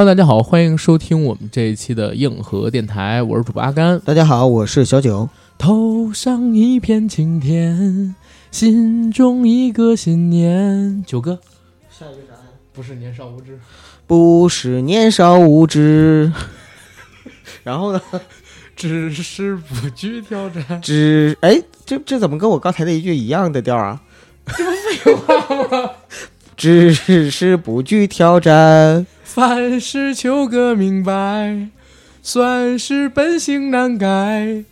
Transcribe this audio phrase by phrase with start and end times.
[0.00, 4.00] Hello，大家好，欢迎收听我们这一期的硬核电台，我是主播阿甘。
[4.00, 5.28] 大家好，我是小九。
[5.58, 8.14] 头上一片晴天，
[8.50, 11.04] 心中一个信念。
[11.06, 11.38] 九哥，
[11.90, 12.48] 下一个啥呀？
[12.72, 13.60] 不是年少无知，
[14.06, 16.32] 不是年少无知。
[17.62, 18.00] 然后呢？
[18.74, 20.80] 只是不惧挑战。
[20.80, 24.00] 只哎，这这怎么跟我刚才那一句一样的调啊？
[24.46, 25.90] 这不废话吗？
[26.56, 31.68] 只是不惧挑战，凡事求个明白，
[32.20, 34.64] 算是本性难改，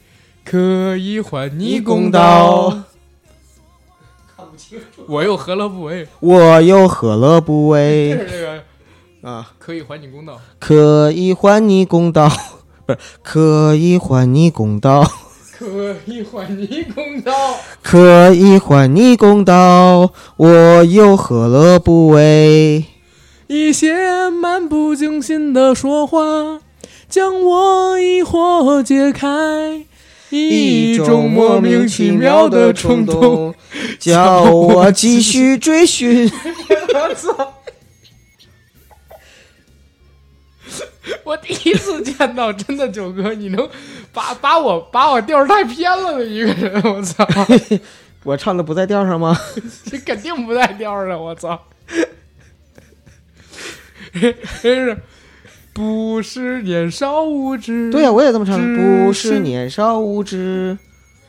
[0.45, 2.71] 可以还你公道。
[4.37, 6.09] 看不清楚，我又何乐不为？
[6.19, 8.41] 我又何乐不就为是这
[9.23, 9.53] 个，啊？
[9.61, 10.41] 可以还你公道。
[10.59, 12.29] 可以还你公道，
[12.85, 15.09] 不是可以还你公道，
[15.57, 17.33] 可以还你公道。
[17.81, 22.85] 可以还你公道，我又何乐不为？
[23.49, 26.61] 一些漫不经心的说话，
[27.09, 29.85] 将我疑惑解开。
[30.31, 33.55] 一种莫名其妙的冲动，，
[33.99, 36.31] 叫我继续追寻。
[36.93, 37.55] 我操！
[41.25, 43.67] 我第一次见到真的九哥，你能
[44.13, 47.27] 把把我把我调儿太偏了的一个人，我操！
[48.25, 49.35] 我唱的不在调上吗？
[49.91, 51.59] 这肯定不在调儿上，我操！
[54.13, 54.99] 真 是
[55.73, 57.91] 不是年少无知？
[57.91, 58.77] 对呀、我也这么唱的。
[59.05, 60.77] 不是是年少无知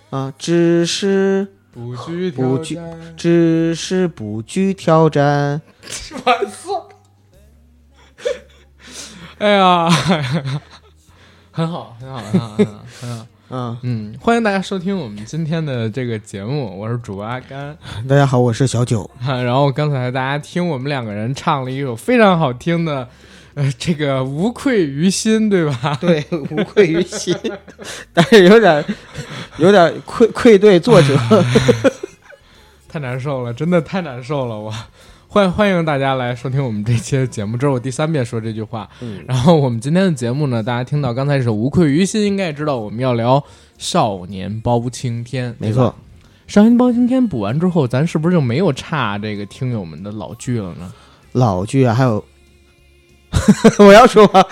[0.09, 5.61] 啊，只是不惧不惧挑战只是不惧挑战。
[6.25, 6.89] 我操！
[9.37, 9.89] 哎呀，
[11.51, 13.25] 很好，很好，很好，很好，很好。
[13.49, 17.75] 啊，嗯，欢迎大家收听我们今天的这个节目，我是主播阿甘。
[18.07, 19.09] 大家好，我是小九。
[19.25, 23.09] 然后刚才大家听我们两个人唱了一首非常好听的，
[23.55, 25.97] 呃，这个无愧于心，对吧？
[25.99, 27.35] 对，无愧于心，
[28.13, 28.85] 但是有点
[29.57, 31.17] 有点愧愧对作者。
[32.87, 34.71] 太难受了，真的太难受了，我。
[35.31, 38.89] 欢欢迎大家来收听我们这期的节目，这是我第三遍说这句话。
[38.99, 43.39] 嗯然后我们今天的节目呢，大家听到刚才这首《无愧于心》，应该也知道我们要聊
[43.77, 45.51] 《少年包青天》。
[45.59, 45.93] 没错，
[46.51, 50.91] 《少年包青天》补完之后，咱是不是就没有差这个听友们的老剧了呢？
[51.33, 52.25] 老剧啊，还有
[53.77, 54.43] 我要说吗？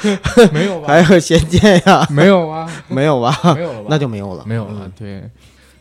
[0.53, 0.89] 没有吧？
[0.89, 2.69] 还有《仙剑》呀，没有啊？
[2.88, 3.35] 没有吧？
[3.55, 3.88] 没有了吧？
[3.89, 4.91] 那就没有了，没有了。
[4.95, 5.23] 对，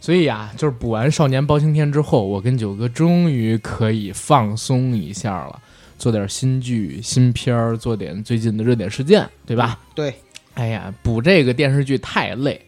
[0.07, 5.61] 所以呀、就是补完《少年包青天》之后，我跟九哥终于可以放松一下了，
[5.99, 9.81] 做点新剧、新片儿，做点最近的热点事件，对吧？
[9.97, 10.15] 对，
[10.55, 12.67] 哎呀，补这个电视剧太累，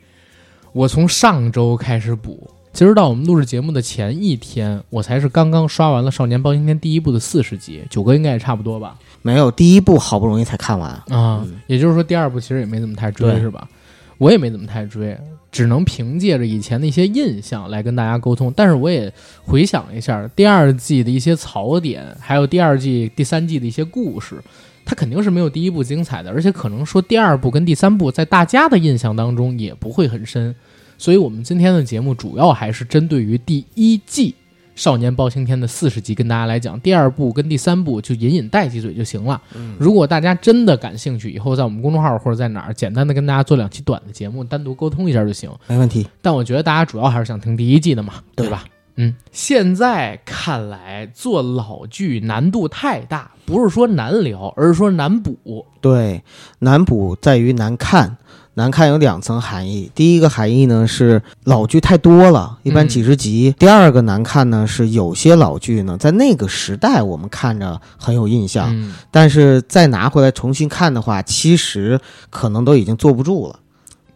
[0.72, 2.50] 我从上周开始补。
[2.72, 8.99] 其实到我们录制节目的前一天，我才是刚刚刷完了《少年包青天》第一部的四十集，九哥应该也差不多吧？
[9.22, 10.91] 没有第一部好不容易才看完。
[11.09, 13.69] 啊，也就是说第二部其实也没怎么太追，是吧？
[14.18, 15.16] 我也没怎么太追，
[15.50, 18.52] 只能凭借着以前的一些印象来跟大家沟通。
[18.54, 19.12] 但是我也
[19.44, 24.42] 回想了一下第二季的一些槽点，还有第二季、第三季的一些故事，
[24.84, 30.54] 它肯定是没有第一部精彩的，而且可能说第二部跟第三部在大家的印象当中也不会很深。
[30.96, 34.32] 所以我们今天的节目主要还是针对于第一季
[34.78, 39.42] 《少年包青天》的四十集跟大家来讲，第二部跟第三部就隐隐带几嘴就行了。
[39.76, 45.50] 如果大家真的感兴趣，以后在我们公众号或者在哪儿简单的跟大家做两期短的节目，单独沟通一下就行。
[45.66, 48.64] 没问题，但我觉得大家主要还是想听第一季的嘛，对对吧？
[48.94, 55.66] 嗯，现在看来做老剧难度太大，不是说难聊，而是说难补。
[55.80, 56.22] 对，
[56.60, 58.16] 难补在于难看。
[58.58, 62.88] 难看有两层含义，第一个含义呢是老剧太多了，一般嗯。
[62.88, 72.00] 几十集；第二个难看呢是有些老剧呢在那个时代我们看着很有印象，嗯，但是再拿回来重新看的话，其实
[72.31, 73.60] 可能都已经坐不住了。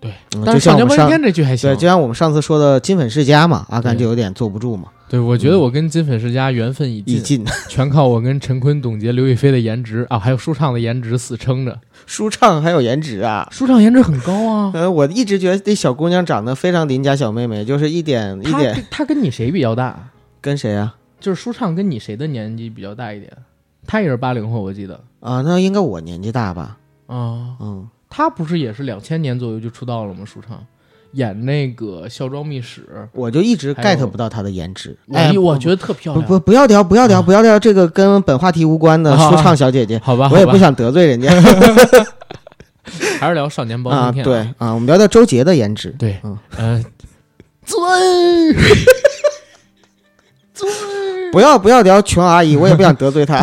[0.01, 0.11] 对。
[0.35, 11.79] 嗯但是《像我们上天》这剧还行对，，就像我们上次说的《金粉世家》嘛，阿甘就有点坐不住嘛，对我觉得我跟金粉世家缘分已一尽， 全靠我跟陈坤、董洁、刘亦菲的颜值啊，还有舒畅的颜值死撑着。
[12.07, 13.47] 舒畅还有颜值啊。
[13.53, 20.09] 舒畅颜值很高啊， 呃，我一直觉得这小姑娘长得非常邻家小妹妹，就是一点一点她跟你谁比较大？
[20.41, 20.97] 跟谁啊？
[21.21, 23.31] 就是舒畅跟你谁的年纪比较大一点？
[23.87, 24.99] 她也是八零后，我记得。
[25.21, 26.79] 啊，那应该我年纪大吧？
[27.09, 30.25] 啊，嗯，她不是也是两千年左右就出道了吗？
[30.25, 30.65] 舒畅
[31.13, 36.25] 演那个《孝庄秘史我就一直 get 不到她的颜值。》，哎，我觉得特漂亮。
[36.27, 41.31] 不不不要聊不要聊啊不要聊这个跟本话题无关的啊舒畅小姐姐，好吧，我也不想得罪人家
[43.21, 44.07] 还是聊少年包啊。
[44.07, 45.91] 青天、对，啊，我们聊聊周杰的颜值。
[45.99, 46.85] 对，嗯呃，
[47.65, 47.81] 尊
[50.53, 50.71] 尊
[51.33, 53.43] 不要不要聊琼阿姨，我也不想得罪她。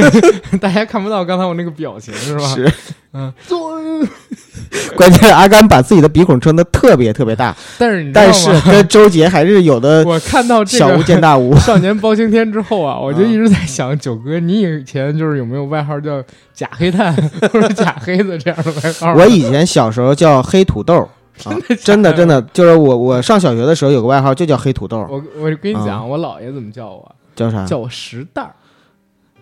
[0.58, 2.42] 大家看不到刚才我那个表情是吧？
[2.54, 2.72] 是，
[3.12, 3.30] 嗯，
[4.96, 8.32] 关键是阿甘把自己的鼻孔撑得特别特别大，但是你但？
[8.32, 11.54] 是跟周杰还是有的我看到这小巫见大巫。
[11.60, 16.22] 少年包青天之后啊，我就一直在想，九哥，你以前就是有没有外号叫
[16.54, 17.14] 假黑炭
[17.52, 19.14] 或者假黑子这样的外号？
[19.14, 21.06] 我以前小时候叫黑土豆。
[21.44, 21.52] 啊，
[21.84, 27.14] 真的真的，就是我我上小学的时候有个外号就叫黑土豆，我我跟你讲，啊我姥爷怎么叫我？
[27.36, 27.64] 叫啥？
[27.66, 28.52] 叫我石蛋儿。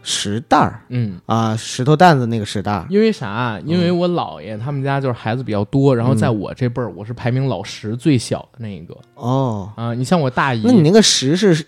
[0.07, 2.87] 石蛋儿嗯，啊，石头蛋子那个石蛋儿。
[2.91, 3.59] 因为啥？
[3.65, 9.95] 因为我姥爷他们家就是孩子比较多，然后在我这辈儿，我是排名老十最小的那一个哦，啊。
[9.95, 11.67] 你像我大姨，那你那个十是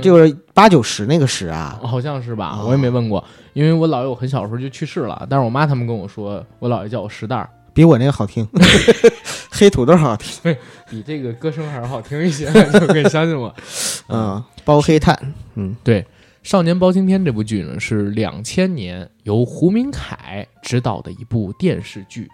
[0.00, 1.76] 就是八九十那个十啊？
[1.82, 2.56] 好像是吧？
[2.60, 3.24] 哦我也没问过，
[3.54, 8.48] 因为我姥爷我很小的时候就去世了，但是我妈他们跟我说，我姥爷叫我石蛋儿，比我那个好听，
[9.50, 10.56] 黑土豆好听。
[10.88, 13.52] 比这个歌声还是好听一些， 就可以相信我。
[14.08, 15.18] 嗯， 包黑炭。
[15.56, 16.02] 嗯对，
[16.42, 22.28] 《少年包青天》这部剧呢，是两千年由胡明凯执导的一部电视剧，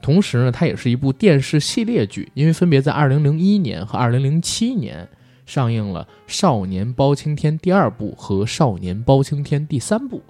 [0.00, 5.08] 同时呢，它也是一部电视系列剧，因为分别在二零零一年和二零零七年
[5.44, 10.22] 上映了《少年包青天》第二部和《少年包青天》第三部，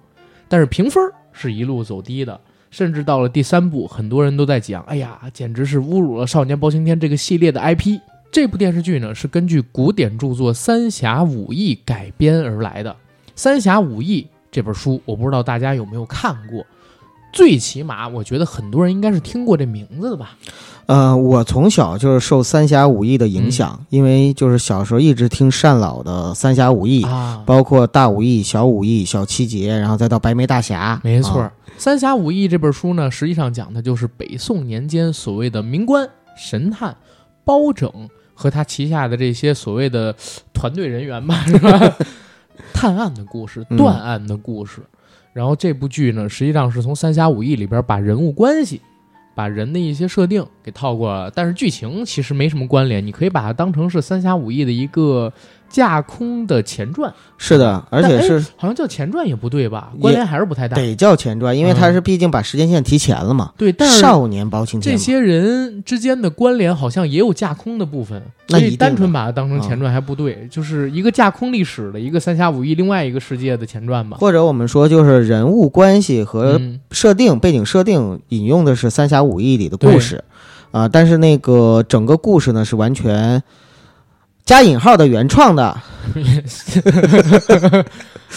[0.49, 1.03] 但是评分
[1.33, 2.41] 是一路走低的。
[2.75, 8.01] 甚至到了第三部，很多人都在讲：“哎呀，简直是侮辱了《少年包青天》这个系列的 IP。”
[8.33, 12.91] 这部电视剧呢，是根据古典著作《三侠五义》改编而来的。
[13.37, 16.67] 《三侠五义》这本书，我不知道大家有没有看过，
[17.33, 20.37] 最起码我觉得很多人应该是听过这名字的吧。
[20.87, 31.01] 呃，我从小就是受三侠五义的影响，嗯因为就是小时候一直听单老的三侠五义，啊，包括大五义、小五义、小七杰，然后再到白眉大侠。
[31.03, 36.97] 没错，啊三侠五义》这本书呢，实际上讲的就是北宋年间所谓的名官、神探、
[37.45, 37.91] 包拯
[38.33, 40.15] 和他旗下的这些所谓的
[40.53, 41.97] 团队人员吧， 是吧？
[42.73, 44.83] 探案的故事，嗯断案的故事。
[45.33, 48.81] 然后这部剧呢，实际上是从《三侠五义》里边把人物关系、
[49.35, 55.33] 把人的一些设定给套过了，但是剧情其实没什么关联，你可以把它当成是《三侠五义》的一个
[55.75, 59.91] 架空的前传，是的，而且是好像叫前传也不对吧？
[60.01, 60.77] 关联还是不太大。
[60.77, 63.51] 得叫前传，因为他嗯是毕竟把时间线提前了嘛。
[63.57, 74.17] 对，但是少年包青天这些人之间的关联好像也有架空的部分，那一定的所以单纯把它当成前传还不对，就是一个架空历史的一个三侠五义，另外一个世界的前传吧。
[74.21, 80.23] 或者我们说就是人物关系和嗯，设定、背景设定引用的是《三侠五义》里的故事，
[80.71, 83.43] 啊、但是那个整个故事呢是完全
[84.45, 85.75] 加引号的原创的，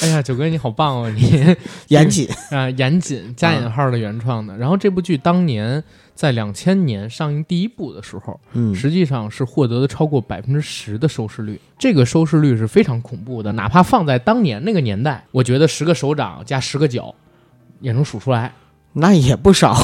[0.01, 1.55] 哎呀，九哥你好棒哦，你
[1.89, 2.27] 严谨。
[2.49, 4.57] 啊严谨加引号的原创的。
[4.57, 5.83] 然后这部剧当年
[6.15, 13.51] 在两千年上映第一部的时候，嗯，实际上是获得了超过百分之十的收视率，这个收视率是非常恐怖的。
[13.51, 17.13] 哪怕放在当年那个年代，我觉得十个手掌加十个脚
[17.81, 18.53] 也能数出来。
[18.99, 19.75] 那也不少，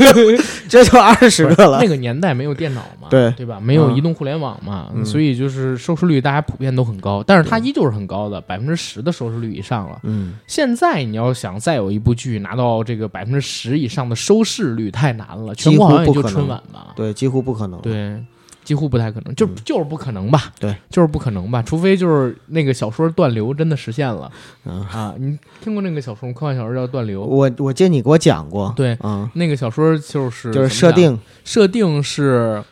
[0.68, 1.88] 这就二十个了那。
[1.88, 3.58] 个年代没有电脑嘛，对对吧？
[3.60, 9.98] 没有嗯移动互联网嘛，嗯所以就是收视率大家普遍都很高，但是它依旧是很高的，百分之十的收视率以上了。
[10.04, 18.22] 嗯，现在你要想再有一部剧拿到这个百分之十以上的收视率，太难了，全几乎国好像也就不可能春晚吧，对，几乎不可能。，对，
[18.70, 19.54] 几乎不太可能，就嗯。
[19.64, 20.52] 就是不可能吧？
[20.60, 21.60] 对，就是不可能吧？
[21.60, 24.30] 除非就是那个小说断流真的实现了。
[24.64, 25.12] 嗯，啊！
[25.18, 26.32] 你听过那个小说？
[26.32, 32.62] 科幻小说叫《断流》，我我记得你给我讲过，对，嗯，那个小说就是就是设定，设定是，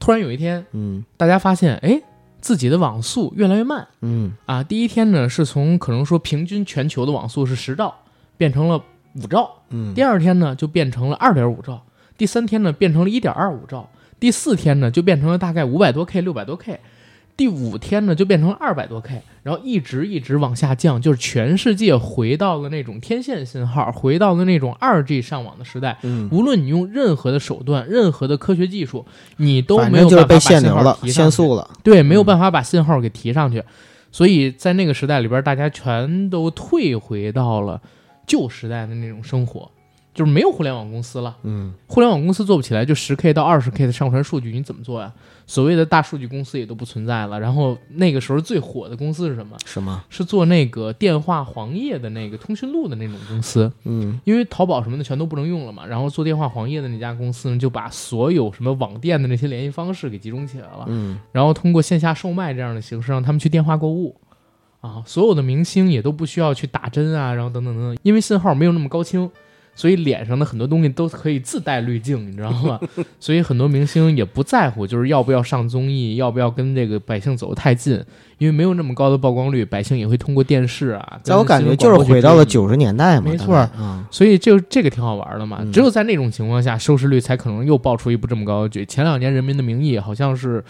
[0.00, 1.04] 突然有一天，嗯。
[1.16, 2.02] 大家发现，哎，
[2.40, 3.86] 自己的网速越来越慢。
[4.00, 4.32] 嗯。
[4.46, 4.64] 啊。
[4.64, 7.94] 第一天呢，是从可能说平均全球的网速是十兆，
[8.36, 8.82] 变成了
[9.14, 9.94] 五兆；嗯。
[9.94, 11.82] 第二天呢，就变成了二点五兆；
[12.16, 13.88] 第三天呢，变成了一点二五兆；
[14.20, 16.78] 第四天呢，就变成了大概五百多 K、六百多 K；
[17.36, 25.96] 第五天呢，就变成了二百多 K，然后一直一直往下降，就是全世界回到了那种天线信号，回到了那种二 G 上网的时代。
[26.02, 29.06] 嗯，无论你用任何的手段、任何的科学技术，
[29.36, 31.12] 你都没有办法把信号提上去。
[31.12, 31.70] 限速了。
[31.84, 33.62] 对，没有嗯办法把信号给提上去。
[34.10, 37.80] 所以在那个时代里边，大家全都退回到了
[38.26, 39.70] 旧时代的那种生活，
[40.18, 41.36] 就是没有互联网公司了。
[41.44, 45.12] 嗯互联网公司做不起来，就十 K 到二十 K 的上传数据，你怎么做呀？
[45.46, 47.38] 所谓的大数据公司也都不存在了。
[47.38, 49.56] 然后那个时候最火的公司是什么？
[49.64, 50.02] 什么？
[50.10, 53.72] 是做那个电话黄页的那个通讯录的那种公司。
[53.84, 64.16] 嗯因为淘宝什么的全都不能用了嘛，然后做电话黄页的那家公司呢，就把所有什么网店的那些联系方式给集中起来了，嗯然后通过线下售卖这样的形式让他们去电话购物，
[64.80, 69.30] 啊，所有的明星也都不需要去打针啊，然后等等等等，因为信号没有那么高清，
[69.78, 72.80] 所以脸上的很多东西都可以自带滤镜，你知道吗？
[73.20, 77.94] 所以很多明星也不在乎，就是要不要上综艺，要不要跟这个百姓走得太近，
[78.38, 81.20] 因为没有那么高的曝光率，百姓也会通过电视啊。
[81.22, 85.58] 在我感觉就是回到了九十年代嘛，没错，嗯，所以就这个挺好玩的嘛。
[85.60, 88.84] 嗯只有在那种情况下，收视率才可能又爆出一部这么高的剧。
[88.84, 90.64] 前两年《人民的名义》好像是，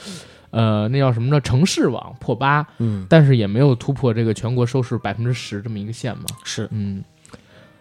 [0.51, 1.41] 呃，那叫什么呢？
[1.41, 6.25] 城市网破八，嗯，但是也没有突破这个全国收视百分之十这么一个线嘛。
[6.45, 7.03] 是嗯，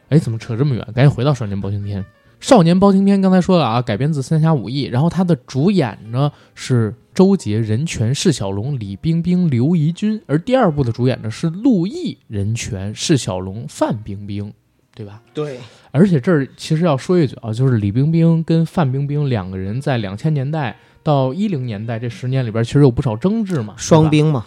[0.09, 0.87] 哎，怎么扯这么远？
[0.93, 2.01] 赶紧回到《少年包青天》。
[2.39, 14.53] 《少年包青天》刚才说了啊，改编自《三侠五义》，然后他的主演呢是周杰、任泉、释小龙、李冰冰、刘怡君，而第二部的主演呢是陆毅、任泉、释小龙、范冰冰，
[14.93, 15.21] 对吧？
[15.33, 15.59] 对，
[15.89, 24.45] 而且这儿其实要说一句啊，就是李冰冰跟范冰冰两个人在两千年代到一零年代这十年里边，其实有不少争执嘛，双冰嘛，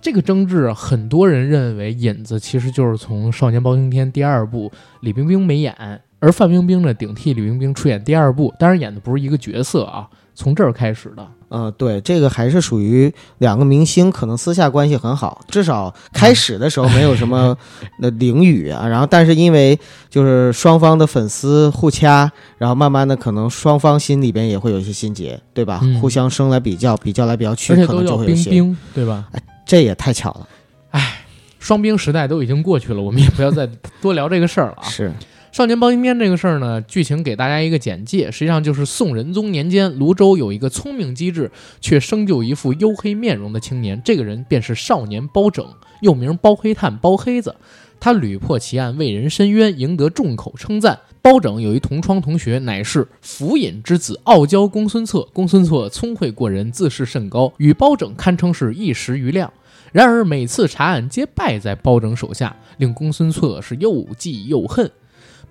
[0.00, 5.74] 这个争执，很多人认为引子其实就是从《少年包青天》第二部，李冰冰没演，
[6.18, 11.26] 而范冰冰呢顶替李冰冰出演第二部，当然演的不是一个角色啊，从这儿开始的。
[11.50, 17.56] 呃，对，这个还是属于两个明星可能私下关系很好，至少开始的时候没有什么
[17.98, 19.76] 那凌语啊，然后但是因为
[20.08, 25.80] 就是双方的粉丝互掐，然后慢慢的可能双方心里边也会有一些心结，对吧？
[25.82, 29.28] 嗯互相生来比较，比较来比较去，可能就会有些，冰冰，对吧？
[29.70, 30.48] 这也太巧了，
[30.90, 31.24] 哎
[31.60, 33.68] 双兵时代都已经过去了，我们也不要再
[34.02, 34.82] 多聊这个事儿了啊。
[34.90, 35.12] 是，
[35.52, 45.64] 少年包青天这个事儿呢，剧情给大家一个简介，实际上就是宋仁宗年间，泸州有一个聪明机智却生就一副黝黑面容的青年，这个人便是少年包拯，
[46.00, 47.54] 又名包黑炭、包黑子。
[48.00, 50.98] 他屡破奇案，为人伸冤，赢得众口称赞。
[51.20, 55.28] 包拯有一同窗同学，乃是府尹之子，傲娇公孙策。
[55.34, 59.52] 公孙策聪慧过人，自视甚高，与包拯堪称是一时瑜亮。
[59.92, 64.90] 然而每次查案皆败在包拯手下，令公孙策是又忌又恨。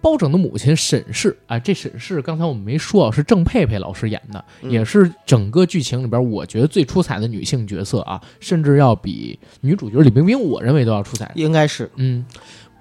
[0.02, 11.30] 包拯的母亲沈氏，啊，这沈氏刚才我们没说啊，是郑佩佩老师演的，嗯也是整个剧情里边我觉得最出彩的女性角色啊，甚至要比女主角李冰冰，我认为都要出彩。
[11.36, 12.26] 应该是，嗯，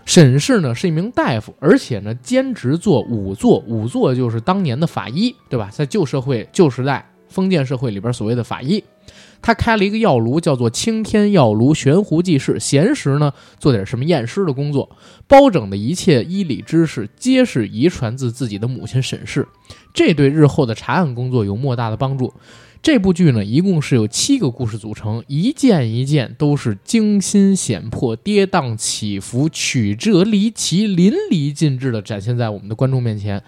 [0.05, 5.69] 沈氏呢是一名大夫，而且呢兼职做仵作，仵作就是当年的法医，对吧？
[5.73, 8.85] 在旧社会、旧时代封建社会里边所谓的法医。
[9.41, 12.59] 他开了一个药炉，叫做青天药炉，悬壶济世。
[12.61, 14.91] 闲时呢，做点什么验尸的工作。
[15.27, 19.47] 包拯的一切医理知识，皆是遗传自自己的母亲沈氏，
[19.95, 22.33] 这对日后的查案工作有莫大的帮助。
[22.81, 33.43] 这部剧呢，一共是有七个故事组成，一件一件都是惊心险破、跌宕起伏、曲折离奇、淋漓尽致地展现在我们的观众面前，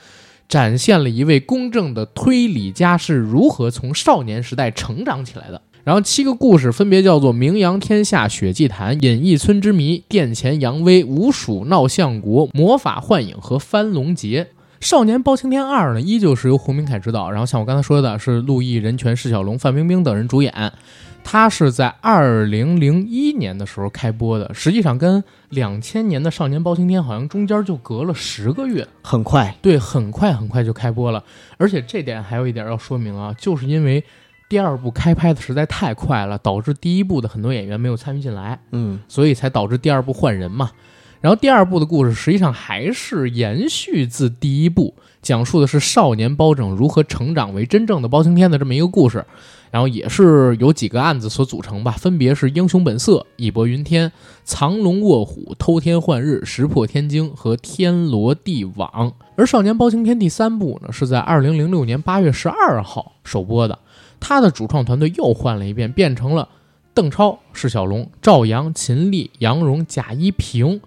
[0.49, 5.63] 展现了一位公正的推理家是如何从少年时代成长起来的。
[5.85, 14.45] 然后七个故事分别叫做《名扬天下血祭坛》《隐逸村之谜》《殿前扬威》《五鼠闹相国》《魔法幻影》和《翻龙劫》。
[14.89, 20.73] 《少年包青天二》呢，依旧是由胡明凯执导，然后像我刚才说的是陆毅、任泉、释小龙、范冰冰等人主演。
[21.23, 28.89] 它是在二零零一年的时候开播的，实际上跟两千年的《少年包青天》好像中间就隔了十个月。
[29.03, 31.23] 很快，对，很快很快就开播了。
[31.59, 34.03] 而且这点还有一点要说明啊，就是因为
[34.51, 40.73] 第二部开拍的实在太快了，导致第一部的很多演员没有参与进来，嗯，所以才导致第二部换人嘛。
[41.21, 49.25] 然后第二部的故事实际上还是延续自第一部，讲述的是少年包拯如何成长为真正的包青天的这么一个故事。
[49.71, 54.11] 然后也是由几个案子所组成吧，分别是英雄本色、义薄云天、
[54.43, 59.13] 藏龙卧虎、偷天换日、石破天惊和天罗地网。
[59.37, 63.79] 而《少年包青天》第三部呢，是在二零零六年八月十二号首播的。
[64.21, 66.49] 他的主创团队又换了一遍，变成了
[66.95, 70.81] 邓超、释小龙、赵阳、秦丽、杨蓉、贾一平。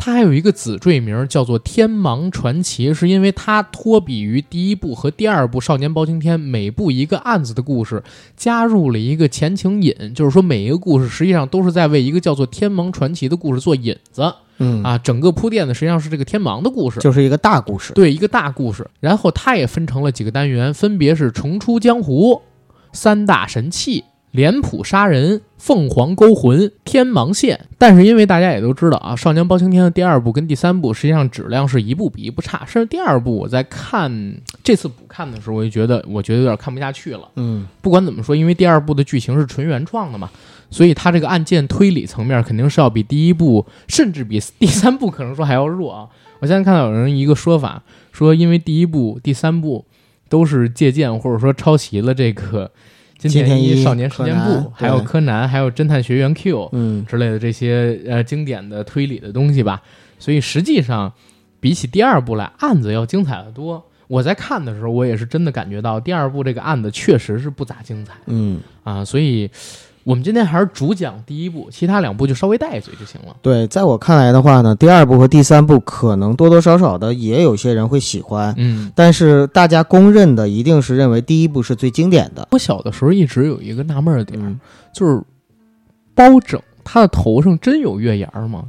[0.00, 8.00] 他还有一个子缀名叫做《天芒传奇》，是因为他托比于第一部和第二部《少年包青天》每部一个案子的故事，
[8.36, 14.96] 加入了一个前情引，就是说每一个故事实际上都是在为一个叫做《天芒传奇》的故事做引子嗯，啊。
[14.98, 18.88] 整个铺垫的实际上是这个天芒的故事，就是一个大故事，对一个大故事。
[19.00, 22.40] 然后它也分成了几个单元，分别是重出江湖、
[22.92, 27.66] 三大神器、脸谱杀人、凤凰勾魂、天芒线。
[27.78, 37.28] 但是因为大家也都知道啊，《少年包青天》的第二部跟第三部实际上质量是一部比一部差，甚至第二部我在看这次补看的时候，我就觉得我觉得有点看不下去了。
[37.36, 40.30] 嗯，不管怎么说，因为第二部的剧情是纯原创的嘛，
[40.70, 46.08] 所以它这个案件推理层面肯定是要比第一部，甚至比第三部可能说还要弱啊。
[46.40, 49.84] 我现在看到有人一个说法，说因为第一部、第三部
[50.28, 52.70] 都是借鉴或者说抄袭了这个
[53.18, 59.82] 金金田一一少年事件簿，还有柯南，还有侦探学员 Q 嗯，之类的这些呃经典的推理的东西吧。
[60.20, 61.12] 所以实际上，
[61.58, 63.84] 比起第二部来，案子要精彩的多。
[64.06, 69.50] 我在看的时候，我也是真的感觉到第二部这个案子确实是不咋精彩嗯，啊，所以
[70.08, 73.36] 我们今天还是主讲第一部，其他两部就稍微带一嘴就行了。
[73.42, 82.48] 对，在我看来的话呢，第二部和第三部可能多多少少的也有些人会喜欢，嗯，但是大家公认的一定是认为第一部是最经典的。
[82.52, 84.58] 我小的时候一直有一个纳闷儿的点儿，嗯
[84.94, 85.22] 就是
[86.14, 88.64] 包拯他的头上真有月牙儿吗？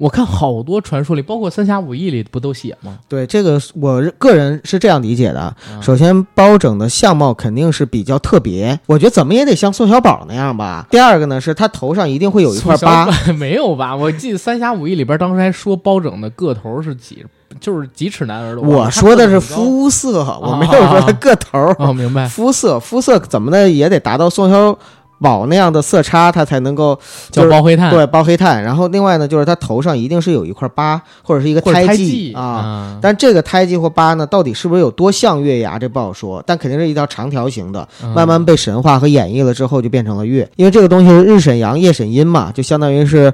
[0.00, 2.98] 我看好多传说里，包括《三侠五义》里不都写吗？
[3.06, 5.40] 对这个，我个人是这样理解的。
[5.40, 10.86] 啊首先，包拯的相貌肯定是比较特别，我觉得怎么也得像宋小宝那样吧。
[10.90, 13.06] 第二个呢，是他头上一定会有一块疤，
[13.38, 13.94] 没有吧？
[13.94, 17.22] 我记得《三侠五义》里边当时还说包拯的个头是几，
[17.60, 18.62] 就是几尺男儿的。
[18.62, 21.74] 我说的是肤色，我没有说他个头。
[21.74, 24.78] 高哦，明白，肤色，肤色怎么的也得达到宋小
[25.20, 26.98] 宝那样的色差，它才能够
[27.30, 28.62] 就是叫包黑炭，对包黑炭。
[28.62, 32.42] 然后另外呢，就是它头上一定是有一块疤或者是一个胎记啊。
[32.42, 32.98] 啊。
[33.02, 36.42] 但这个胎记或疤呢，到底是不是有多像月牙，这不好说。
[36.46, 40.48] 但肯定是一条长条形的，嗯慢慢被神化和演绎了之后，就变成了月。
[40.56, 43.32] 因为这个东西是日审阳，夜审阴嘛，就相当于是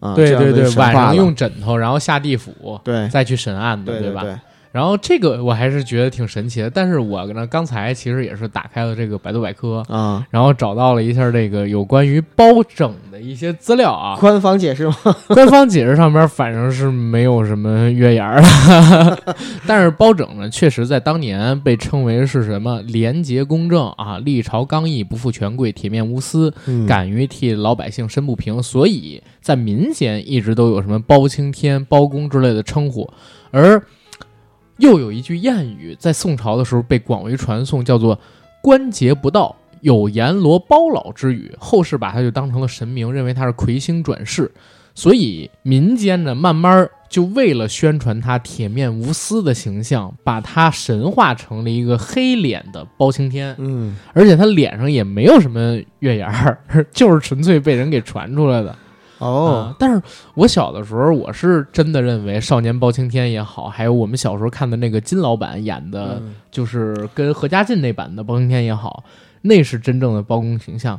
[0.00, 4.22] 啊，对对对，晚上用枕头，然后下地府，对再去审案的，吧？
[4.22, 4.38] 对对，
[4.74, 14.16] 然后这个我还是觉得挺神奇的，但是我呢刚才其实也是打开了这个百度百科，啊，然后找到了一下这个有关于包拯的一些资料啊。
[14.18, 14.96] 官方解释吗？
[15.30, 33.08] 官方解释上边反正是没有什么月牙儿的， 但是包拯呢，确实在当年被称为是什么廉洁公正啊，历朝刚毅，不负权贵，铁面无私，嗯敢于替老百姓伸不平，所以在民间一直都有什么包青天、包公之类的称呼，
[33.52, 33.80] 而
[34.78, 38.18] 又有一句谚语在宋朝的时候被广为传颂，叫做
[38.62, 41.54] “关节不到，有阎罗包老”之语。
[41.58, 44.50] 后世把他就当成了神明，认为他是魁星转世，
[44.94, 53.54] 所以民间呢慢慢就为了宣传他铁面无私的形象，把他神化成了一个黑脸的包青天。
[53.58, 56.58] 嗯而且他脸上也没有什么月牙儿，
[56.90, 58.76] 就是纯粹被人给传出来的。
[59.24, 60.00] 哦啊，但是
[60.34, 69.02] 我小的时候，我是真的认为《少年包青天》也好，还有我们小时候看的那个金老板演的，嗯就是跟何家劲那版的包青天也好，
[69.42, 70.98] 那是真正的包公形象。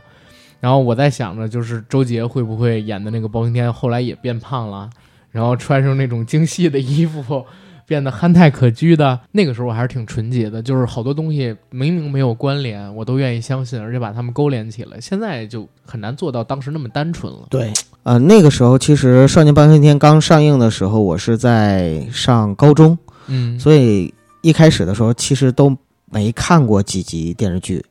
[0.60, 4.90] 然后我在想着，就是周杰会不会演的那个包青天，后来也变胖了，
[5.32, 7.46] 然后穿上那种精细的衣服，
[7.86, 9.20] 变得憨态可掬的。
[9.32, 15.00] 那个时候我还是挺纯洁的，就是好多东西明明没有关联，我都愿意相信，而且把它们勾连起来。
[15.00, 17.48] 现在就很难做到当时那么单纯了。
[17.50, 17.72] 对，
[18.04, 25.76] 呃，那个时候其实《少年包青天》刚上映的时候，我是在上高中，嗯，所以一开始的时候其实都
[26.12, 27.84] 没看过几集电视剧，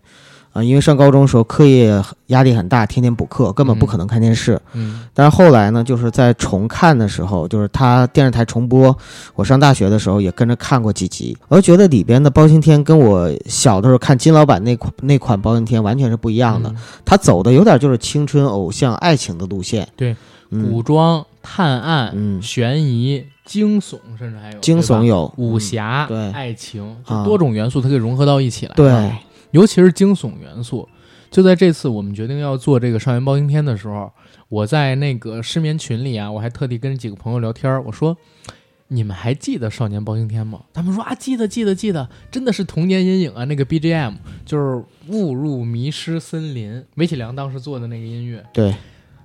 [0.55, 4.61] 啊、因为上高中的时候课业压力很大，天天补课，根本不可能看电视。
[4.73, 8.97] 嗯但是后来呢，就是在重看的时候，就是他电视台重播，
[9.35, 19.89] 我上大学的时候也跟着看过几集，我就觉得里边的包青天跟我小的时候看金老板那款那款包青天完全是不一样的，嗯他走的有点就是青春偶像爱情的路线。
[19.97, 20.15] 对，
[20.51, 28.73] 嗯古装、探案、嗯悬疑、惊悚，甚至还有惊悚、有武侠、对爱情，啊就多种元素它可以融合到一起来。
[28.77, 29.19] 对啊
[29.55, 30.89] 尤其是惊悚元素。
[31.31, 34.13] 就在这次我们决定要做这个《少年包青天》的时候，
[34.49, 38.17] 我在那个失眠群里啊，我还特地跟几个朋友聊天儿，我说。
[38.89, 40.61] 你们还记得《少年包青天》吗？
[40.73, 43.43] 他们说啊，记得，记得，记得，真的是童年阴影啊！
[43.47, 44.15] 那个 BGM
[44.45, 44.77] 就是
[45.09, 48.75] 《误入迷失森林》，韦启良当时做的那个音乐，对，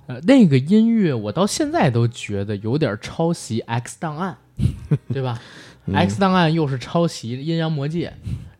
[0.06, 4.38] 呃，那个音乐我到现在都觉得有点抄袭《X 档案》，
[5.12, 8.08] 对吧、嗯 x 档案又是抄袭《阴阳魔界》，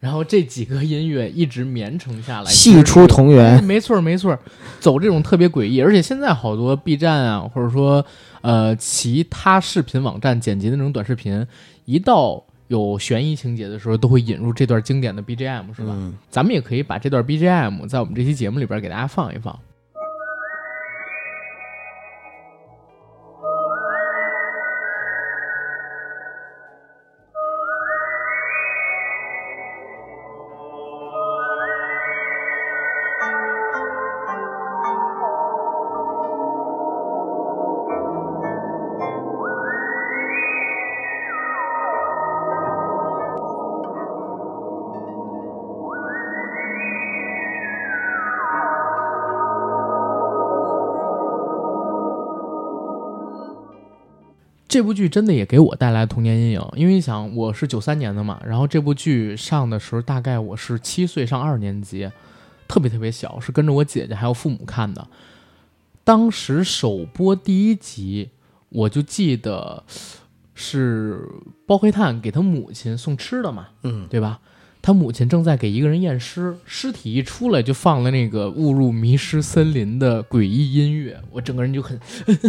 [0.01, 3.65] 然后这几个音乐一直绵承下来，系出同哎源。
[3.65, 4.39] 没错儿没错儿，
[4.81, 8.05] 走这种特别诡异，而且现在好多 B 站啊，或者说
[8.41, 11.47] 呃其他视频网站剪辑的那种短视频，
[11.85, 15.93] 一到有悬疑情节的时候，都会引入这段经典的 BGM，是吧？
[15.97, 19.57] 嗯，咱们也可以把这段 BGM 在我们这期节目里边给大家放一放。
[54.71, 62.09] 这部剧真的也给我带来童年阴影，因为你想我是九三年的嘛，然后这部剧上的时候大概我是七岁上二年级，
[62.69, 65.05] 特别特别小，是跟着我姐姐还有父母看的。
[66.05, 68.31] 当时首播第一集，
[68.69, 69.83] 我就记得
[70.55, 71.29] 是
[71.67, 74.39] 包黑炭给他母亲送吃的嘛，嗯，对吧？
[74.83, 81.99] 他母亲正在给一个人验尸，尸体一出来就放了那个误入迷失森林的诡异音乐，我整个人就很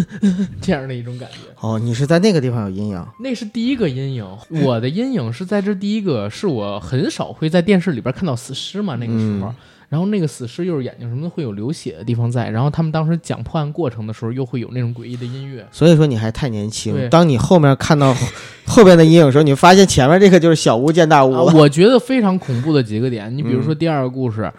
[0.61, 1.37] 这样的一种感觉。
[1.59, 4.25] 哦，你是在那个地方有阴影，那是第一个阴影，
[4.63, 9.47] 我的阴影是在这第一个，是我很少会在电视里边看到死尸嘛，那个时候。
[9.47, 9.55] 嗯
[9.91, 17.09] 然后那个死尸又是眼睛什么的会有流血的地方在，然后他们当时讲破案过程的时候又会有那种诡异的音乐，所以说你还太年轻。
[17.09, 18.27] 当你后面看到后
[18.65, 21.33] 后边的阴影的时候，你发现前面这个就是小巫见大巫。
[21.33, 24.49] 啊，我觉得非常恐怖的几个点，你比如说第二个故事，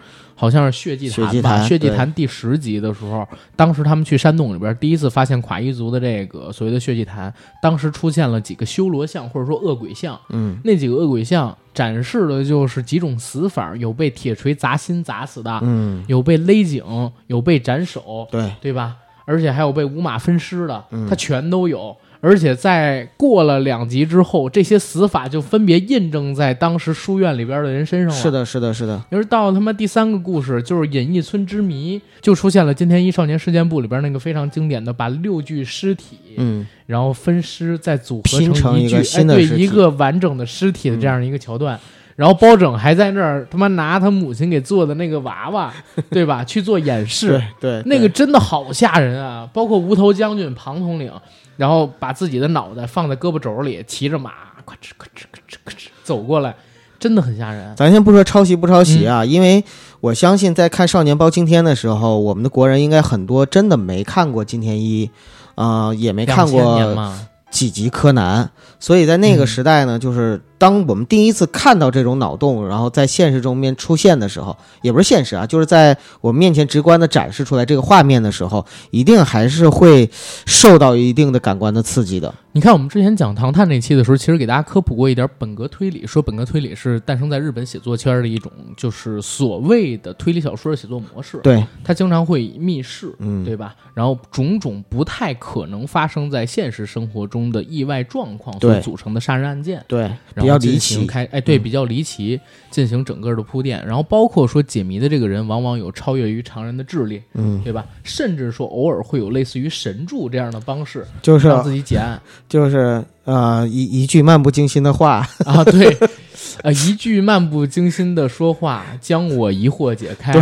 [0.43, 3.25] 好像是血祭坛吧，血祭坛第十集的时候，
[3.55, 10.59] 当时他们去山洞里边第一次发现垮一族的这个所谓的血祭坛，当时出现了几个修罗像或者说恶鬼像，嗯。
[10.65, 16.83] 那几个恶鬼像展示的就是几种死法，有被铁锤砸心砸死的，嗯，有被勒颈，
[17.27, 18.97] 有被斩首，对，对吧？
[19.23, 21.07] 而且还有被五马分尸的，嗯。
[21.07, 21.95] 它全都有。
[22.25, 28.15] 而且在过了两集之后，这些死法就分别印证在当时书院里边的人身上了。
[28.15, 41.77] 是，的，是的，是的，要是到了他妈第三个故事，就是隐逸村之谜，就出现了金田一少年事件簿里边那个非常经典的，把六具尸体，嗯，然后分尸再组合成一具，哎，对，新的尸体一个完整的尸体的这样一个桥段。
[42.15, 45.73] 然后包拯还在那儿他妈拿他母亲给做的那个娃娃，
[46.11, 46.43] 对吧？
[46.43, 49.49] 去做演示，对对，那个真的好吓人啊！
[49.51, 51.11] 包括无头将军庞统领，
[51.57, 54.31] 然后把自己的脑袋放在胳膊肘里，骑着马，
[54.65, 56.55] 咔哧咔哧咔哧咔哧走过来，
[56.99, 57.75] 真的很吓人。
[57.75, 59.13] 咱先不说抄袭不抄袭嗯。
[59.13, 59.63] 啊，因为
[59.99, 65.09] 我相信在看《少年包青天》的时候，我们的国人应该很多真的没看过金田一，
[65.55, 67.13] 啊、也没看过，
[67.51, 69.47] 几集柯南，所以在那个嗯。
[69.47, 80.09] 时代呢，就是当我们第一次看到这种脑洞，然后在现实中面出现的时候，也不是现实啊，就是在我们面前直观的展示出来这个画面的时候，一定还是会
[80.45, 82.33] 受到一定的感官的刺激的。
[82.53, 91.39] 你看我们之前讲唐探那期的时候，其实给大家科普过一点本格推理，说本格推理是诞生在日本写作圈的一种，就是所谓的推理小说的写作模式。
[91.43, 93.75] 对，它经常会以密室，嗯，对吧？
[93.93, 99.83] 然后种种不太可能发生在现实生活中的意外状况所组成的杀人案件。
[99.87, 100.03] 对，
[100.35, 101.05] 然比较离奇。
[101.05, 102.39] 开，哎，对，嗯比较离奇，
[102.69, 107.85] 进行整个的铺垫，然后包括说解谜的这个人往往有超越于常人的智力，嗯，对吧？
[108.03, 115.95] 甚至说偶尔会有类似于神助这样的方式就是让自己解案就是呃一一句漫不经心的话，啊，对，
[116.61, 120.33] 呃，一句漫不经心的说话将我疑惑解开，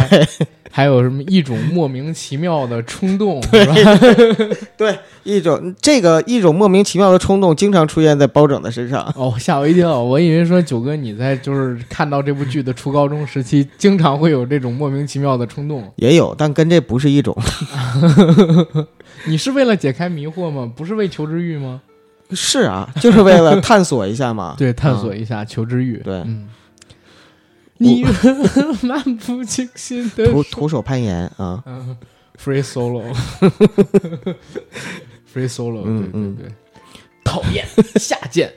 [0.70, 3.76] 还有什么一种莫名其妙的冲动，是吧？
[4.78, 9.02] 对，一种这个一种莫名其妙的冲动，经常出现在包拯的身上。
[9.16, 10.02] 哦，吓我一跳！
[10.02, 15.92] 我以为说九哥你在就是看到这部剧的初高中时期，经常会有这种莫名其妙的冲动。
[15.96, 17.36] 也有，但跟这不是一种。
[19.28, 20.72] 你是为了解开迷惑吗？
[20.76, 21.82] 不是为求知欲吗？
[22.34, 24.56] 是啊，就是为了探索一下嘛。
[24.60, 25.98] 对，探索嗯一下求知欲。
[25.98, 26.48] 对嗯，
[27.78, 28.06] 你
[28.84, 31.98] 漫不经心的徒徒手攀岩啊，嗯
[32.44, 33.10] ，free solo，free
[35.50, 36.52] solo， 对对嗯嗯对，
[37.24, 37.66] 讨厌
[37.96, 38.52] 下贱，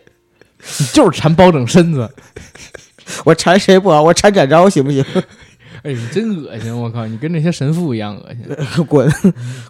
[0.79, 2.09] 你就是馋包拯身子，
[3.25, 4.03] 我馋谁不好？
[4.03, 5.05] 我馋展昭行不行？
[5.83, 6.75] 哎，你真恶心！
[6.75, 8.85] 我靠，你跟那些神父一样恶心。
[8.87, 9.07] 滚！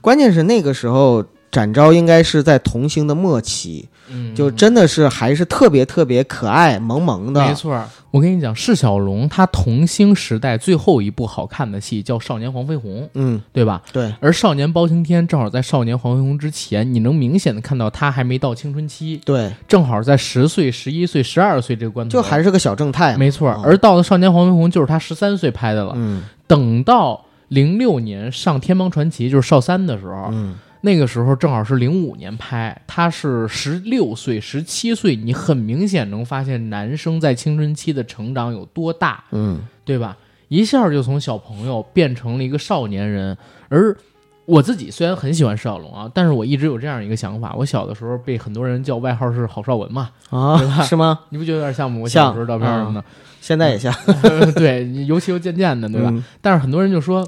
[0.00, 7.46] 关键是那个时候展昭应该是在童星的末期，嗯，就真的是还是特别特别可爱萌萌的。
[7.46, 13.82] 没错儿，我跟你讲，释小龙他童星时代最后一部好看的戏叫《少年黄飞鸿》，嗯，对吧？
[13.92, 23.16] 对，而少年包青天正好在少年黄飞鸿之前，你能明显的看到他还没到青春期，对，正好在十岁、十一岁、十二岁这个关头，就还是个小正太。
[23.16, 25.92] 没错而到了少年黄飞鸿，就是他十三岁拍的了。
[25.96, 40.14] 嗯等到零六年上《天帮传奇》，就是少三的时候，嗯，那个时候正好是零五年拍，他是十六岁、十七岁，你很明显能发现男生在青春期的成长有多大，嗯，对吧？
[40.48, 43.34] 一下就从小朋友变成了一个少年人。
[43.70, 43.96] 而
[44.44, 51.20] 我自己虽然很喜欢释小龙啊，但是我一直有这样一个想法：我小的时候被很多人叫外号是郝邵文嘛，对吧啊，是吗？
[51.30, 51.98] 你不觉得有点像吗？
[52.02, 53.02] 我小时候照片什么的
[53.40, 53.90] 现在也像，
[54.22, 56.10] 的， 对，尤其又渐渐的，对吧？
[56.12, 57.26] 嗯但是很多人就说，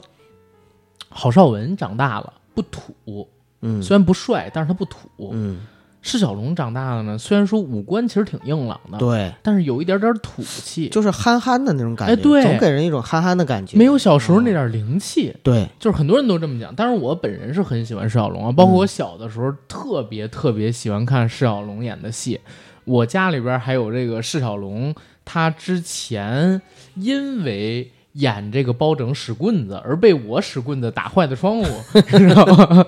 [1.08, 3.26] 郝邵文长大了不土，
[3.62, 5.08] 嗯，虽然不帅，但是他不土。
[5.32, 5.60] 嗯，
[6.02, 13.76] 释小龙长大了呢，虽然说五官其实挺硬朗的，对，但是有一点点土气，就是憨憨的那种感觉，哎对总给人一种憨憨的感觉。
[13.76, 15.34] 没有小时候那点灵气。
[15.42, 22.40] 对，就是很多人都这么讲，但是我本人是很喜欢释小龙啊，包括我小的时候特别特别喜欢看释小龙演的戏。
[22.84, 26.62] 我家里边还有这个释小龙，他之前
[26.94, 32.86] 因为演这个包拯使棍子而被我使棍子打坏的窗户，知道吗？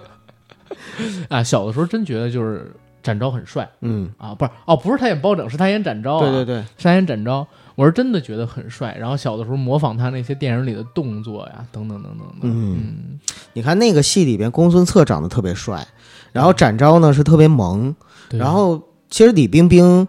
[1.28, 7.46] 啊，小的时候真觉得就是展昭很帅嗯，啊，不是哦，不是他演包拯，是他演展昭、啊，对对对，是他演展昭。
[7.74, 13.20] 我是真的觉得很帅，然后小的时候模仿他那些电影里的动作呀，等等等等的，嗯嗯，
[13.52, 15.86] 你看那个戏里边，公孙策长得特别帅，
[16.32, 17.94] 然后展昭呢是特别萌，
[18.28, 20.08] 对然后其实李冰冰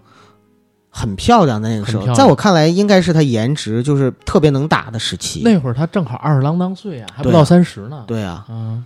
[0.90, 5.44] 很漂亮的那个时候，在我看来应该是她颜值就是特别能打的时期。
[5.46, 8.84] 那会儿他正好二十郎当岁啊，还不到三十呢，对啊，嗯，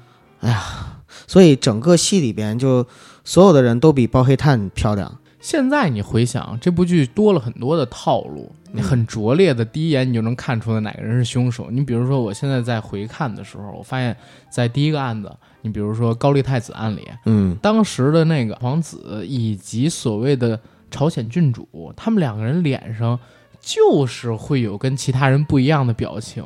[1.28, 2.86] 所以整个戏里边就
[3.24, 5.20] 所有的人都比包黑炭漂亮。
[5.40, 11.70] 现在你回想这部剧多了很多的套路，你嗯很拙劣的，第一眼你就能看出来哪个人是凶手。
[11.70, 14.16] 你比如说，我现在在回看的时候，我发现，
[14.50, 15.30] 在第一个案子，
[15.62, 20.58] 你比如说高丽太子案里，嗯当时的那个皇子以及所谓的
[20.90, 23.20] 朝鲜郡主，他们两个人脸上
[23.60, 26.42] 就是会有跟其他人不一样的表情。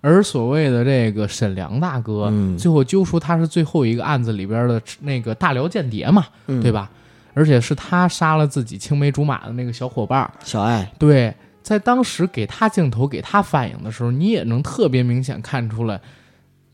[0.00, 6.70] 而所谓的这个沈良大哥，嗯最后揪出他是最后一个案子里边的那个大辽间谍嘛，嗯，对？
[6.70, 6.90] 吧？
[7.34, 10.30] 而且是他杀了自己青梅竹马的那个小伙伴。
[10.42, 16.00] 小爱，对，在当时给他镜头、给他反应的时候，你也能特别明显看出来，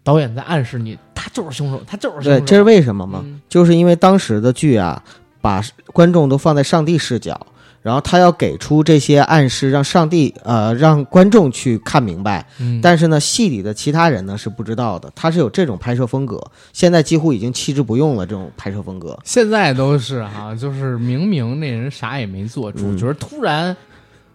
[0.04, 2.44] 导演在暗示你，他就是凶手，他就是凶对，手。
[2.44, 3.22] 这是为什么吗？
[3.24, 5.02] 嗯就是因为当时的剧啊，
[5.40, 7.44] 把观众都放在上帝视角，
[7.82, 12.46] 然后他要给出这些暗示，让上帝呃让观众去看明白。
[12.58, 16.40] 嗯，但是呢，戏里的其他人呢是不知道的，他是有这种拍摄风格，
[16.72, 18.24] 现在几乎已经弃之不用了。
[18.24, 23.76] 这种拍摄风格，现在都是哈、就是明明那人啥也没做，主嗯角突然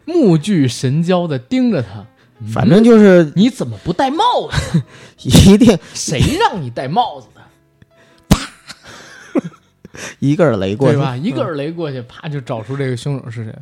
[0.03, 2.05] 目具神交的盯着他，
[2.53, 4.81] 反正就是你怎么不戴帽子？
[5.23, 7.37] 一定谁让你戴帽子的？
[10.19, 11.17] 一个耳雷过去，对吧？
[11.17, 13.53] 一个耳雷过去，啪就找出这个凶手是谁。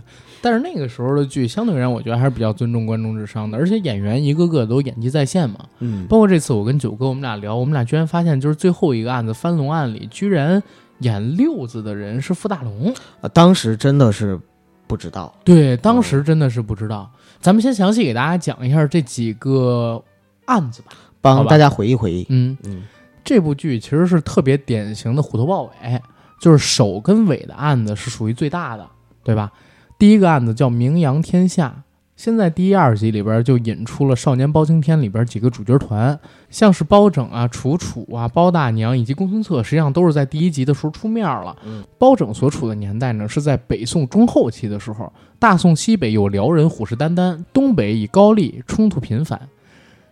[0.41, 5.65] 但是那个时候的剧，相对而言，我觉得还是比较尊重观众智商的，而且演员一个个都演技在线嘛。
[5.79, 10.61] 嗯，包括这次我跟九哥我们俩聊，我们俩居然发现，就是最后一个案子翻龙案里，居然
[10.99, 12.93] 演六子的人是傅大龙。
[13.21, 14.39] 啊当时真的是
[14.85, 15.33] 不知道。
[15.43, 17.09] 对，当时真的是不知道。
[17.39, 20.03] 咱们先详细给大家讲一下这几个
[20.45, 20.89] 案子吧
[21.21, 22.23] 帮大家回忆回忆。
[22.29, 22.83] 嗯，嗯
[23.23, 26.01] 这部剧其实是特别典型的虎头豹尾，
[26.39, 28.87] 就是首跟尾的案子是属于最大的，
[29.23, 29.51] 对吧？
[29.97, 31.83] 第一个案子叫名扬天下，
[32.17, 36.19] 现在第一、二集里边就引出了《少年包青天》里边几个主角团，
[36.49, 41.55] 像是包拯啊、楚楚啊、包大娘以及公孙策，实际上都是在第一集的时候出面了。
[41.65, 49.49] 嗯，包拯所处的年代呢，是在北宋中后期的时候，大宋西北有辽人虎视眈眈，东北以高丽冲突频繁，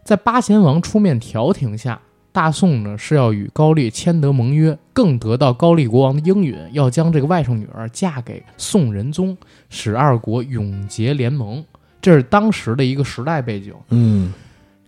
[0.03, 1.99] 在八贤王出面调停下，
[2.33, 9.37] 大宋呢是要与高丽签得盟约，更得到高丽国王的应允，要将这个外甥女儿嫁给宋仁宗，
[9.69, 11.63] 使二国永结联盟。
[12.01, 13.73] 这是当时的一个时代背景。
[13.91, 14.33] 嗯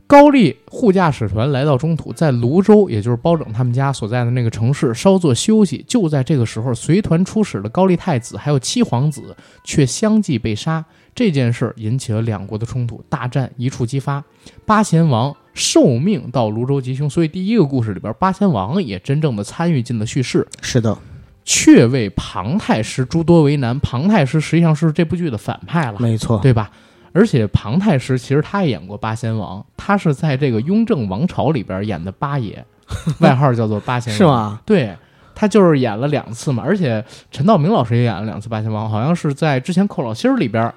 [0.07, 5.83] 高丽护驾使团来到中土，在泸州，也就是包拯他们家所在的那个城市稍作休息。
[5.87, 10.85] 就在这个时候，随团出使的高丽太子还有七皇子却相继被杀。
[11.15, 14.23] 这件事引起了两国的冲突，大战一触即发。
[14.63, 20.95] 八贤王受命到泸州吉凶，所以第一个故事里边，八贤王也真正的参与进了叙事，是的，
[21.43, 23.79] 却为庞太师诸多为难。
[23.79, 26.37] 庞太师实际上是这部剧的反派了，没错。
[26.39, 26.69] 对吧？
[27.13, 32.65] 而且庞太师其实他也演过八贤王，他是在这个雍正王朝里边演的八爷，
[33.21, 34.25] 外号叫做八贤王，是？
[34.25, 34.59] 吗？
[34.65, 34.93] 对，
[35.33, 40.73] 他就是演了两次嘛，而且陈道明老师也演了两次八贤王，好像是在之前寇老心儿里边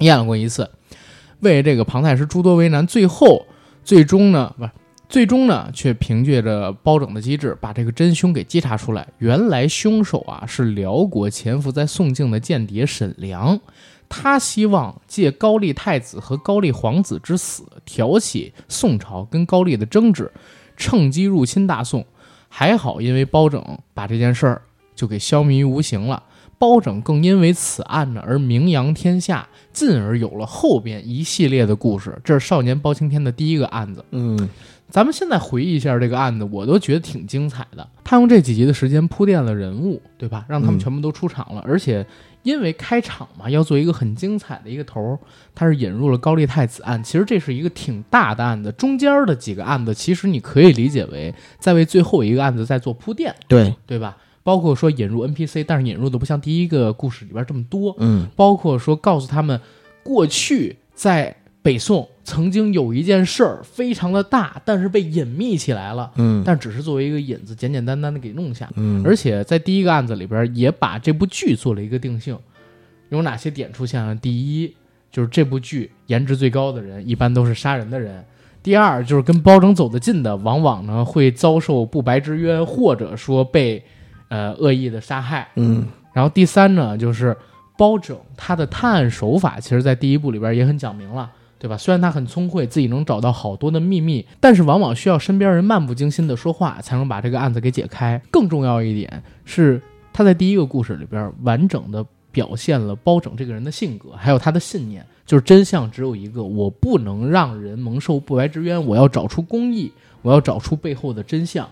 [0.00, 0.68] 演了过一次，
[1.40, 3.46] 为这个庞太师诸多为难，最后
[3.84, 4.70] 最终呢不是。
[5.06, 9.06] 最终呢，却凭借着包拯的机智，把这个真凶给稽查出来。
[9.18, 13.60] 原来凶手啊是辽国潜伏在宋境的间谍沈良，
[14.08, 20.32] 他希望借高丽太子和高丽皇子之死，挑起宋朝跟高丽的争执，
[20.76, 22.04] 趁机入侵大宋。
[22.48, 24.62] 还好，因为包拯把这件事儿
[24.96, 26.20] 就给消弭于无形了。
[26.64, 32.18] 包拯更因为此案呢而名扬天下，进而有了后边一系列的故事。
[32.24, 34.02] 这是少年包青天的第一个案子。
[34.12, 34.48] 嗯
[34.88, 37.86] 咱们现在回忆一下这个案子，我都觉得挺精彩的。
[38.02, 40.46] 他用这几集的时间铺垫了人物，对吧？
[40.48, 42.06] 让他们嗯全部都出场了，而且
[42.44, 45.18] 因为开场嘛，要做一个很精彩的一个头儿，
[45.54, 47.02] 他是引入了高丽太子案。
[47.02, 54.16] 其实这是一个挺大的案子，中间的几个案子，其实你可以理解为在为最后一个案子在做铺垫，对，对吧？
[54.44, 59.60] 包括说引入 NPC，但是引入的不像第一个故事里边这么多，嗯包括说告诉他们，
[60.04, 68.70] 过去在北宋曾经有一件事儿非常的大，但是被隐秘起来了，嗯但只是作为一个引子，简简单单的给弄下。
[68.76, 72.38] 嗯，而且在第一个案子里边，也把这部剧做了一个定性，
[73.08, 74.14] 有哪些点出现了？
[74.14, 74.74] 第一，
[75.10, 78.22] 就是这部剧颜值最高的人，一般都是杀人的人。
[78.62, 83.82] 第二，就是跟包拯走得近的，往往呢会遭受不白之冤，或者说被
[84.34, 85.46] 呃恶意的杀害。
[85.54, 87.36] 嗯然后第三呢，就是
[87.76, 91.76] 包拯他的探案手法，其实在第一部里边也很讲明了，对吧？
[91.76, 98.20] 虽然他很聪慧，自己能找到好多的秘密，但是往往需要身边人漫不经心的说话，才能把这个案子给解开。
[98.30, 99.80] 更重要一点是，
[100.12, 109.90] 他在第一个故事里边完整的表现了包拯这个人的性格，还有他的信念，就是真相只有一个，我不能让人蒙受不白之冤，我要找出公义，
[110.22, 111.68] 我要找出背后的真相，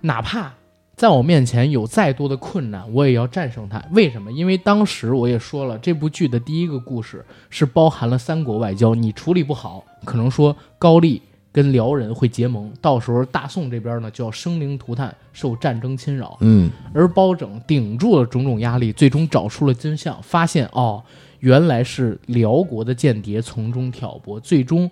[0.00, 0.52] 哪怕
[0.96, 3.82] 在我面前有再多的困难，我也要战胜它。
[3.90, 4.30] 为什么？
[4.30, 16.36] 因为当时我也说了，这部剧的第一个故事是包含了三国外交，你处理不好，可能说高丽跟辽人会结盟，到时候大宋这边呢就要生灵涂炭，受战争侵扰。
[16.40, 21.02] 嗯而包拯顶住了种种压力，最终找出了真相，发现哦，
[21.40, 24.88] 原来是辽国的间谍从中挑拨，最终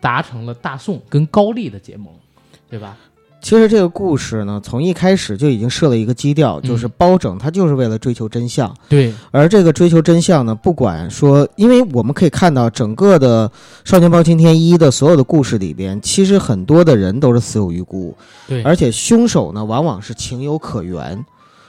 [0.00, 2.12] 达成了大宋跟高丽的结盟，
[2.68, 2.96] 对吧？
[3.46, 8.74] 其实这个故事呢，从一开始就已经设了一个基调，就是包拯他就是为了追求真相。
[8.88, 13.48] 对，而这个追求真相呢，不管说，因为我们可以看到整个的
[13.88, 18.16] 《少年包青天一》的所有的故事里边，其实很多的人都是死有余辜，
[18.48, 21.24] 对，而且凶手呢，往往是情有可原。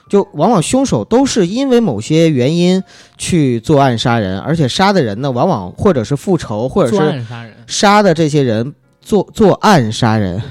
[0.08, 2.82] 就往往凶手都是因为某些原因
[3.16, 10.42] 去作案杀人，而且杀的人呢，往往或者是复仇，或者作是案杀人，杀的这些人作作案杀人。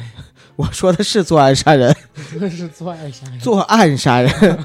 [0.57, 1.95] 我说的是作案杀人，
[2.39, 4.59] 这是作案杀人，作案杀人。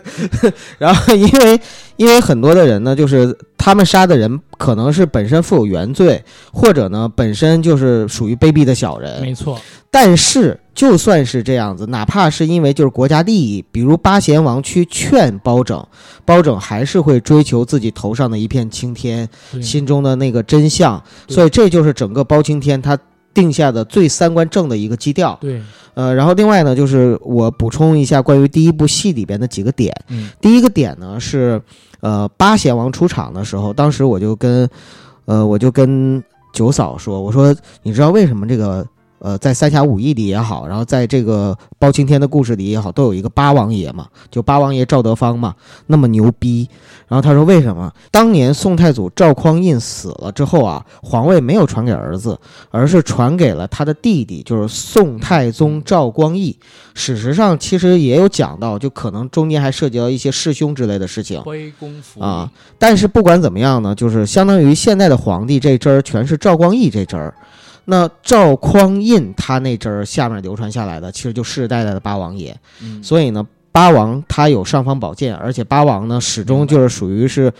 [0.78, 1.60] 然后因为
[1.96, 9.22] 因为很多的人呢，就是他们杀的人可能是本身负有原罪，或者呢本身就是属于卑鄙的小人。
[9.22, 9.58] 没错，
[9.90, 15.82] 但是就算是这样子，哪怕是因为就是国家利益，比如八贤王去劝包拯，
[16.26, 19.26] 包拯还是会追求自己头上的一片青天，
[19.62, 21.02] 心中的那个真相。
[21.26, 22.98] 所以这就是整个包青天他
[23.38, 25.38] 定下的最三观正的一个基调。
[25.40, 25.62] 对，
[25.94, 29.94] 呃，然后另外呢，就是我补充一下关于第一部戏里边的几个点。
[30.08, 31.62] 嗯第一个点呢是，
[32.00, 34.68] 呃，八贤王出场的时候，当时我就跟，
[35.26, 36.20] 呃，我就跟
[36.52, 38.84] 九嫂说，我说你知道为什么这个，
[39.18, 45.54] 呃，在三侠五义里也好，然后在这个包青天的故事里也好，都有一个八王爷嘛，就八王爷赵德芳嘛，
[45.86, 46.68] 那么牛逼。
[47.08, 47.90] 然后他说为什么？
[48.10, 52.38] 当年宋太祖赵匡胤死了之后啊，皇位没有传给儿子，
[52.70, 56.54] 而是传给了他的弟弟，就是宋太宗赵光义。
[56.94, 61.42] 史实上其实也有讲到，就可能中间还涉及到一些弑兄之类的事情。
[62.18, 67.32] 啊，但是不管怎么样呢，就是相当于现在的皇帝这支儿全是赵光义这支儿，
[67.90, 72.54] 那赵匡胤他那阵儿下面流传下来的，其实就世世代代的八王爷。
[72.82, 77.50] 嗯，所以呢，八王他有尚方宝剑，而且八王呢始终就是属于是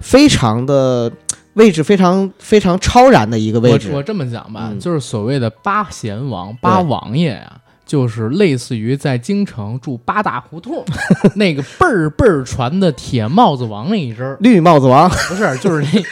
[0.00, 1.10] 非常的
[1.54, 3.90] 位置非常非常超然的一个位置。
[3.92, 10.84] 我我这么讲吧，嗯就是所谓的八贤王、八王爷呀、就是类似于在京城住八大胡同
[11.36, 16.02] 那个辈儿辈儿传的铁帽子王那一支儿，绿帽子王不是，就是那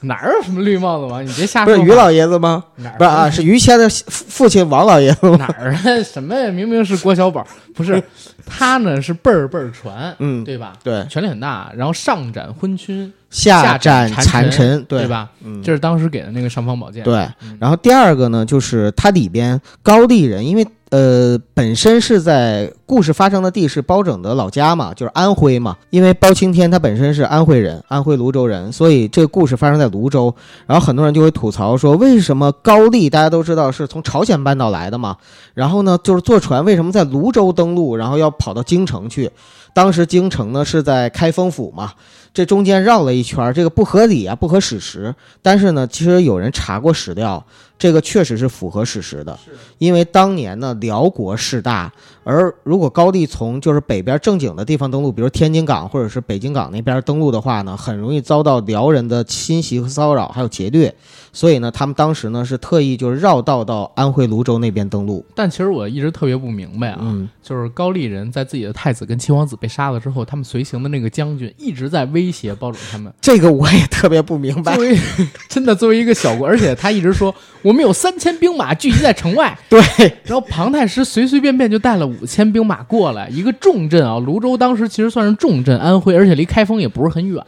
[0.14, 1.24] 哪儿有什么绿帽子王？
[1.26, 2.62] 你别瞎不说于老爷子吗？
[2.76, 5.38] 哪儿不是啊，是于谦的父父亲王老爷子吗？
[5.40, 6.02] 哪儿啊？
[6.04, 6.50] 什么呀？
[6.50, 7.44] 明明是郭小宝，
[7.74, 8.00] 不是
[8.46, 9.00] 他呢？
[9.02, 10.74] 是辈儿辈儿传，嗯，对吧？
[10.84, 15.06] 对，权力很大，然后上斩昏君，下斩斩残臣，对？
[15.08, 15.30] 吧？
[15.44, 17.02] 嗯，这是当时给的那个尚方宝剑。
[17.02, 17.16] 对。
[17.42, 25.76] 嗯然后第二个呢，就是它里边高丽人，因为呃本身是在故事发生的地是包拯的老家嘛，就是安徽嘛。
[25.90, 30.34] 因为包青天他本身是安徽人，安徽泸州人，所以这个故事发生在泸州。
[30.66, 35.16] 然后很多人就会吐槽说，为什么高丽大家都知道是从朝鲜半岛来的嘛，
[35.54, 39.30] 然后呢就是坐船为什么在泸州登陆，然后要跑到京城去？
[39.74, 41.92] 当时京城呢是在开封府嘛，
[42.32, 45.14] 这中间绕了一圈，这个不合理啊，不合史实。
[45.42, 47.44] 但是呢，其实有人查过史料，
[47.78, 49.38] 这个确实是符合史实的。
[49.78, 51.92] 因为当年呢，辽国势大，
[52.24, 60.92] 而如果高丽从就是北边正经的地方登陆，比如天津港或者是北京港那边登陆的话呢，很容易遭到辽人的侵袭和骚扰，还有劫掠。
[61.32, 65.24] 所以呢，他们当时呢是特意就是绕道到安徽泸州那边登陆。
[65.34, 73.12] 但其实我一直特别不明白啊，嗯，就是高丽人在自己的太子跟七皇子被杀了之后，他们随行的那个将军一直在威胁包拯他们。
[73.20, 74.82] 这个我也特别不明白作。
[74.82, 74.98] 为
[75.48, 77.32] 真的作为一个小国，而且他一直说
[77.68, 79.78] 我们有三千兵马聚集在城外， 对，
[80.24, 87.44] 然后庞太师随随便便就带了五千兵马过来，一个重镇啊，泸州当时其实算是重镇，安徽，而且离开封也不是很远，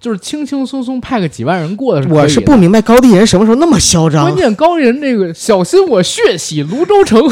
[0.00, 4.36] 就是轻轻松松派个几万人过的是可以的我是不明白高丽人什么时候那么嚣张关。
[4.36, 7.22] 键高丽人这个小心我血洗泸州城，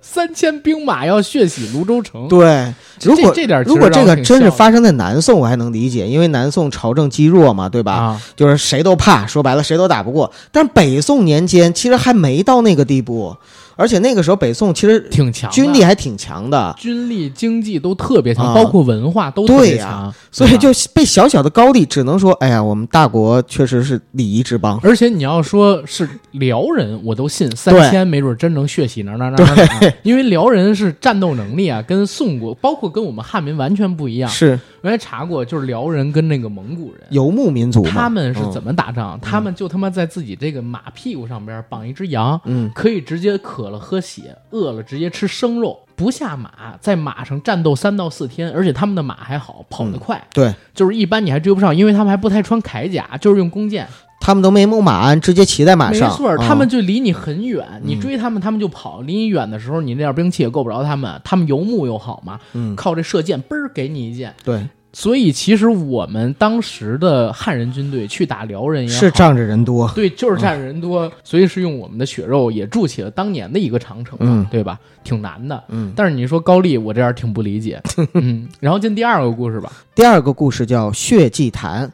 [0.00, 2.26] 三千兵马要血洗泸州城。
[2.26, 2.72] 对，这
[3.02, 7.92] 如果这点如果这个真是发生在南宋，我还能理解，因为南宋朝政积弱嘛，对吧？
[7.92, 10.32] 啊，就是谁都怕，说白了谁都打不过。
[10.50, 13.36] 但北宋年间其实还没到那个地步，
[13.78, 18.52] 而且那个时候北宋其实挺强，军力还挺强的，军力、经济都特别强，啊。
[18.52, 24.80] 包括文化都特别强，所以就被小小的高丽只能说，哎呀，我们大国确实是礼仪之邦。
[24.82, 34.28] 而且你要说是辽人，我都信三千没准真能血洗哪儿哪儿哪儿哪儿哪儿，因为辽人是战斗能力啊，跟宋国包括跟我们汉民完全不一样。
[34.28, 37.02] 是我还查过，就是辽人跟那个蒙古人。
[37.10, 38.72] 游牧民族，他们是怎么？
[38.72, 39.18] 打仗？
[39.20, 53.86] 他们就他妈在自己这个马屁股上边绑一只羊，嗯，可以直接渴了喝血，饿了直接吃生肉，不下马，在马上战斗三到四天，而且他们的马还好，跑得快，对就是一般你还追不上，因为他们还不太穿铠甲，就是用弓箭。
[54.20, 56.08] 他们都没牧马鞍，直接骑在马上。
[56.08, 61.20] 没错，嗯他们就离你很远，你追他们，他们就跑；离你远的时候，你那点兵器也够不着他们。
[61.24, 64.34] 他们游牧又好嘛，嗯，靠这射箭，嘣儿给你一箭。
[64.44, 69.90] 对，所以其实我们当时的汉人军队去打辽人也好是仗着人多。
[69.94, 74.78] 对，就是仗着人多，所以是用我们的血肉也筑起了当年的一个长城嘛，嗯对吧？
[75.04, 75.62] 挺难的。
[75.68, 77.80] 嗯，但是你说高丽，我这样挺不理解。
[78.14, 79.72] 嗯，然后进第二个故事吧。
[79.94, 81.86] 第二个故事叫《血祭坛》，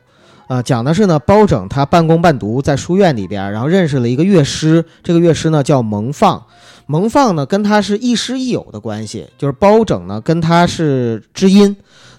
[0.47, 6.43] 呃，讲的是呢，包拯他半工半读在书院里边，然后认识了一个乐师，这个乐师呢叫蒙放，
[6.87, 11.75] 蒙放呢跟他是亦师亦友的关系，就是包拯呢跟他是知音，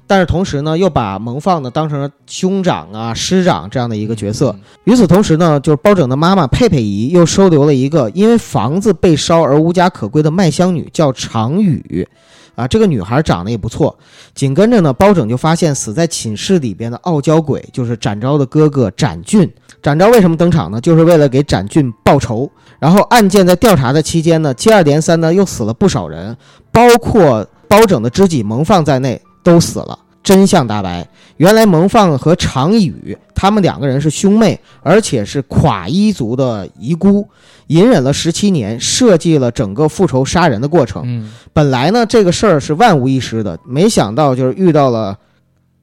[0.08, 4.52] 但是同时呢又把蒙放呢当成了兄长啊、师长这样的一个角色。
[4.58, 12.08] 嗯与此同时呢，就是包拯的妈妈佩佩姨又收留了一个因为房子被烧而无家可归的卖香女，叫常雨。
[12.56, 13.98] 啊，这个女孩长得也不错。
[14.34, 19.52] 紧跟着呢，包拯就发现死在寝室里边的傲娇鬼就是展昭的哥哥展俊。
[19.82, 20.82] 展昭为什么登场呢？
[20.82, 22.50] 就是为了给展俊报仇。
[22.80, 26.36] 然后案件在调查的期间呢，接二连三呢又死了不少人，
[26.72, 30.00] 包括包拯的知己蒙放在内都死了。
[30.26, 31.08] 真相大白，
[31.38, 37.26] 原来蒙放和常宇他们两个人是兄妹，而且是垮衣族的遗孤，
[37.68, 41.04] 隐忍了十七年，设计了整个复仇杀人的过程。
[41.06, 45.16] 嗯，本来呢，这个事儿是万无一失的，没想到就是遇到了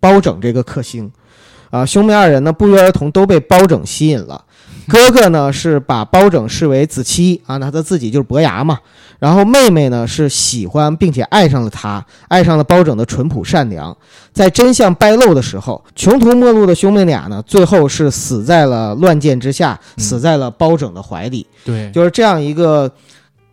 [0.01, 1.09] 包拯这个克星，
[1.70, 4.45] 啊，兄妹二人呢不约而同都被包拯吸引了。
[4.89, 8.78] 哥哥呢是把包拯视为子期啊，那他自己就是伯牙嘛。
[9.18, 13.97] 然后妹妹呢是喜欢并且爱上了他，爱上了包拯的淳朴善良。
[14.33, 21.47] 在真相败露的时候，穷途末路的兄妹俩呢，最后是死在了乱箭之下，嗯死在了包拯的怀里。
[21.64, 22.91] 对，就是这样一个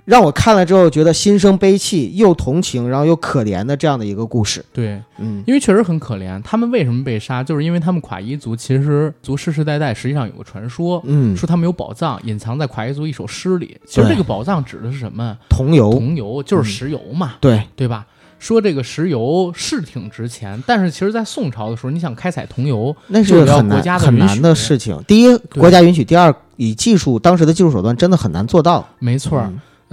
[0.06, 4.64] 让我看了之后觉得心生悲戚，又同情，然后又可怜的这样的一个故事。
[4.74, 6.42] 对，嗯，因为确实很可怜。
[6.42, 7.44] 他们为什么被杀？
[7.44, 13.78] 就是因为他们垮衣族其实族世世代代实际上有个传说，嗯，说他们有宝藏隐藏在垮衣族一首诗里。
[13.86, 15.38] 其实这个宝藏指的是什么？
[15.50, 18.06] 桐油，桐油，就是石油嘛，对，对吧？
[18.40, 24.98] 说这个石油是挺值钱，但是其实，在宋朝的时候，你想开采桐油，那是要很难国家的很难的事情。
[25.06, 28.88] 第一，国家允许；第二，以技术当时的技术手段真的很难做到。
[29.00, 29.46] 没错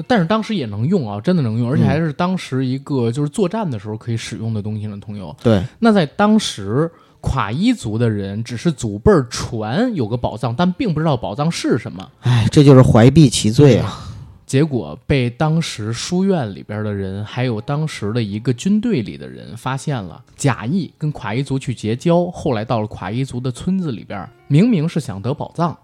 [0.07, 4.99] 但是当时也能用啊，真的能用，而且还是当时一个就是作战的时候可以使用的东西呢。
[5.01, 6.91] 桐油，对，那在当时，
[7.21, 12.11] 垮衣族的人只是祖辈儿传有个宝藏，但并不知道宝藏是什么。
[12.21, 14.03] 哎，这就是怀璧其罪啊。
[14.47, 22.31] 结果被当时书院里边的人，还有当时的一个军队里的人发现了，假意跟垮衣族去结交。
[22.31, 25.77] 后来到了垮衣族的村子里边，明明是想得宝藏，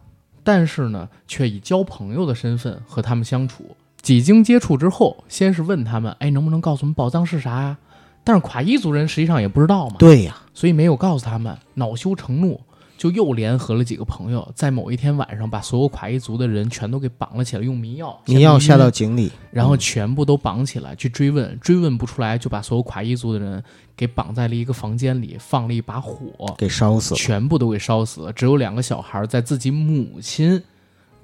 [0.44, 3.64] 但是呢，却以交朋友的身份和他们相处。
[4.02, 7.78] 几经接触之后，先是问他们：“哎，能不能告诉我们宝藏是啥呀？”
[8.24, 12.60] 但是垮一族人实际上也不知道嘛，对呀，所以没有告诉他们，恼羞成怒，
[12.96, 23.60] 就又联合了几个朋友，在某一天晚上把所有垮一族的人全都给绑了起来，用迷药，迷药下到井里，然后全部都绑起来去追问，追问不出来，就把所有垮一族的人
[23.96, 27.18] 给绑在了一个房间里，放了一把火，给烧死了。
[27.18, 30.62] 全部都给烧死了，只有两个小孩在自己母亲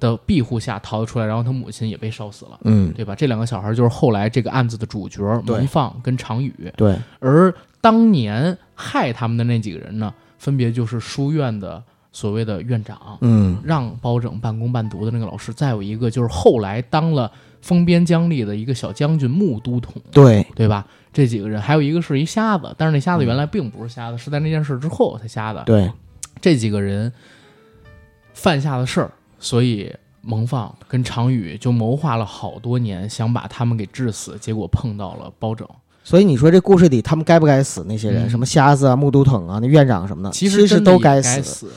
[0.01, 2.59] 的庇护下逃了出来，然后他母亲也被烧死了。
[2.65, 3.15] 嗯，对吧？
[3.15, 11.83] 这两个小孩就是后来这个案子的主角对蒙放跟常宇，对，而当年害他们的那几个人呢，分别就是书院的
[12.13, 17.31] 所谓的院长，嗯，让包拯半工半读的那个老师，再有一个就是后来当了
[17.61, 20.87] 封边疆吏的一个小将军穆都统，对，对吧？
[21.13, 25.65] 这几个人，还有一个是一瞎子，但是那瞎子原来并不是瞎子，是在那件事之后才瞎的。
[25.65, 25.91] 对，
[26.41, 27.13] 这几个人
[28.35, 35.67] 犯下的事儿，所以蒙放跟常宇就谋划了好多年，想把他们给治死，结果碰到了包拯。
[36.05, 37.85] 所以你说这故事里他们该不该死？
[37.87, 41.71] 那些人，嗯什么瞎子啊、木都统啊、那院长什么的，其实真的也都该该死。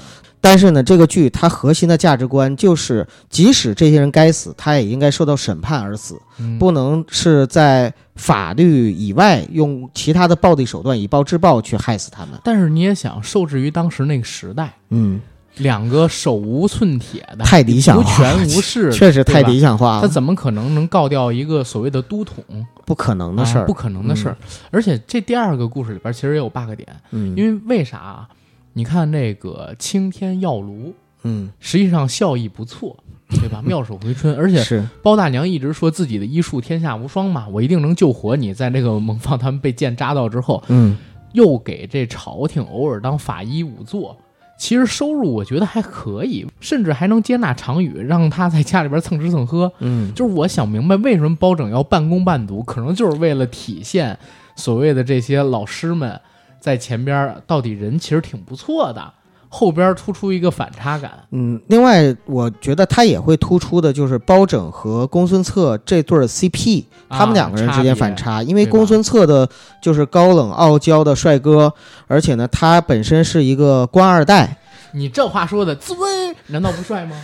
[0.43, 12.39] 但是呢，这个剧它核心的价值观就是，即使这些人该死，他也应该受到审判而死，嗯不能是在法律以外用其他的暴力手段以暴制暴去害死他们。
[12.43, 15.21] 但是你也想，受制于当时那个时代，嗯，
[15.57, 22.43] 两个手无寸铁的、太理想无化了权无势的， 确实太理想化了，他怎么可能能告掉一个所谓的都统
[22.85, 24.37] 不可能的事儿，啊不可能的事儿。
[24.71, 28.29] 而且这第二个故事里边其实也有 bug 点，嗯，因为为啥啊？
[28.73, 30.93] 你看那个青天药炉，
[31.23, 32.95] 嗯实际上效益不错，
[33.31, 33.61] 对吧？
[33.67, 38.53] 妙手回春，而且是包大娘一直说自己的医术天下无双嘛，我一定能救活你。
[38.53, 40.97] 在那个蒙放他们被剑扎到之后，嗯
[41.33, 44.17] 又给这朝廷偶尔当法医仵作，
[44.61, 49.73] 其实收入我觉得还可以，甚至还能接纳常宇，让他在家里边蹭吃蹭喝。
[49.79, 54.15] 嗯就是我想明白为什么包拯要半工半读，可能就是为了体现
[54.55, 56.21] 所谓的这些老师们
[56.59, 59.11] 在前边到底人其实挺不错的，
[59.53, 61.11] 后边突出一个反差感。
[61.31, 61.61] 嗯。
[61.67, 69.47] 另外，我觉得他也会突出的就是包拯和公孙策这对儿 CP，啊他们两个人之间反差，因为公孙策的
[69.81, 71.71] 就是高冷傲娇的帅哥，
[72.07, 74.57] 而且呢，他本身是一个官二代。
[74.93, 77.15] 你这话说的，自问难道不帅吗？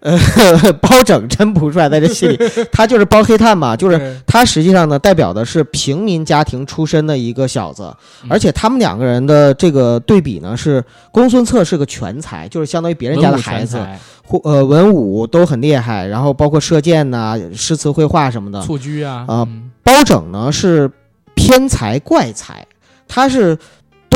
[0.80, 2.38] 包拯真不帅，在这戏里，
[2.70, 7.92] 他就是包黑炭嘛，就是是他实际上呢，代表的是平民家庭出身的一个小子，
[8.22, 8.28] 嗯。
[8.30, 13.84] 而且他们两个人的这个对比呢，是公孙策是个全才，就是相当于别人家的孩子，
[14.24, 18.60] 或呃文武都很厉害，然后包括射箭呐、诗词绘画什么的。
[18.62, 19.70] 蹴鞠啊啊嗯。
[19.82, 20.90] 包拯呢是
[21.34, 22.64] 偏才怪才，
[23.08, 23.58] 他是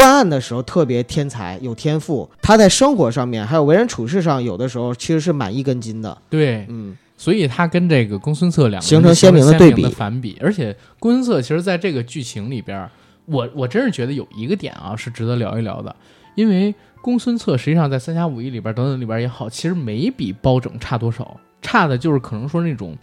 [0.03, 6.19] 断案的时候特别天才有天赋，他在生活上面还有为人处事上，有的时候其实是满一根筋的。
[6.29, 10.37] 对，嗯，所以他跟这个公孙策两个形成鲜明的的对比反比。
[10.41, 12.91] 而且公孙策其实在这个剧情里边，
[13.27, 15.95] 我我真是觉得有一个点啊是值得聊一聊的，
[16.35, 22.99] 因为公孙策实际上在《三侠五义》里边等等里边也好，其实没比包拯差多少，差的就是可能说那种，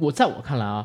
[0.00, 0.84] 我在我看来啊，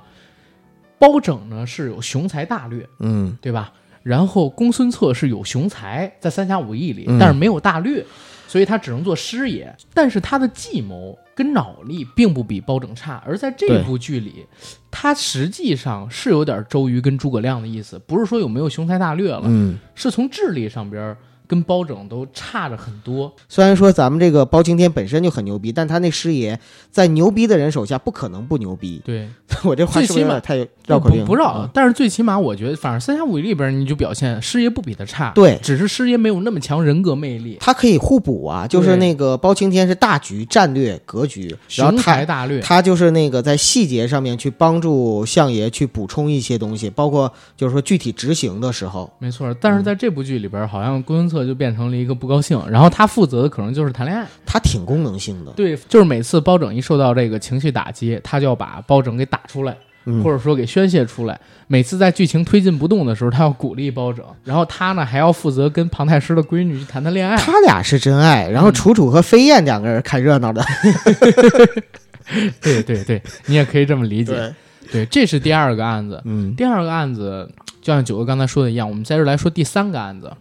[1.00, 3.74] 包拯呢是有雄才大略，嗯对吧？
[4.04, 7.18] 然后公孙策是有雄才，在《三侠五义》里，嗯。
[7.20, 8.06] 但是没有大略，
[8.48, 9.76] 所以他只能做师爷。
[9.94, 14.46] 但是他的计谋跟脑力并不比包拯差，而在这部剧里，
[14.90, 21.16] 他实际上是有点周瑜跟诸葛亮的意思，不是说有没有雄才大略了，嗯，是从智力上边
[21.50, 23.34] 跟包拯都差着很多。
[23.48, 26.60] 虽然说咱们这个包青天本身就很牛逼，但他那师爷
[26.92, 29.02] 在牛逼的人手下不可能不牛逼。
[29.04, 29.28] 对，
[29.66, 31.22] 我这话是不是有点太绕口令？
[31.22, 42.60] 不不绕，嗯但是最起码我觉得，反正《三侠五义》里边你就表现师爷不比他差，对只是师爷没有那么强人格魅力，他可以互补啊，就是那个包青天是大局战略格局，然后雄他才大略。
[42.62, 54.26] 他就是那个在细节上面去帮助相爷去补充一些东西，包括就是说具体执行的时候，没错，但是在这部剧里边，好像公孙策就变成了一个不高兴，然后他负责的可能就是谈恋爱。
[54.46, 55.52] 他挺功能性的。
[55.52, 61.40] 对，就是每次包拯一受到这个情绪打击，他就要把包拯给打出来，嗯或者说给宣泄出来。
[61.68, 67.38] 每次在剧情推进不动的时候，他要鼓励包拯，然后他呢还要负责跟庞太师的闺女去谈谈恋爱。
[67.38, 70.64] 他俩是真爱，然后楚楚和飞燕两个人看热闹的。
[72.62, 74.54] 对对对，你也可以这么理解。
[74.92, 76.20] 对，这是第二个案子。
[76.26, 77.48] 嗯第二个案子，
[77.80, 80.32] 就像九哥刚才说的一样，我们在这来说第三个案子。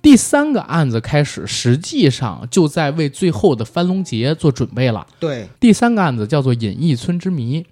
[0.00, 5.06] 第三个案子开始，实际上就在为最后的翻龙节做准备了。
[5.18, 7.64] 对，第三个案子叫做隐逸村之谜。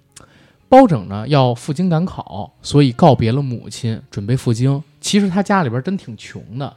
[0.67, 4.81] 包拯呢要赴京赶考，所以告别了母亲，准备赴京。
[4.99, 6.75] 其实他家里边真挺穷的，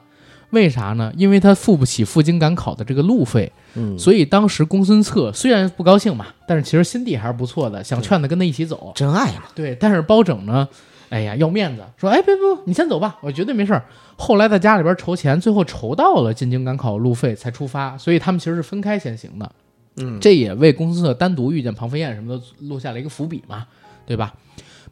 [0.51, 1.11] 为啥呢？
[1.16, 8.92] 因为他付不起赴京赶考的这个路费，嗯，所以当时公孙策虽然不高兴嘛，但是其实心地还是不错的，想劝他跟他一起走。
[8.94, 9.44] 真爱嘛。
[9.55, 10.68] 对，但是包拯呢，
[11.11, 13.83] 哎呀，要面子，说，哎，别别，你先走吧，我绝对没事儿。
[14.17, 19.51] 后来在家里边筹钱，最后筹到了进京赶考的路费才出发，所以他们其实是分开先行的。
[19.97, 23.67] 嗯，这也为公孙策单独遇见庞飞燕什么的落下了一个伏笔嘛，
[24.07, 24.35] 对吧？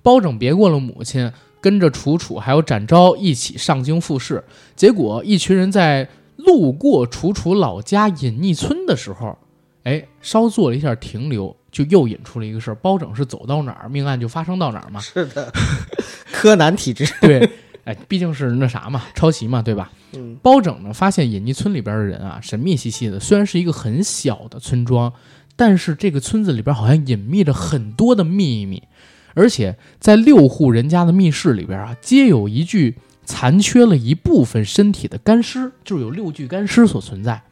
[0.02, 4.42] 包拯别过了母亲，跟着楚楚还有展昭一起上京复试，
[4.74, 9.36] 结果一群人在路过楚楚老家隐匿村的时候，
[9.82, 14.98] 哎，稍做了一下停留，就又引出了一个事儿：包拯是走到哪儿，命案就发生到哪儿嘛。
[15.00, 15.52] 是的，
[16.32, 17.06] 柯南体质。
[17.20, 17.46] 对，
[17.84, 19.92] 哎，毕竟是那啥嘛， 抄袭嘛，对吧？
[20.14, 23.20] 嗯包拯呢，发现隐匿村里边的人啊，神秘兮兮的。
[23.20, 25.12] 虽然是一个很小的村庄，
[25.54, 28.82] 但是这个村子里边好像隐秘着很多的秘密，
[29.34, 37.42] 而且在六户人家的密室里边啊，皆有一具残缺了一部分身体的干尸，就是有六具干尸所存在。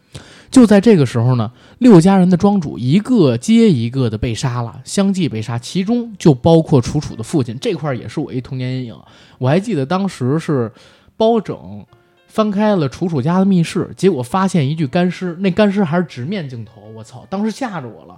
[0.55, 7.59] 就在这个时候呢，六家人的庄主一个接一个的被杀了，相继被杀，其中就包括楚楚的父亲。
[7.61, 8.97] 这块儿也是我一童年阴影。
[9.39, 10.71] 我还记得当时是
[11.17, 11.85] 包拯
[12.29, 17.27] 翻开了楚楚家的密室，结果发现一具干尸，那干尸还是直面镜头，我操！
[17.29, 18.17] 当时吓着我了。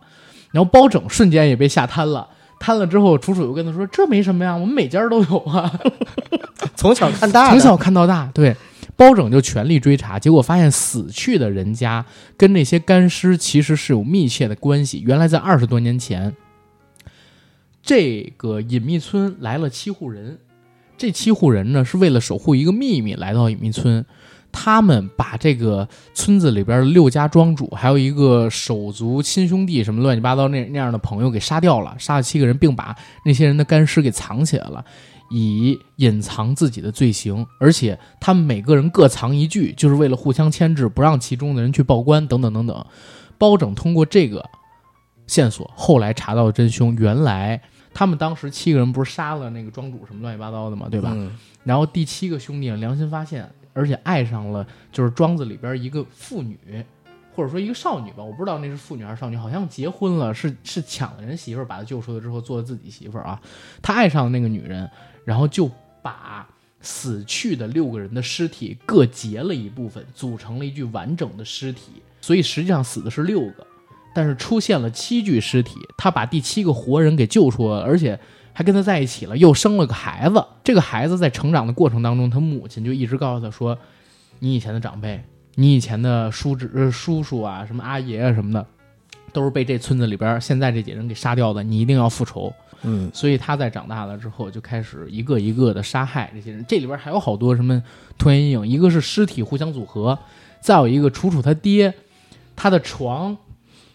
[0.52, 2.28] 然后包拯瞬间也被吓瘫了，
[2.60, 5.72] 瘫了之后，楚楚又跟他说：“这没什么呀，我们每家都有啊。
[6.76, 8.54] ”从小看大，从小看到大，对。
[8.96, 12.04] 包拯就全力追查，结果发现死去的人家
[12.36, 15.02] 跟那些干尸其实是有密切的关系。
[15.06, 16.34] 原来在二十多年前，
[17.82, 20.38] 这个隐秘村来了七户人，
[20.96, 24.04] 这七户人呢是为了守护一个秘密来到隐秘村。
[24.58, 34.82] 他们把这个村子里边的六家庄主，还有一个手足亲兄弟什么乱七八糟那那样的朋友给杀掉了，杀了七个人，并把那些人的干尸给藏起来了，
[35.30, 37.46] 以隐藏自己的罪行。
[37.58, 42.86] 而且他们每个人各藏一具，就是为了互相牵制，不让其中的人去报官，等等等等。
[43.38, 44.44] 包拯通过这个
[45.26, 47.60] 线索，后来查到真凶，原来
[47.92, 51.12] 他们当时七个人不是杀了那个庄主什么乱七八糟的嘛，对吧？
[51.14, 56.56] 嗯然后第七个兄弟，良心发现，而且爱上了就是庄子里边一个妇女，
[57.34, 63.40] 或者说一个少女吧，我不知道那是妇女还是少女，好像结婚了，是是抢了人媳妇儿，把她救出来之后做了自己媳妇儿啊。
[63.82, 64.88] 他爱上了那个女人，
[65.26, 65.70] 然后就
[66.00, 66.48] 把
[66.80, 72.00] 死去的六个人的尸体各截了一部分，组成了一具完整的尸体。
[72.22, 73.66] 所以实际上死的是六个，
[74.14, 78.18] 但是出现了七具尸体，他把第七个活人给救出来了，而且。
[78.58, 80.42] 还跟他在一起了，又生了个孩子。
[80.64, 83.78] 这个孩子在成长的过程当中，他母亲就一直告诉他说
[84.40, 85.22] ：“你以前的长辈，
[85.56, 88.66] 你以前的叔侄、叔叔啊，什么阿爷啊什么的，
[89.30, 92.50] 都是被这村子里边现在这几人给杀掉的，你一定要复仇。”
[92.86, 96.64] 嗯所以他在长大了之后，就开始一个一个的杀害这些人。
[96.66, 97.82] 这里边还有好多什么
[98.16, 100.18] 拖延阴影，一个是尸体互相组合，
[100.60, 101.92] 再有一个楚楚他爹，
[102.54, 103.36] 他的床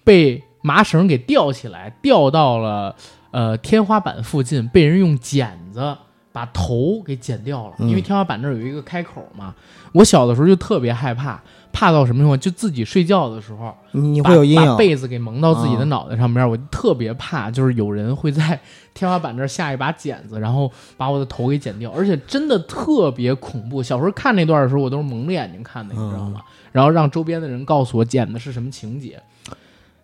[0.03, 2.95] 被麻绳给吊起来，吊到了
[3.31, 5.97] 呃天花板附近，被人用剪子
[6.31, 7.75] 把头给剪掉了。
[7.79, 9.55] 因为天花板那儿有一个开口嘛。
[9.93, 11.41] 我小的时候就特别害怕，
[11.73, 12.39] 怕到什么情况？
[12.39, 18.59] 就自己睡觉的时候，你你会有阴影，把被子给蒙到自己的啊脑袋上边，我特别怕，就是有人会在
[18.93, 23.81] 天花板这儿下一把剪子，然后把我的头给剪掉，而且真的特别恐怖。
[23.81, 26.41] 小时候看那段的时候，我都是蒙着眼睛看的，你知道吗？
[26.71, 29.21] 然后让周边的人告诉我剪的是什么情节。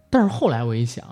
[0.10, 1.04] 但是后来我一想，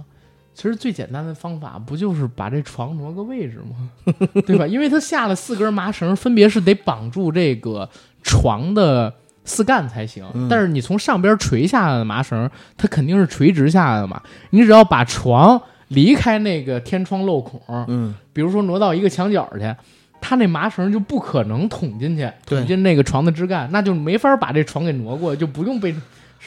[0.53, 3.89] 其实最简单的方法不就是把这床挪个位置吗？
[4.47, 4.65] 对吧？
[4.65, 7.89] 因为他下了四根麻绳，分别是得绑住这个
[8.23, 9.13] 床的
[9.45, 10.25] 四干才行。
[10.33, 14.21] 嗯但是你从上边垂下来的麻绳，它肯定是垂直下来的嘛。
[14.49, 19.75] 你只要把床离开那个天窗漏孔，嗯比如说挪到一个墙角去，
[20.19, 25.95] 它那麻绳就不可能捅进去，捅进那个床的枝干，那就没法把这床给挪过，就不用被。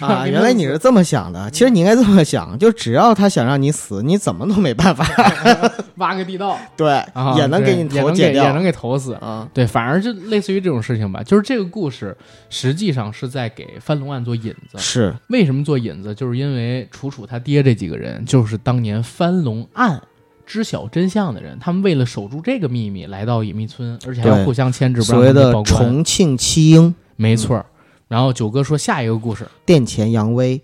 [0.01, 1.51] 啊， 原来你是这么想的。
[1.51, 5.07] 其实你应该这么想，就只要他想让你死，你怎么都没办法。
[5.97, 9.15] 挖个地道，对，啊也能给你也能头剪掉给也能给头死。
[9.15, 9.49] 啊。
[9.53, 11.23] 对，反而就类似于这种事情吧。
[11.23, 12.17] 就是这个故事
[12.49, 14.79] 实际上是在给翻龙案做引子。
[14.79, 16.15] 是，为什么做引子？
[16.15, 20.01] 就是因为楚楚他爹这几个人，就是当年翻龙案
[20.47, 25.65] 知晓真相的人，他们为了守住这个秘密，来到隐秘村，而且还要互相牵制，不所谓的让。
[25.65, 27.67] 重庆七英没错儿。
[28.09, 30.61] 然后九哥说下一个故事，殿前扬威。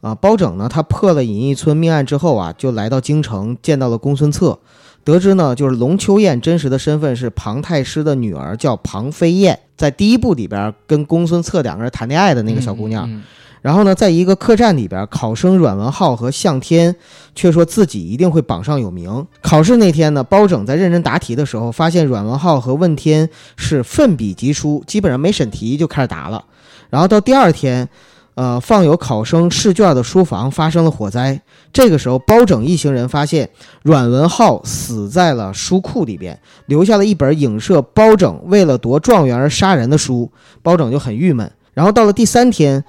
[0.00, 4.58] 啊，包拯呢，他破了隐逸村命案之后啊，就来到京城，见到了公孙策，
[5.04, 13.08] 得知呢，就是龙秋燕真实的身份是庞太师的女儿，叫庞飞燕，在第一部里边跟公孙策两个人谈恋爱的那个小姑娘。
[13.08, 13.22] 嗯，嗯
[13.60, 16.96] 然后呢，在一个客栈里边，考生阮文浩和向天
[17.36, 19.24] 却说自己一定会榜上有名。
[19.40, 26.44] 考试那天呢，包拯在认真答题的时候，发现阮文浩和问天是奋笔疾书，基本上没审题就开始答了。
[26.92, 27.88] 然后到第二天，
[28.34, 31.40] 呃，放有考生试卷的书房发生了火灾。
[31.72, 33.48] 这个时候，包拯一行人发现
[33.82, 40.30] 阮文浩死在了书库里边，留下了一本影射包拯为了夺状元而杀人的书。
[40.60, 41.50] 包拯就很郁闷。
[41.72, 42.84] 然后到了第三天，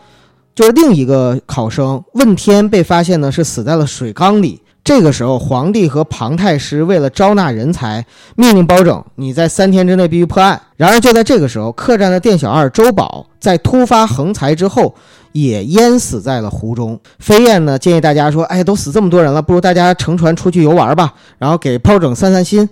[0.54, 4.62] 就是另一个考生问天被发现呢是死在了水缸里。
[4.84, 8.06] 这个时候，皇帝和庞太师为了招纳人才，
[8.36, 10.62] 命令包拯你在三天之内必须破案。
[10.76, 14.94] 然而就在这个时候，客栈的店小二周宝在突发横财之后，
[15.32, 17.00] 也淹死在了湖中。
[17.20, 22.70] 飞燕呢建议大家说：“哎，都死这么多人了，不如大家乘船出去游玩吧，然后给包拯散散心。”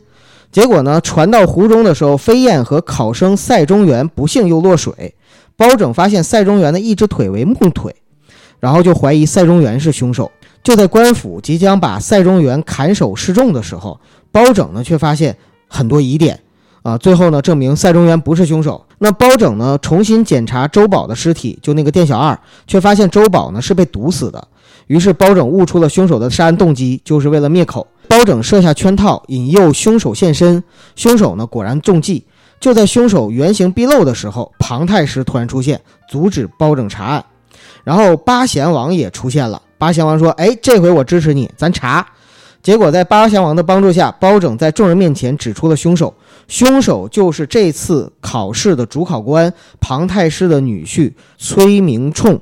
[0.51, 5.16] 结果呢，船到湖中的时候，飞燕和考生赛中原不幸又落水。
[5.55, 7.95] 包拯发现赛中原的一只腿为木腿，
[8.59, 10.30] 然后就怀疑赛中原是凶手。
[10.64, 13.99] 就在官府即将把赛中原砍首示众的时候，
[14.32, 15.36] 包拯呢却发现
[15.68, 16.39] 很多疑点，
[16.84, 18.86] 啊，最后呢证明赛中原不是凶手。
[18.99, 24.47] 那包拯呢重新检查周宝的尸体，就那个店小二，却发现周宝呢是被毒死的。
[24.88, 27.88] 于是包拯悟出了凶手的杀人动机，就是为了灭口。
[28.07, 30.62] 包拯设下圈套，引诱凶手现身。
[30.95, 32.26] 凶手呢果然中计。
[32.59, 37.26] 就在凶手原形毕露的时候，庞太师突然出现，阻止包拯查案。
[37.84, 39.62] 然后八贤王也出现了。
[39.82, 42.05] 八贤王说：“哎，这回我支持你，咱查。”
[42.61, 46.13] 结果在八贤王的帮助下，包拯在众人面前指出了凶手，
[46.47, 52.39] 凶手就是这次考试的主考官庞太师的女婿崔明冲。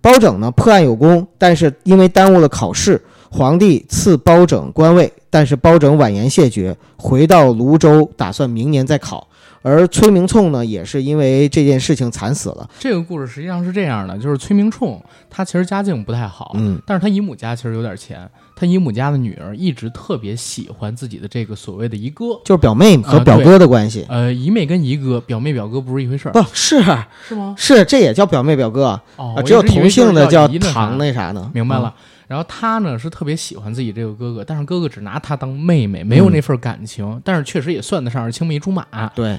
[0.00, 2.98] 包拯呢破案有功，但是因为耽误了考试，
[3.30, 9.28] 皇帝赐包拯官位，但是包拯婉言谢绝，回到泸州，打算明年再考。
[9.62, 12.68] 而崔明冲呢，也是因为这件事情惨死了。
[12.78, 18.28] 这个故事实际上是这样的，就是崔明冲他其实家境不太好，嗯，但是他姨母家其实有点钱。
[18.56, 24.04] 他姨母家的女儿一直特别喜欢自己的这个所谓的姨哥，就是表妹和表哥的关系。
[24.08, 26.32] 呃，姨妹跟姨哥，表妹表哥不是一回事儿。
[26.32, 26.82] 不是
[27.26, 27.54] 是吗？
[27.56, 29.00] 是，这也叫表妹表哥。
[29.16, 31.50] 哦，只有同姓的叫堂那啥呢？
[31.54, 31.94] 明白了。
[32.30, 37.20] 然后他呢是特别喜欢自己这个哥哥，但是哥哥只拿他当妹妹，没有那份感情。
[37.24, 38.86] 但是确实也算得上是青梅竹马。
[39.08, 39.36] 对。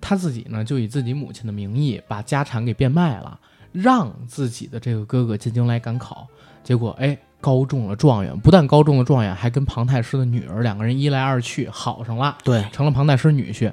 [0.00, 3.38] 他自己呢就以自己母亲的名义把家产给变卖了，
[3.70, 6.26] 让自己的这个哥哥进京来赶考。
[6.64, 7.16] 结果哎。
[7.42, 13.72] 高中了状元，不但高中了状元，还跟庞太师的女儿两个人一来二去好上了，对，成了庞太师女婿。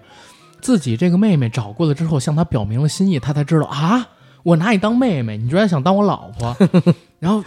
[0.60, 4.08] 自己这个妹妹找过了之后，向他表明了心意，他才知道啊，
[4.42, 6.58] 我拿你当妹妹，你居然想当我老婆。
[7.22, 7.44] 然后，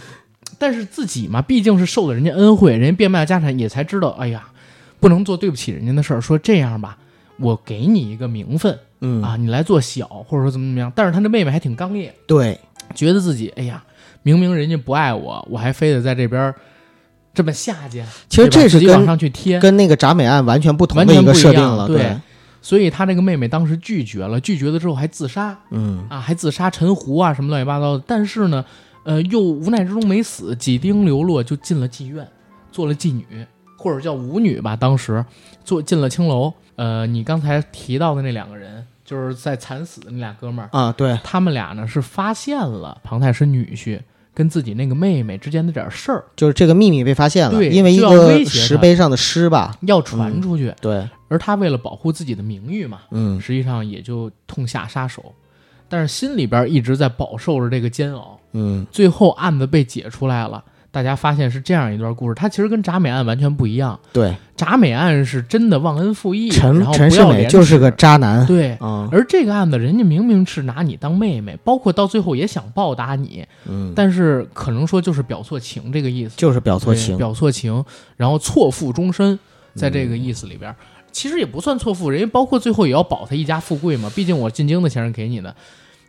[0.62, 4.44] 但是自己嘛，毕竟是受了人家恩惠，人家变卖家产，也才知道，哎呀，
[5.00, 6.20] 不能做对不起人家的事儿。
[6.20, 6.96] 说这样吧，
[7.38, 10.92] 我给你一个名分，嗯啊，你来做小，或者说怎么怎么样。
[10.94, 12.60] 但是他那妹妹还挺刚烈，对，
[12.94, 13.82] 觉得自己，哎呀。
[14.24, 16.54] 明明人家不爱我，我还非得在这边
[17.34, 18.06] 这么下贱。
[18.28, 21.88] 其实这是往上去贴，跟那个铡美案完全不同的一个设定了。
[21.88, 22.16] 对，
[22.60, 25.58] 所以他这个妹妹当时拒绝了，拒绝了之后还自杀。
[25.72, 28.04] 嗯啊，还自杀沉湖啊，什么乱七八糟的。
[28.06, 28.64] 但是呢，
[29.04, 32.26] 呃，又无奈之中没死，几丁流落就进了妓院，
[32.70, 33.24] 做了妓女，
[33.76, 34.76] 或者叫舞女吧。
[34.76, 35.24] 当时
[35.64, 36.52] 做进了青楼。
[36.76, 38.86] 呃，你刚才提到的那两个人。
[39.04, 44.00] 就是在惨死的那俩哥们儿啊，对他们俩呢是发现了庞太师女婿
[44.32, 55.34] 跟自己那个妹妹之间的点事儿，就是这个秘密被发现了，对，因为一个石碑上的诗吧要传出去，对，而他为了保护自己的名誉嘛，嗯，实际上也就痛下杀手，
[55.92, 60.64] 但是心里边一直在饱受着这个煎熬，嗯，最后案子被解出来了。
[60.90, 63.98] 大家发现是这样一段故事，它其实跟铡美案完全不一样。
[64.10, 68.46] 对，铡美案是真的忘恩负义，陈陈世美就是个渣男。
[68.46, 68.74] 对，
[69.10, 77.84] 而这个案子人家明明是拿你当妹妹，包括到最后也想报答你，嗯，但是可能说就是表错情这个意思，就是表错情，表错情，
[78.16, 79.38] 然后错付终身，
[79.74, 80.74] 在这个意思里边，
[81.10, 85.54] 其实也不算错付，人家包括最后也要保他一家富贵嘛，毕竟我进京的钱是给你的。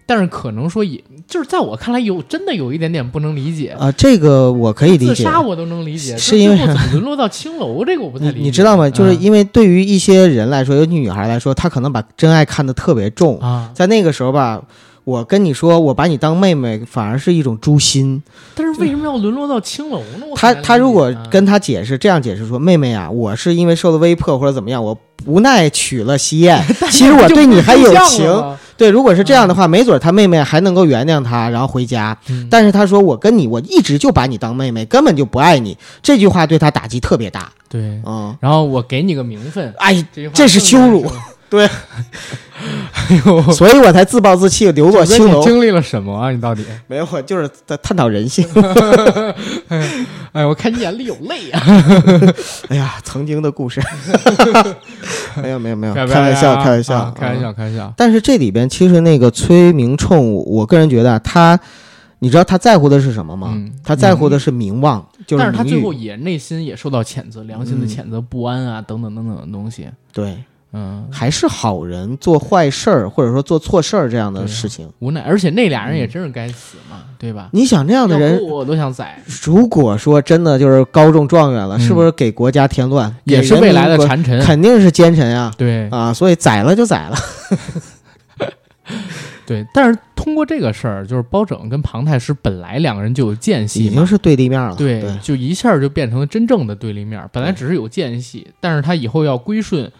[0.05, 3.91] 但是可能说，也就是在我看来，有真的有一点点不能理解啊。
[3.93, 7.83] 这个我可以理解，自杀我都能理解，是因为怎么沦落到青楼？
[7.85, 8.39] 这个我不太理解。
[8.41, 8.89] 你知道吗？
[8.89, 13.71] 就是因为对于一些人来说，尤其女孩来说，她可能把真爱看得特别重啊。
[13.73, 14.61] 在那个时候吧，
[15.05, 18.21] 我跟你说，我把你当妹妹，反而是一种诛心。
[18.55, 20.25] 但是为什么要沦落到青楼呢？
[20.35, 26.63] 他他如果跟他解释这样解释说，妹妹啊，我是因为受了威迫或者怎么样，我无奈娶了西燕。
[26.91, 28.25] 其实我对你还有情。
[28.75, 32.17] 对，如果是这样的话，没准他妹妹还能够原谅他，然后回家。
[32.49, 35.77] 但是他说我跟你，我一直就把你当妹妹，根本就不爱你。
[36.01, 37.51] 这句话对他打击特别大。
[37.69, 38.35] 对，嗯。
[38.39, 40.03] 然后我给你个名分，哎，
[40.33, 41.05] 这是羞辱。
[41.53, 45.43] 对，哎呦，所以我才自暴自弃，流落青楼。
[45.43, 46.31] 经历了什么啊？
[46.31, 47.07] 你到底 没有？
[47.11, 48.43] 我就是在探讨人性。
[50.33, 51.61] 哎，我看你眼里有泪啊！
[52.69, 53.79] 哎呀，曾经的故事。
[55.43, 57.93] 没有，没有，没有，开玩笑，开玩笑，开玩笑，开玩笑。
[57.95, 61.59] 但是这里边其实那个崔明冲，我个人觉得他，
[62.17, 63.55] 你知道他在乎的是什么吗？
[63.83, 65.43] 他在乎的是名望，就是。
[65.43, 69.87] 但是他最后也内心也受到谴责，良心的谴责，不安啊，等等等等的东西。
[70.11, 70.35] 对。
[70.75, 75.21] 嗯，还是好人做坏事儿，或者说做错事儿这样的事情，无奈。
[75.21, 77.49] 而且那俩人也真是该死嘛，对吧？
[77.53, 79.21] 你想这样的人，我都想宰。
[79.43, 83.15] 如果说真的就是高中状元了，是不是给国家添乱？
[83.25, 85.53] 也是未来的谗臣，肯定是奸臣啊。
[85.55, 87.17] 对啊，所以宰了就宰了。
[89.45, 94.75] 对，但是通过这个事儿，就是包拯跟庞太师本来两个人就有间隙，已经是对立面了。
[94.75, 97.23] 对，就一下就变成了真正的对立面。
[97.31, 99.91] 本来只是有间隙，但是他以后要归顺。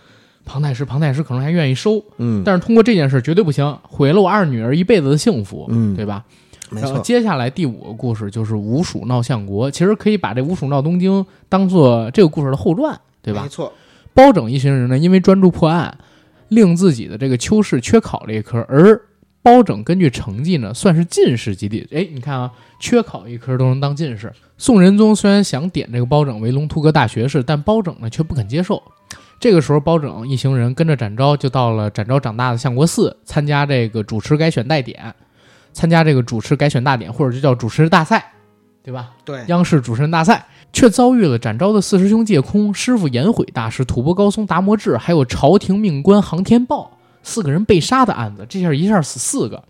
[0.46, 6.24] 庞太师，庞太师可能还愿意收，嗯，但是通过这件事绝对不行，毁了我二女儿一辈子的幸福，嗯，对吧？
[6.70, 7.00] 然后。
[7.02, 13.44] 接下来第五个故事就是吴蜀闹相国，其实可以把这吴蜀闹东京当做这个故事的后传，对吧？
[13.44, 13.72] 没错。
[14.14, 15.98] 包拯一行人呢，因为专注破案，
[16.50, 19.00] 令自己的这个秋试缺考了一科，而
[19.42, 21.88] 包拯根据成绩呢，算是进士及第。
[21.92, 24.32] 哎，你看啊，缺考一科都能当进士。
[24.58, 28.82] 宋仁宗虽然想点这个包拯为龙图阁大学士，但包拯呢却不肯接受。
[29.44, 35.14] 这个时候，包拯一行人跟着展昭就到了展昭长大的相国寺，参加这个主持改选大典，
[35.74, 38.24] 参加这个主持改选大典，或者就叫主持大赛，
[38.82, 39.10] 对吧？
[39.26, 40.46] 对，央视主持人大赛。
[40.72, 46.90] 却遭遇了展昭的四师兄借空、师傅颜悔大师、吐蕃高僧达摩智，还有朝廷命官杭天豹
[47.22, 48.46] 四个人被杀的案子。
[48.48, 49.62] 这下一下死四个。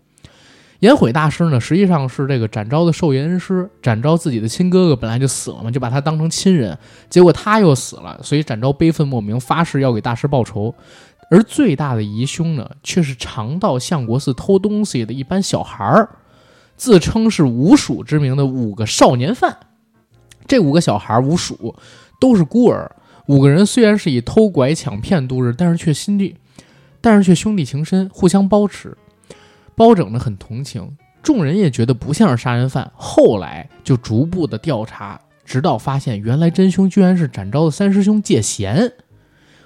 [0.84, 3.66] 颜悔大师呢，实际上是这个展昭的受言恩师。
[3.80, 6.76] 展昭自己的亲哥哥本来就死了嘛，就把他当成亲人。
[7.08, 10.74] 结果他又死了，所以展昭悲愤莫名，发誓要给大师报仇。
[11.30, 16.06] 而最大的疑凶呢，却是常到相国寺偷东西的一班小孩儿，
[16.76, 19.56] 自称是五鼠之名的五个少年犯。
[20.46, 21.74] 这五个小孩儿五鼠
[22.20, 22.94] 都是孤儿，
[23.26, 26.36] 五个人虽然是以偷拐抢骗度日，但是却心地，
[27.00, 28.94] 但是却兄弟情深，互相包持。
[29.76, 32.90] 包拯呢很同情，众人也觉得不像是杀人犯。
[32.94, 38.92] 后来就逐步的调查，直到发现原来真凶居然是展昭的三师兄借贤。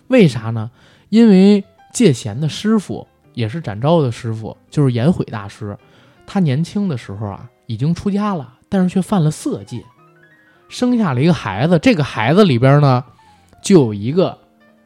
[0.09, 0.71] 为啥呢？
[1.11, 5.77] 因为借贤的师傅也是展昭的师傅，就是颜悔大师。
[6.27, 9.85] 他年轻的时候啊，已经出家了，但是却犯了色戒。
[10.69, 13.03] 生下了一个孩子，这个孩子里边呢，
[13.63, 14.39] 就有一个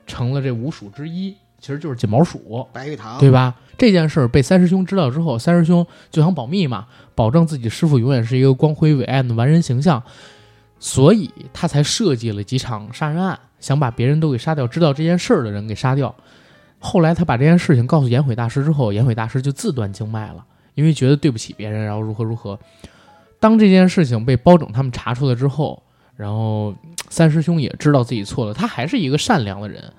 [0.06, 3.54] 成了这五鼠之一，其实就是锦毛鼠，白玉堂，对吧？
[3.78, 10.02] 这件事儿被三师兄知道之后，三师兄就想保密嘛，保证自己师傅永远是一个光辉伟岸的完人形象，
[10.78, 16.14] 所以他才设计了几场杀人案，想把别人都给杀掉，知道这件事儿的人给杀掉。
[16.78, 20.44] 后来他把这件事情告诉颜悔大师之后，颜悔大师就自断经脉了，
[20.74, 22.58] 因为觉得对不起别人，然后如何如何。
[23.38, 25.82] 当这件事情被包拯他们查出来之后，
[26.16, 26.74] 然后
[27.08, 29.92] 三师兄也知道自己错了，他还是一个善良的人，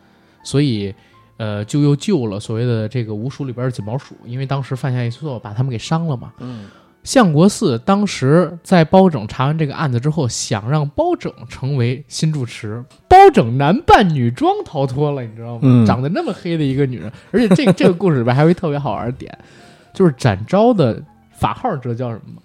[0.43, 0.93] 所以，
[1.37, 6.31] 呃，就又救了所谓的这个五鼠里边的锦毛鼠，因为当时犯下一错，把他们给伤了嘛。
[6.39, 6.65] 嗯，
[7.03, 15.61] 相国寺当时在包拯查完这个案子之后，想让包拯成为新住持，包拯男扮女装逃脱了，你知道吗？
[15.63, 19.37] 嗯长得那么黑的一个女人，而且这 这个故事里边还有一特别好玩的点，
[19.93, 22.41] 就是展昭的法号知道叫什么吗？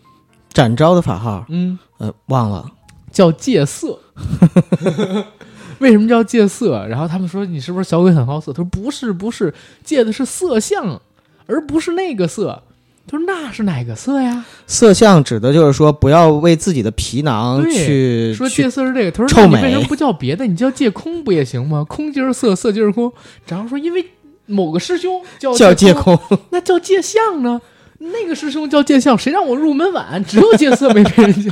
[0.51, 2.65] 展昭的法号，嗯，呃，忘了。
[3.11, 3.99] 叫戒色。
[5.81, 6.87] 为什么叫戒色？
[6.89, 8.53] 然后他们说你是不是小鬼很好色？
[8.53, 9.53] 他说不是，不是，
[9.85, 11.01] 戒的是色相，
[11.47, 12.63] 而不是那个色。
[13.11, 14.45] 他说那是哪个色呀？
[14.67, 19.11] 色相指的就是说，不要为自己的皮囊去去说戒色是这个。
[19.11, 20.47] 他说臭美那你为什么不叫别的？
[20.47, 21.83] 你叫戒空不也行吗？
[21.89, 23.11] 空即是色，色即是空。
[23.47, 24.05] 然后说因为
[24.45, 26.19] 某个师兄叫叫戒空。
[26.51, 27.59] 那叫戒相呢？
[28.01, 30.23] 那个师兄叫戒相，谁让我入门晚？
[30.25, 31.51] 只有戒色没别人叫，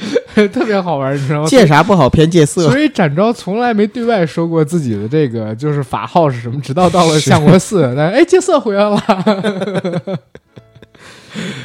[0.52, 1.46] 特别好玩，你知道吗？
[1.48, 8.98] 戒啥不好偏戒色，所以展昭从来没对外说过自己的这个就是法号是什么，直到到了 相国寺，那哎戒色回来了，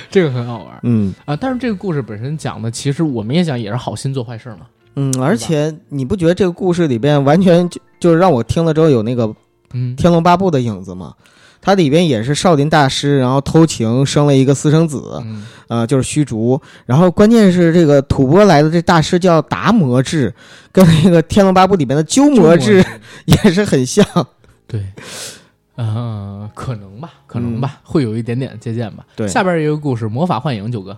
[0.09, 1.35] 这个很好玩嗯啊。
[1.35, 4.61] 但是这个故事本身讲的，其实我们也讲也是好心做坏事嘛。
[4.95, 9.27] 嗯，而且你不觉得这个故事里边完全就就是让我听了之后有那个
[9.73, 11.13] 《嗯，天龙八部》的影子吗？
[11.65, 16.61] 它里边也是少林大师，然后偷情生了一个私生子，嗯呃，就是虚竹。
[16.85, 20.31] 然后关键是这个吐蕃来的这大师叫达摩智，
[20.71, 22.85] 跟那个《天龙八部》里边的鸠摩智
[23.25, 24.05] 也是很像。
[24.67, 24.85] 对，
[25.75, 29.03] 呃，可能吧，可能吧， 会有一点点借鉴吧。
[29.15, 30.95] 对下边一个故事，魔法幻影，九哥，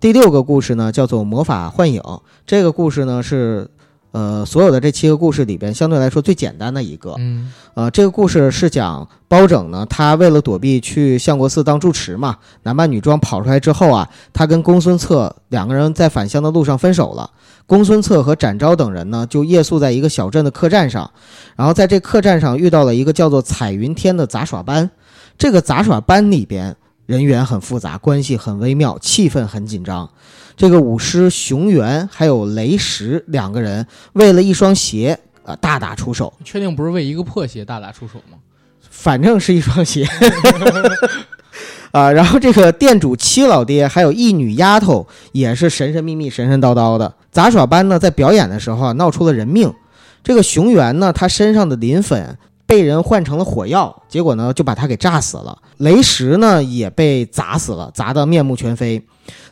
[0.00, 2.00] 第六个故事呢，叫做《魔法幻影》。
[2.46, 3.68] 这个故事呢是，
[4.16, 7.14] 呃，所有的这七个故事里边相对来说最简单的一个。
[7.18, 17.30] 嗯呃，这个故事是讲包拯呢，他为了躲避去相国寺当住持嘛，男扮女装跑出来之后啊，他跟公孙策两个人在返乡的路上分手了。
[17.66, 21.10] 公孙策和展昭等人呢，就夜宿在一个小镇的客栈上，
[21.54, 24.90] 然后在这客栈上遇到了一个叫做彩云天的杂耍班。
[25.36, 30.08] 这个杂耍班里边人员很复杂，关系很微妙，气氛很紧张。
[30.56, 36.32] 这个舞狮熊原还有雷石两个人为了一双鞋啊、呃大打出手。
[36.44, 38.38] 确定不是为一个破鞋大打出手吗？
[38.90, 40.08] 反正是一双鞋。
[41.92, 47.14] 啊，然后这个店主七老爹还有一女丫头也是神神秘秘、神神叨叨的。
[47.30, 49.72] 杂耍班呢，在表演的时候啊，闹出了人命。
[50.22, 52.36] 这个熊原呢，他身上的磷粉
[52.66, 55.56] 被人换成了火药，结果呢就把他给炸死了。
[55.78, 59.02] 雷石呢也被砸死了，砸得面目全非。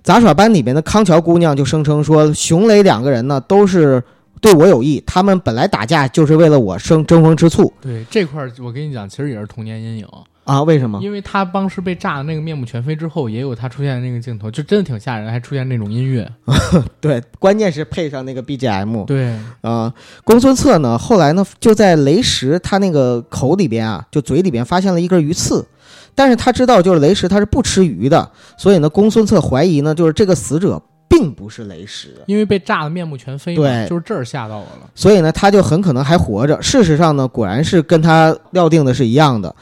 [0.03, 4.03] 杂耍班里面的康桥姑娘就声称说，熊雷两个人呢都是
[4.41, 10.07] 对我有意，他们本来打架就是为了我生争风吃醋对这块儿，我跟你讲，其实也是童年阴影。
[10.45, 10.62] 啊？
[10.62, 11.01] 为什么？
[11.03, 16.30] 因为他当时被炸的那个面目全非之后，也有他出现的那个镜头，就真的挺吓人，还出现那种音乐。
[17.01, 19.92] 对，关键是配上那个 BGM 对，啊、
[20.22, 25.66] 公孙策呢，后来呢，就在雷石他那个口里边啊，就嘴里边发现了一根鱼刺，
[26.14, 34.90] 但是他知道就是雷石他是不吃鱼的，所以呢，公孙策怀疑呢，就是这个死者并不是雷石，因为被炸的面目全非，对就是这儿吓到我了。
[34.95, 36.61] 所以呢，他就很可能还活着。
[36.61, 39.55] 事实上呢，果然是跟他料定的是一样的。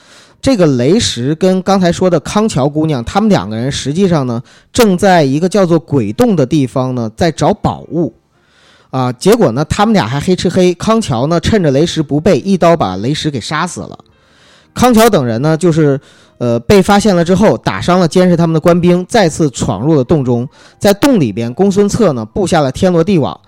[0.43, 8.13] 这个雷石跟刚才说的康桥姑娘，他们两个人实际上呢，正在一个叫做鬼洞的地方呢，在找宝物。
[8.91, 10.75] 啊、结果呢，他们俩还黑吃黑。
[10.75, 13.97] 康桥呢，趁着雷石不备，一刀把雷石给杀死了。
[14.75, 15.99] 康桥等人呢，就是
[16.39, 20.47] 呃被发现了之后，打伤了监视他们的官兵，再次闯入了洞中。
[20.79, 23.41] 在洞里边，公孙策呢布下了天罗地网。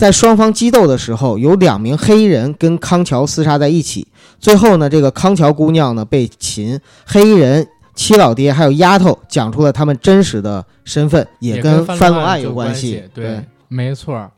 [0.00, 4.06] 在双方激斗的时候，有两名黑衣人跟康桥厮杀在一起。
[4.38, 13.02] 最后呢，这个康桥姑娘呢被擒，黑衣人、七老爹还有丫头讲出了他们真实的身份，也跟翻案有关系。
[13.12, 14.30] 对，没错儿，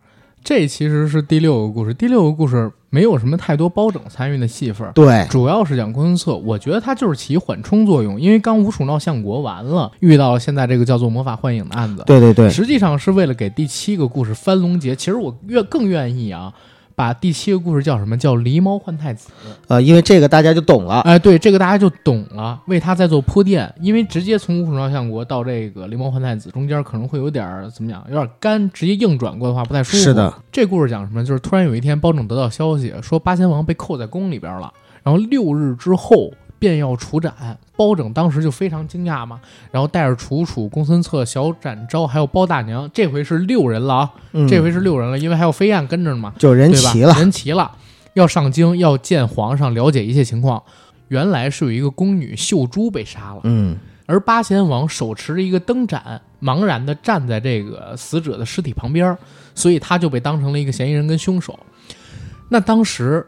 [0.43, 1.95] 这其实是第六个故事。
[1.95, 6.37] 第六个故事没有什么太多包拯参与的戏份儿，对，主要是讲公孙策。
[6.37, 14.95] 我觉得他就是起缓冲作用，因为刚吴蜀闹相国完了，遇到了现在这个叫做魔法幻影的案子，对对对，实际上是为了给第七个故事翻龙结。
[14.95, 16.53] 其实我愿更愿意啊，
[16.95, 19.31] 把第七个故事叫什么叫狸猫换太子。
[19.69, 21.01] 呃，因为这个大家就懂了。
[21.01, 23.73] 哎，对，这个大家就懂了，为他在做铺垫。
[23.81, 30.03] 因为直接从无鼠闹相国到这个狸猫换太子中间可能会有点儿怎么讲，有点干，直接硬转过的话不太舒服。
[30.03, 31.25] 是的，这故事讲什么？
[31.25, 34.73] 就是突然有一天，包拯得到消息说八贤王被扣在宫里边了，
[35.03, 36.33] 然后六日之后
[36.63, 37.35] 便要处斩。
[37.77, 39.41] 包拯当时就非常惊讶嘛，
[39.73, 46.73] 然后带着楚楚、公孙策、小展昭还有包大娘，这回是六人了啊，嗯、这回是六人了，因为还有飞燕跟着呢嘛，就人？
[46.73, 47.13] 齐了。
[47.15, 47.73] 人齐了，
[48.15, 50.63] 要上京，要见皇上，了解一切情况。
[51.09, 59.19] 原来是有一个宫女秀珠被杀了，嗯，而八贤王手持着一个灯盏，茫然地站在这个死者的尸体旁边，
[59.57, 61.59] 所以他就被当成了一个嫌疑人跟凶手。
[62.49, 63.27] 那当时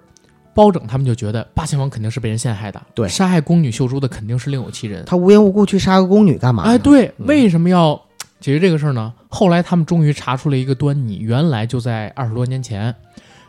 [0.54, 5.04] 包拯他们就觉得八贤王肯定是被人陷害的，对杀害宫女秀珠的肯定是另有其人。
[5.04, 6.70] 他无缘无故去杀个宫女干嘛呢？
[6.70, 8.00] 哎，对，嗯为什么要
[8.40, 9.12] 解决这个事儿呢？
[9.28, 12.94] 后来他们终于查出了一个端倪，原来就在二十多年前，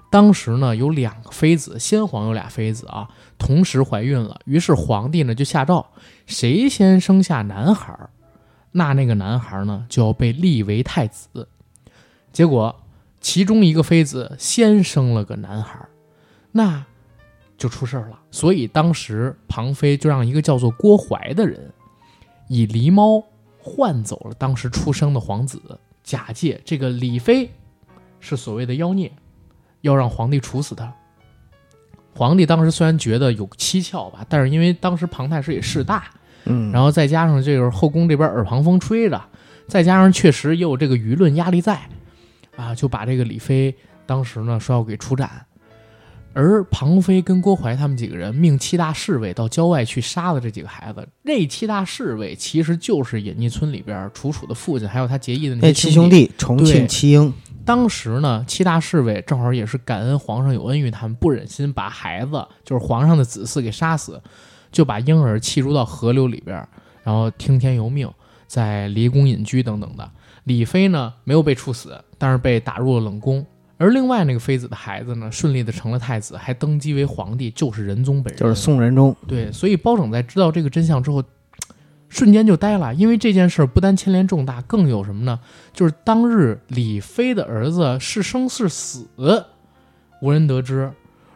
[0.10, 5.86] 当时呢有两个妃子，先皇有俩妃子啊，同时怀孕了，于是皇帝呢就下诏，
[6.26, 8.10] 谁先生下男孩儿，
[8.72, 11.48] 那那个男孩儿呢就要被立为太子。
[12.32, 12.76] 结果
[13.20, 15.90] 其中一个妃子先生了个男孩儿，
[16.54, 16.86] 那
[17.58, 18.20] 就出事儿了。
[18.32, 21.72] 所以当时庞飞就让一个叫做郭槐的人，
[22.48, 23.24] 以狸猫
[23.58, 25.62] 换走了当时出生的皇子，
[26.04, 27.50] 假借这个李妃
[28.20, 29.12] 是所谓的妖孽，
[29.82, 30.94] 要让皇帝处死他。
[32.14, 36.06] 皇帝当时虽然觉得有蹊跷吧，但是因为当时庞太师也势大，
[36.46, 39.22] 嗯，然后再加上这个后宫这边耳旁风吹着，
[39.68, 41.90] 再加上确实也有这个舆论压力在，
[42.56, 43.76] 啊，就把这个李妃
[44.06, 45.46] 当时呢说要给处斩，
[46.36, 51.08] 而庞飞跟郭槐他们几个人命七大侍卫到郊外去杀了这几个孩子。
[51.22, 57.34] 那七大侍卫其实就是隐匿村里边楚楚的父亲，还有他结义的那七兄弟，重庆七英，
[57.64, 64.22] 当时呢，七大侍卫正好也是感恩皇上有恩于他们，不忍心把孩子，就是皇上的子嗣给杀死，
[64.74, 66.56] 就把婴儿弃入到河流里边，
[67.06, 68.12] 然后听天由命，
[68.46, 70.12] 在离宫隐居等等的。
[70.44, 73.46] 李妃呢没有被处死，但是被打入了冷宫。
[73.78, 78.40] 而另外那个妃子的孩子呢，顺利的成了太子，还登基为皇帝，就是仁宗本人。
[78.40, 79.16] 就是宋仁宗。
[79.28, 81.24] 对，所以包拯在知道这个真相之后，
[82.08, 85.40] 瞬间就呆了，因为这件事儿不单牵连重大，更有什么呢？
[85.74, 89.08] 就是当日李妃的儿子是生是死，
[90.22, 90.92] 无人得知。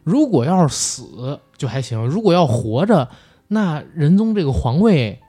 [0.06, 3.10] 如果要是死就还行，如果要活着，
[3.50, 5.20] 那仁宗这个皇位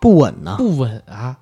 [0.00, 1.38] 不稳呐、不稳啊。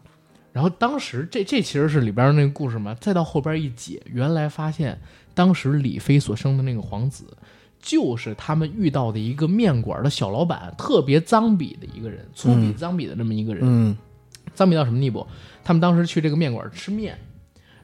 [0.56, 4.98] 然后当时这这其实是里边那个故事嘛，再到后边一解，原来发现
[5.34, 7.26] 当时李妃所生的那个皇子，
[7.78, 13.64] 就是他们遇到的一个面馆的小老板，特别脏鄙的一个人，粗鄙嗯脏鄙的这么一个人。
[13.66, 13.94] 嗯，
[14.54, 15.26] 脏鄙到什么地步？
[15.62, 17.18] 他们当时去这个面馆吃面，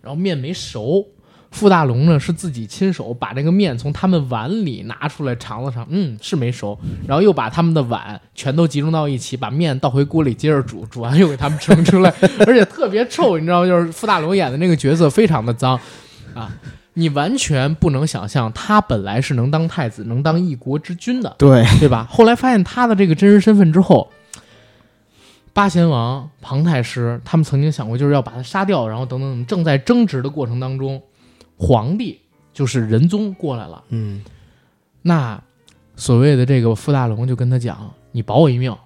[0.01, 1.07] 然后面没熟，
[1.53, 6.77] 傅大龙呢是自己亲手把这个面从他们碗里拿出来尝了尝，嗯，是没熟，
[7.07, 12.13] 然后又把他们的碗全都集中到一起，把面倒回锅里接着煮，煮完又给他们盛出来，
[12.47, 13.67] 而且特别臭，你知道吗？
[13.67, 15.79] 就是傅大龙演的那个角色非常的脏
[16.35, 16.51] 啊。
[16.95, 22.07] 你完全不能想象，他本来是能当太子、能当一国之君的，对，对吧？
[22.11, 24.11] 后来发现他的这个真实身份之后，
[25.55, 31.01] 八贤王、庞太师他们曾经想过，就是要把他杀掉，然后等等等，正在争执的过程当中，
[31.63, 32.19] 皇帝
[32.53, 33.85] 就是仁宗过来了。
[33.91, 34.25] 嗯，
[35.01, 35.41] 那
[35.95, 38.77] 所谓的这个傅大龙就跟他讲：“你保我一命，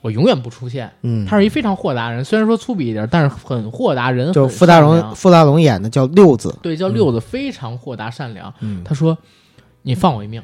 [0.00, 6.58] 我永远不出现。”嗯，他是一非常豁达人，虽然说粗鄙一点，但是很豁达，人就很傅大龙，傅大龙演的叫六子。
[6.62, 8.52] 对，叫六子，非常豁达善良。
[8.60, 9.18] 嗯，他说
[9.82, 10.42] ：“你放我一命，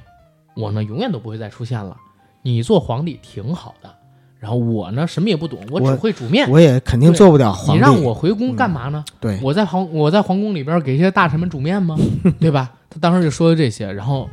[0.55, 1.97] 我呢永远都不会再出现了。
[2.43, 3.95] 你做皇帝挺好的，
[4.41, 6.51] 然后我呢什么也不懂，我只会煮面。
[6.51, 7.72] 我也肯定做不了皇帝。
[7.74, 9.05] 你让我回宫干嘛呢？
[9.20, 11.95] 对，我在皇我在皇宫里边给一些大臣们煮面吗？
[12.41, 12.72] 对吧？
[12.88, 14.28] 他当时就说了这些，然后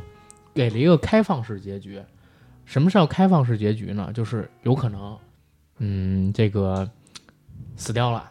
[0.54, 2.00] 给了一个开放式结局。
[2.64, 4.10] 什么是要开放式结局呢？
[4.14, 5.16] 就是有可能，
[5.78, 6.88] 嗯，这个
[7.76, 8.24] 死掉了，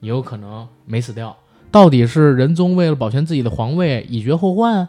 [0.00, 1.34] 也有可能没死掉。
[1.70, 4.86] 到底是仁宗为了保全自己的皇位以绝后患，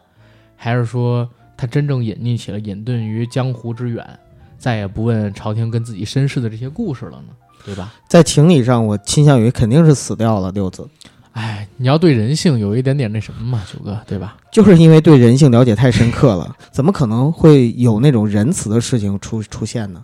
[0.58, 4.20] 还是说他真正隐匿起了隐遁于江湖之远，
[4.64, 7.34] 再也不问朝廷跟自己身世的这些故事了呢？
[7.66, 7.94] 对吧？
[8.08, 10.50] 在情理上，我倾向于肯定是死掉了。
[10.54, 10.88] 六子
[11.34, 14.38] 哎，你要对人性有一点点那什么嘛，九哥，对吧？
[14.54, 20.02] 就是因为对人性了解太深刻了，怎么可能会有那种仁慈的事情出出现呢？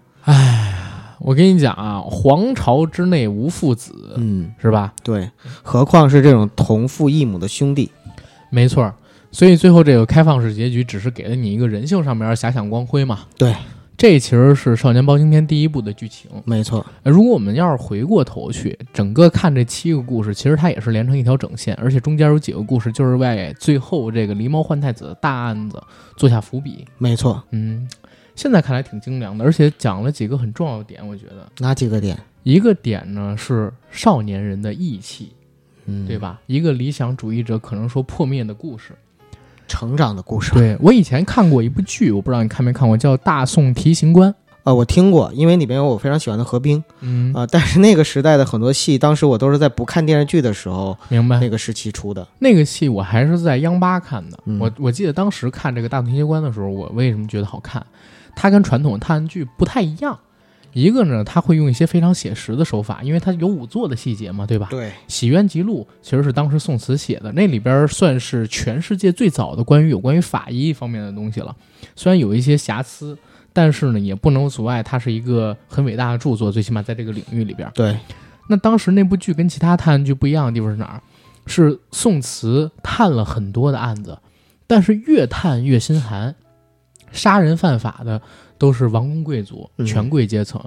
[1.19, 4.91] 我跟你讲啊，皇朝之内无父子，嗯，是吧？
[5.01, 5.31] 对，
[5.63, 7.89] 何况是这种同父异母的兄弟。
[8.49, 8.93] 没错儿，
[9.31, 13.19] 所以最后这个开放式结局只是给了你一个人性上面遐想光辉嘛。
[13.37, 13.55] 对，
[13.99, 16.31] 这其实是《少年包青天》第一部的剧情。
[16.45, 25.83] 没错，呃如果我们要是回过头去，整个看这七个故事，其实它也是连成一条整线，而且中间有几个故事就是为最后这个狸猫换太子的大案子
[26.15, 26.85] 做下伏笔。
[26.97, 27.43] 没错。
[27.51, 27.89] 嗯，
[28.35, 32.17] 现在看来挺精良的，而且讲了几个很重要的点，我觉得哪几个点？
[32.43, 35.33] 一个点呢是少年人的义气，
[35.87, 36.17] 嗯，对？
[36.17, 36.39] 吧？
[36.45, 38.93] 一个理想主义者可能说破灭的故事。
[39.69, 40.51] 成长的故事。
[40.53, 44.29] 对我以前看过一部剧，我不知道你看没看过，叫《大宋提刑官》。
[44.63, 51.39] 呃，我听过，因为里面有我非常喜欢的何冰嗯啊、但是那个时代的很多戏，当时我都是在不看电视剧的时候，明白。
[51.39, 52.27] 那个时期出的。
[52.39, 54.37] 那个戏我还是在央八看的。
[54.45, 57.83] 嗯我我记得当时看这个《大宋提刑官》的时候，我为什么觉得好看？
[58.35, 60.19] 它跟传统的探案剧不太一样。
[60.73, 64.67] 一个呢，他会用一些非常写实的手法，因为他有仵作的细节嘛，对吧？
[64.69, 71.55] 对，《洗冤集录》其实是当时宋慈写的，那里边算是全世界最早的关于有关于法医方面的东西了。
[71.95, 73.17] 虽然有一些瑕疵，
[73.51, 77.69] 但是呢，也不能阻碍它是一个很伟大的著作，最起码在这个领域里边。
[77.73, 77.97] 对，
[78.47, 81.01] 那当时那部剧跟其他探案剧不一样的地方是哪儿？
[81.47, 84.19] 是宋慈探了很多的案子，
[84.67, 86.35] 但是越探越心寒，
[87.11, 88.21] 杀人犯法的
[88.59, 90.63] 都是王公贵族、嗯权贵阶层，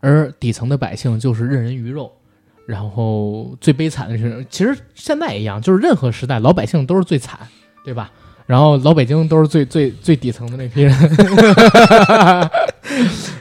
[0.00, 2.10] 而底层的百姓就是任人鱼肉。
[2.66, 7.38] 然后最悲惨的是，其实现在也一样，就是任何时代老百姓都是最惨，
[7.84, 8.10] 对吧？
[8.46, 10.94] 然后老北京都是最最最底层的那批人，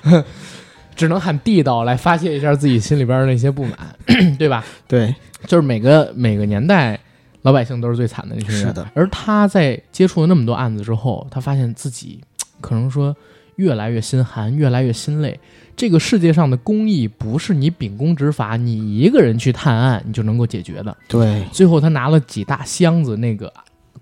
[0.96, 3.78] 只能喊地道来发泄一下自己心里边的那些不满，
[4.38, 4.64] 对吧？
[4.88, 5.16] 对，
[5.48, 7.00] 就是每个每个年代，
[7.44, 8.68] 老百姓都是最惨的那群人。
[8.68, 8.86] 是的。
[8.94, 12.22] 而他在接触了那么多案子之后，他发现自己
[12.62, 13.16] 可能说
[13.56, 15.40] 越来越心寒，越来越心累。
[15.76, 20.96] 这个世界上的公义不是你秉公执法，你一个人去探案你就能够解决的。
[21.08, 23.52] 对，最后，他拿了几大箱子那个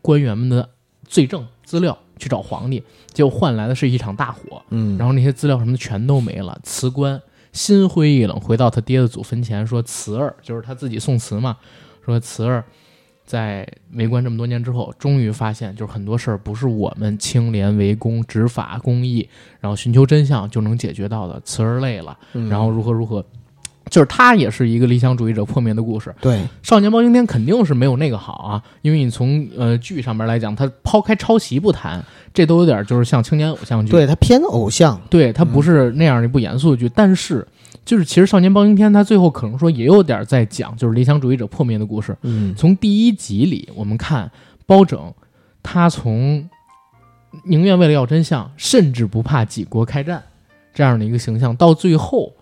[0.02, 0.68] 官员们的
[1.08, 2.84] 罪证资料去找皇帝，
[3.14, 4.62] 结果换来的是一场大火。
[4.70, 6.60] 嗯，然后那些资料什么的全都没了。
[6.64, 7.22] 辞官
[7.54, 11.58] 心灰意冷，回到他爹的祖坟前说：“慈儿就是他自己宋慈嘛，
[12.06, 12.66] 说慈儿
[13.32, 19.26] 在围观这么多年之后，终于发现就是很多事儿不是我们清廉为公、执法公义，
[19.62, 21.40] 然后寻求真相就能解决到的。
[21.46, 22.50] 词儿累了，嗯。
[22.50, 23.24] 然后如何如何。”
[23.90, 32.02] 就是他也是一个理想主义者破灭的故事，对，《少年包青天》肯定是没有那个好啊，因为你从呃剧上面来讲，他抛开抄袭不谈，
[32.34, 37.46] 这都有点就是像青年偶像剧，对他偏偶像，对，他不是那样一部严肃的剧，但是
[37.84, 42.16] 就是其实《少年包青天》他最后可能说也有点在讲就是理想主义者破灭的故事。
[42.22, 44.32] 嗯，从第一集里，我们看
[44.66, 45.14] 包拯，
[45.64, 46.48] 他从
[47.44, 50.24] 宁愿为了要真相，甚至不怕几国开战
[50.74, 52.34] 这样的一个形象，到最后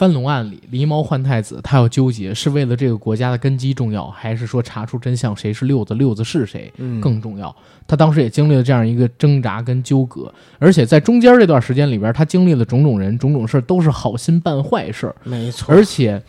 [0.00, 6.72] 翻龙案里狸猫换太子，他要纠结是为了这个国家的根基重要，还是说查出真相谁是六子，六子是谁？
[6.78, 7.54] 嗯，更重要。
[7.86, 16.22] 他当时也经历了这样一个挣扎跟纠葛，而且在中间这段时间里边，他经历了种种人、种种事儿，都是好心办坏事，没错，而且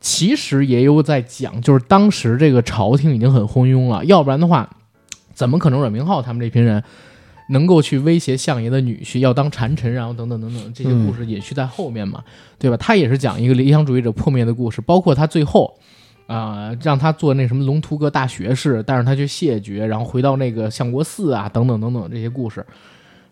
[0.00, 4.66] 其实也有在讲，就是当时这个朝廷已经很昏庸了，要不然的话，
[5.34, 6.82] 怎么可能阮明浩他们这群人？
[7.50, 12.22] 能够去威胁相爷的女婿要当谗臣，然后等等等等这些故事隐去在后面嘛，
[12.58, 12.76] 对吧？
[12.76, 15.78] 他也是讲一个理想主义者破灭的故事，包括他最后，
[16.26, 22.64] 啊，让他做那什么龙图阁大学士，带着他去谢绝，然后回到那个相国寺啊，等等等等这些故事，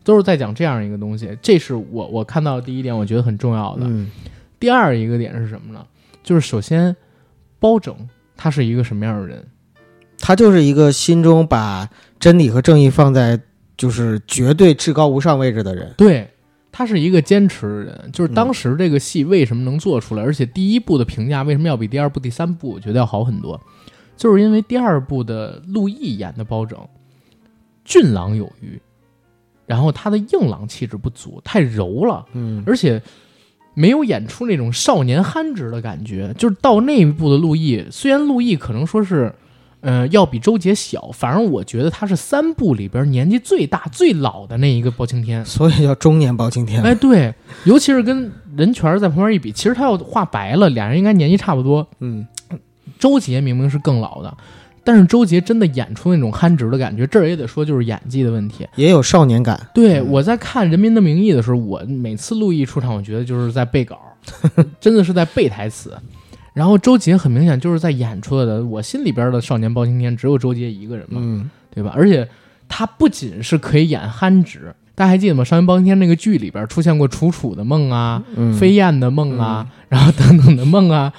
[0.02, 1.36] 都是在讲这样一个东西。
[1.40, 3.82] 这是我我看到的第一点，我觉得很重要的。
[3.86, 4.10] 嗯，
[4.58, 5.86] 第二一个点是什么呢？
[6.24, 6.96] 就是首先，
[7.60, 7.94] 包拯
[8.36, 9.46] 他是一个什么样的人？
[10.20, 11.88] 他就是一个心中把
[12.18, 13.38] 真理和正义放在
[13.78, 15.94] 就是绝对至高无上位置的人。
[15.96, 16.28] 对
[16.70, 18.10] 他是一个坚持的人。
[18.12, 23.58] 就是当时这个戏为什么能做出来，而且第一部的评价为什么要比第二部、第三部我觉得要好很多，
[24.16, 26.78] 就是因为第二部的陆毅演的包拯
[27.84, 28.78] 俊朗有余，
[29.64, 32.26] 然后他的硬朗气质不足，太柔了。
[32.34, 33.00] 嗯，而且
[33.74, 36.34] 没有演出那种少年憨直的感觉。
[36.36, 39.34] 就是到那一步的陆毅，虽然陆毅可能说是，
[39.80, 45.44] 呃，要比周杰小，反正我觉得他是三部里边年纪最大、最老的那一个包青天。
[45.44, 46.82] 所以叫中年包青天。
[46.82, 47.32] 哎，对，
[47.64, 51.86] 尤其是跟任泉在旁边一比，其实他要画白了，俩人应该年纪差不多。
[52.00, 52.26] 嗯，
[52.98, 54.36] 周杰明明是更老的，
[54.82, 58.66] 但是周杰真的演出那种憨直的感觉，这儿也得说就是演技的问题。
[58.74, 59.68] 也有少年感。
[59.72, 63.96] 对，嗯我在看《人民的名义》的时候，我每次陆毅出场，我觉得就是在背稿，
[64.80, 65.96] 真的是在背台词。
[66.54, 71.92] 然后周杰很明显就是在演出来的，我心里边的少年包青天只有周杰一个人嘛，嗯，对吧？
[71.94, 72.28] 而且
[72.68, 75.44] 他不仅是可以演憨直，大家还记得吗？
[75.44, 81.12] 少年包青天那个剧里边出现过楚楚的梦啊、嗯飞燕的梦啊，然后等等的梦啊，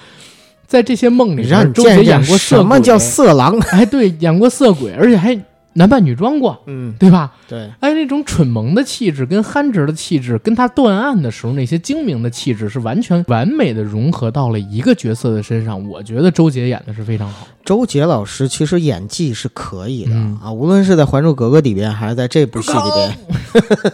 [0.67, 3.57] 在这些梦里边，你让你周杰演过色么叫色狼？
[3.71, 5.33] 哎，对，演过色鬼，而且还
[5.73, 7.31] 男扮女装过，嗯，对吧？
[7.47, 15.87] 对，哎，那种蠢萌的气质跟憨直的气质，跟他断案的时候那些精明的气质，是完全 完美的融合到了一个角色的身上。
[15.87, 17.47] 我觉得周杰演的是非常好。
[17.63, 23.93] 周杰老师其实演技是可以的、嗯啊，无论是在《还珠格格》里边，还是在这部戏里边，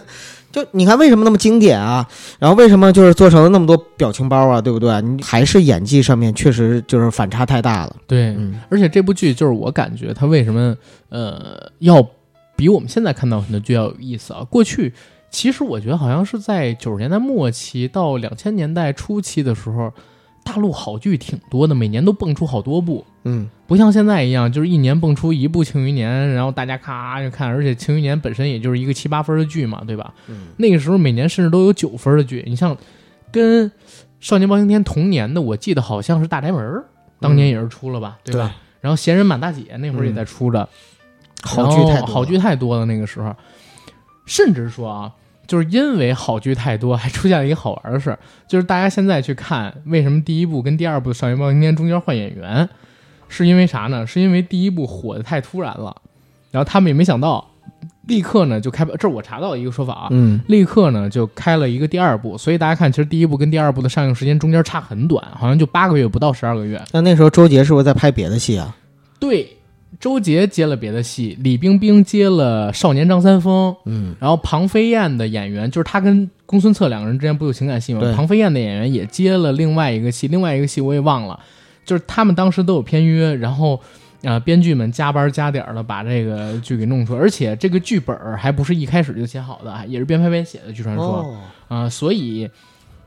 [0.56, 2.08] 就你看为什么那么经典啊？
[2.38, 5.02] 然后为什么就是做成了那么多表情包啊，对不对？
[5.02, 7.94] 你还是演技上面确实就是反差太大了。
[8.06, 10.74] 对，嗯而且这部剧就是我感觉它为什么
[11.10, 12.02] 呃要
[12.56, 14.42] 比我们现在看到很多剧要有意思啊？
[14.44, 14.94] 过去
[15.28, 19.92] 其实我觉得好像是在九十年代末期到两千年代初期的时候，
[20.46, 23.04] 大陆好剧挺多的，每年都蹦出好多部。
[23.24, 30.14] 嗯，不像现在一样，就是一年蹦出一部《庆余年》，然后大家咔就看，而且《庆余年》本身也就是一个七八分的剧嘛，对吧？
[30.28, 32.44] 嗯那个时候每年甚至都有九分的剧。
[32.46, 32.76] 你像
[33.32, 33.68] 跟
[34.20, 36.64] 《少年包青天》同年的，我记得好像是《大宅门》，
[37.18, 38.54] 当年也是出了吧，对吧？
[38.80, 40.68] 然后《闲人满大姐》那会儿也在出着，
[41.42, 42.84] 好剧太好剧太多了。
[42.86, 43.34] 那个时候，
[44.24, 45.12] 甚至说啊，
[45.46, 52.68] 就是因为好剧太多，还出现了一个好玩的事儿，就是大家现在去看，为什么第一部跟第二部《少年包青天》中间换演员，
[53.28, 54.06] 是因为啥呢？
[54.06, 55.94] 是因为第一部火的太突然了，
[56.50, 57.48] 然后他们也没想到，
[58.06, 66.80] 立刻呢就开，这是我查到的一个说法啊，嗯，立刻呢就开了一个第二部，所以大家看，其实第一部跟第二部的上映时间中间差很短，好像就八个月不到十二个月。
[66.92, 68.76] 那那时候周杰是不是在拍别的戏啊？
[69.18, 69.56] 对，
[69.98, 78.00] 周杰接了别的戏，李冰冰接了《少年张三丰》，嗯，然后庞飞燕的演员就是他跟公孙策两个人之间不有情感戏吗？
[78.14, 81.38] 庞飞燕的演员也接了另外一个戏，另外一个戏我也忘了，
[81.84, 83.80] 就是他们当时都有片约，然后。
[84.22, 90.72] 呃，编剧们加班加点儿的把这个剧给弄出来，而且这个剧本儿还不是一开始就写好的，也是边拍边写的。
[90.72, 91.36] 据传说，哦，
[91.68, 92.48] 啊、所以，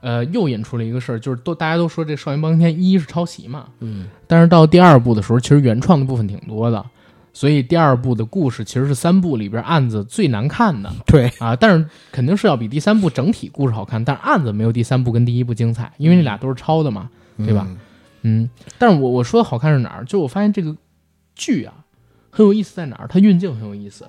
[0.02, 6.86] 呃，又引出了一个事儿，就是都大家都说这《少年包青天一》是抄袭嘛，嗯，但是到第二部的时候，其实原创的部分挺多的，
[7.34, 17.68] 所以第二部的故事其实是三部里边案子最难看的对，啊，但是肯定是要比第三部整体故事好看，但是案子没有第三部跟第一部精彩，因为那俩都是抄的嘛，对吧？
[18.24, 20.06] 嗯，但是我我说的好看是哪儿？
[20.06, 20.76] 就我发现这个
[21.36, 21.74] 剧啊
[22.30, 23.08] 很有意思在哪儿？
[23.08, 24.06] 它运镜很有意思，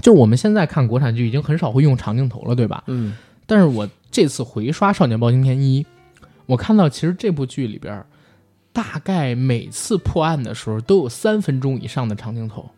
[0.00, 2.82] 就是我们现在看国产剧已经很少会用长镜头了，对吧？
[2.86, 3.14] 嗯，
[3.46, 5.84] 但是我这次回刷《少年包青天一》，
[6.46, 8.02] 我看到其实这部剧里边，
[8.72, 12.70] 大概每次破案的时候都有三分钟以上的长镜头。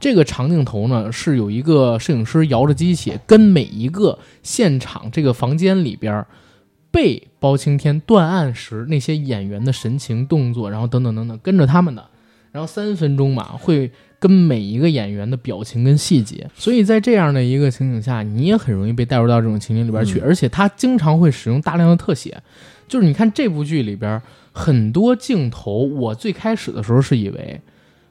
[0.00, 6.26] 这个长镜头呢，是有一个摄影师摇着机器，跟每一个现场这个房间里边
[6.90, 12.04] 被包青天断案时那些演员的神情、动作，然后等等等等，跟着他们的，
[12.50, 20.22] 然后三分钟嘛，会跟每一个演员的表情跟细节，所以在这样的一个情景下，你也很容易被带入到这种情景里边去，嗯。
[20.22, 22.40] 而且他经常会使用大量的特写，
[22.86, 24.20] 就是你看这部剧里边
[24.52, 27.60] 很多镜头，我最开始的时候是以为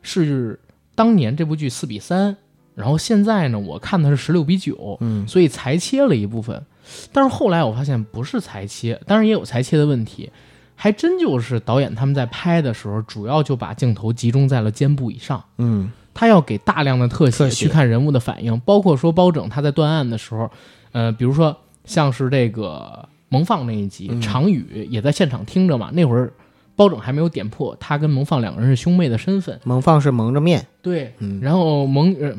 [0.01, 0.59] 是
[0.95, 2.35] 当年这部剧四比三，
[2.73, 6.65] 然后现在呢，我看的是十六比九，嗯，所以裁切了一部分，
[7.13, 10.31] 但是后来我发现不是裁切，当然也有裁切的问题，
[10.75, 15.43] 还真就是导演他们在拍的时候，主要就把镜头集中在了肩部以上。
[15.57, 20.51] 嗯，他要给大量的特写去看人物的反应，包括说包拯他在断案的时候，
[20.91, 21.55] 呃，比如说
[21.85, 24.19] 像是这个蒙放那一集，嗯。
[24.19, 26.33] 常宇也在现场听着嘛，那会儿
[26.75, 31.39] 包拯还没有点破他跟蒙放两个人是兄妹的身份，蒙放是蒙着面，对，嗯。
[31.41, 32.35] 然后蒙呃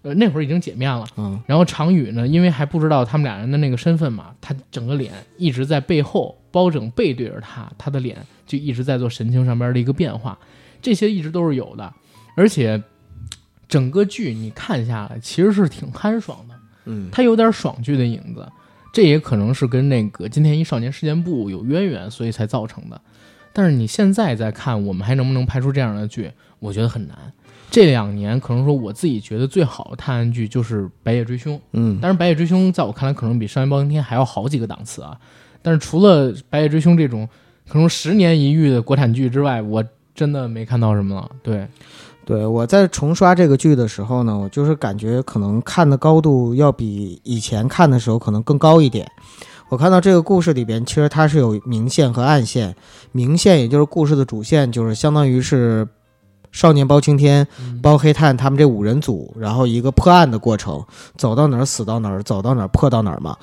[0.00, 1.04] 呃那会儿已经解面了。
[1.18, 10.38] 嗯，然后常宇呢，因为还不知道他们俩人的那个身份嘛，他整个脸一直在背后，包拯背对着他，他的脸就一直在做神情上边的一个变化，
[10.80, 11.92] 这些一直都是有的，
[12.34, 12.82] 而且
[13.68, 16.54] 整个剧你看下来其实是挺酣爽的，
[16.86, 18.48] 嗯，它有点爽剧的影子，
[18.92, 23.00] 这也可能是跟那个金田一少年事件簿有渊源，所以才造成的。
[23.52, 26.30] 但是你现在再看，我们还能不能拍出这样的剧？
[26.58, 27.16] 我觉得很难。
[27.70, 35.18] 这两年可能说我自己觉得最好的探案剧就是《白夜追凶》，嗯，当然，《白夜追凶》在我看来可能比《少年包青天》还要好几个档次啊。
[35.60, 37.28] 但是除了《白夜追凶》这种
[37.68, 39.84] 可能十年一遇的国产剧之外，我
[40.14, 41.30] 真的没看到什么了。
[41.42, 41.68] 对，
[42.28, 49.10] 对，我在重刷这个剧的时候呢，我就是感觉可能看的高度要比以前看的时候可能更高一点。
[49.70, 52.76] 我看到这个故事里边，其实它是有明线和暗线。
[53.12, 55.88] 明线也就是故事的主线，就是相当于是
[56.52, 60.84] 少年包青天、嗯包黑炭他们这五人组，然后一个破案的过程，
[61.16, 63.34] 走到哪儿死到哪儿，走到哪儿破到哪儿嘛。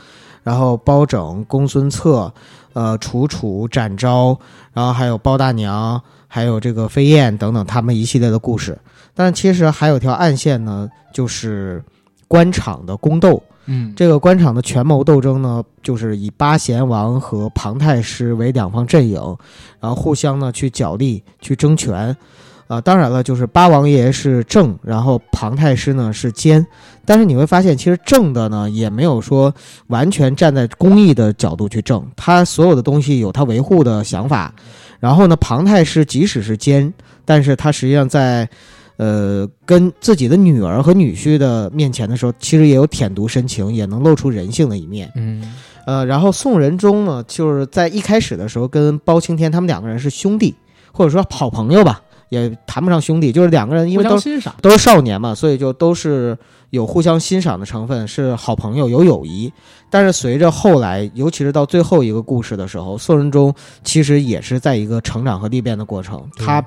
[0.43, 2.31] 然后包拯、公孙策、
[2.73, 4.37] 呃楚楚、展昭，
[4.73, 5.99] 然后还有包大娘，
[6.35, 8.77] 还有这个飞燕等等他们一系列的故事。
[9.13, 11.81] 但其实还有条暗线呢，就是
[12.27, 13.41] 官场的宫斗。
[13.67, 19.15] 嗯，这个官场的权谋斗争呢，就是以八贤王和庞太师为两方阵营，
[19.79, 22.13] 然后互相呢去角力、去争权。
[22.67, 26.65] 啊、当然了，就是八王爷是正，然后庞太师呢是奸。
[27.05, 29.53] 但是你会发现，其实正的呢也没有说
[29.87, 34.53] 完全站在公益的角度去正，他所有的东西有他维护的想法。
[35.05, 36.91] 然后呢，庞太师即使是奸，
[37.23, 38.49] 但是他实际上在
[38.97, 45.11] 呃，跟自己的女儿和女婿的面前的时候，其实也有舔犊深情，也能露出人性的一面。
[45.15, 45.53] 嗯
[45.85, 50.55] 呃，然后宋仁宗呢，就是在一开始的时候跟包青天他们两个人是兄弟，
[50.91, 54.19] 或者说好朋友吧，也谈不上兄弟，就是两个人因为都。
[54.59, 56.35] 都是少年嘛，所以就都是
[56.75, 59.51] 有互相欣赏的成分，是好朋友，有友谊。
[59.89, 63.53] 但是随着后来，尤其是到最后一个故事的时候，宋仁宗
[63.83, 66.63] 其实也是在一个成长和历变的过程，他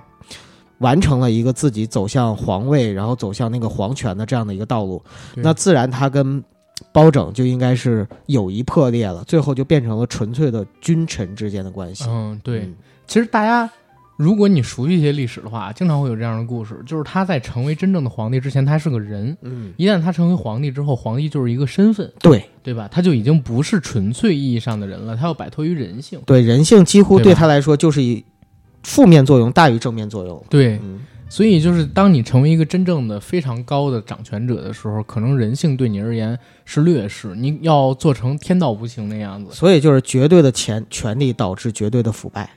[0.79, 5.03] 完成了一个自己走向皇位，然后走向那个皇权的这样的一个道路。
[5.35, 6.43] 那自然他跟
[6.93, 12.05] 包拯就应该是友谊破裂了，最后就变成了纯粹的君臣之间的关系。
[12.09, 12.75] 嗯，对，嗯
[13.07, 13.69] 其实大家，
[14.19, 22.89] 如果你熟悉一些历史的话，经常会有这样的故事，就是他在成为真正的皇帝之前，他是个人；嗯，一旦他成为皇帝之后，皇帝就是一个身份，对对吧？
[22.91, 26.21] 他就已经不是纯粹意义上的人了，他要摆脱于人性。
[26.27, 28.25] 对，人性几乎对他来说就是以
[28.83, 30.45] 负面作用大于正面作用。
[30.51, 30.99] 对，嗯。
[31.31, 39.53] 所以就是当你成为一个真正的非常高的掌权者的时候，可能人性对你而言是劣势，你要做成天道无情那样子。
[39.53, 42.49] 所以就是绝对的权权力导致绝对的腐败。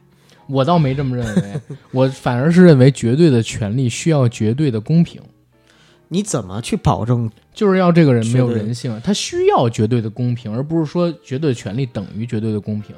[0.51, 1.61] 我倒没这么认为，
[1.91, 5.21] 我反而是认为绝对的权利需要绝对的公平。
[6.09, 7.31] 你怎么去保证？
[7.53, 12.93] 就是要这个人没有人性，他需要绝对的公平，而不是说绝对的权利等于绝对的公平，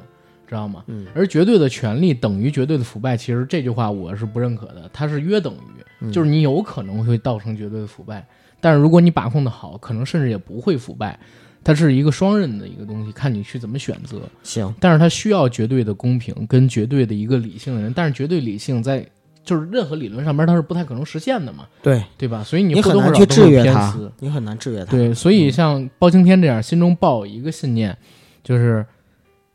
[0.47, 0.83] 知道吗？
[0.87, 8.25] 嗯而绝对的权利等于绝对的腐败，其实这句话我是不认可的，它是约等于，嗯就是你有可能会造成绝对的腐败，
[8.59, 11.19] 但是如果你把控的好，可能甚至也不会腐败，
[11.63, 14.21] 它是一个双刃的一个东西，看你去怎么选择。
[14.43, 19.07] 行，但是它需要绝对的公平跟绝对的一个理性的人，但是绝对理性在
[19.45, 22.43] 就是任何理论上面它是不太可能实现的嘛，对对吧？
[22.43, 24.91] 所以你你或多很难去少都会制约他私。，你很难制约他。
[24.91, 27.97] 对，所以像包青天这样，心中抱有一个信念，
[28.43, 28.85] 就是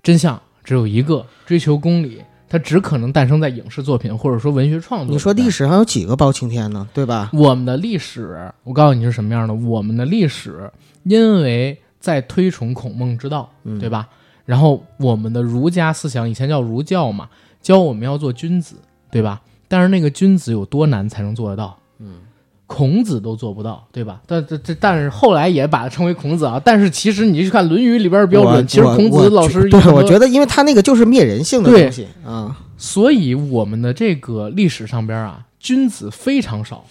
[0.03, 5.11] 真相只有一个，追求公理，它只可能诞生在影视作品或者说文学创作。
[5.13, 6.87] 你说历，史上有几个包青天呢？
[6.93, 7.31] 对吧？
[7.33, 9.55] 我们的历史，我告诉你是什么样的。
[9.55, 10.71] 我们的历史，
[11.05, 13.89] 因为在推崇孔孟之道，嗯，对？
[13.89, 14.09] 吧？
[14.45, 17.29] 然后我们的儒家思想以前叫儒教嘛，
[17.61, 18.77] 教我们要做君子，
[19.11, 19.43] 对吧？
[19.69, 21.79] 但是那个君子有多难才能做得到？
[21.99, 22.21] 嗯，
[22.67, 24.23] 孔子都做不到，对吧？
[24.27, 26.59] 但这这但是后来也把它称为孔子啊。
[26.65, 32.57] 但是其实你去看《论语》里边的标准，其实孔子老师对，我，觉得因为他那个就是灭人性的东西啊。
[32.79, 36.85] 所以我们的这个历史上边啊，君子非常少，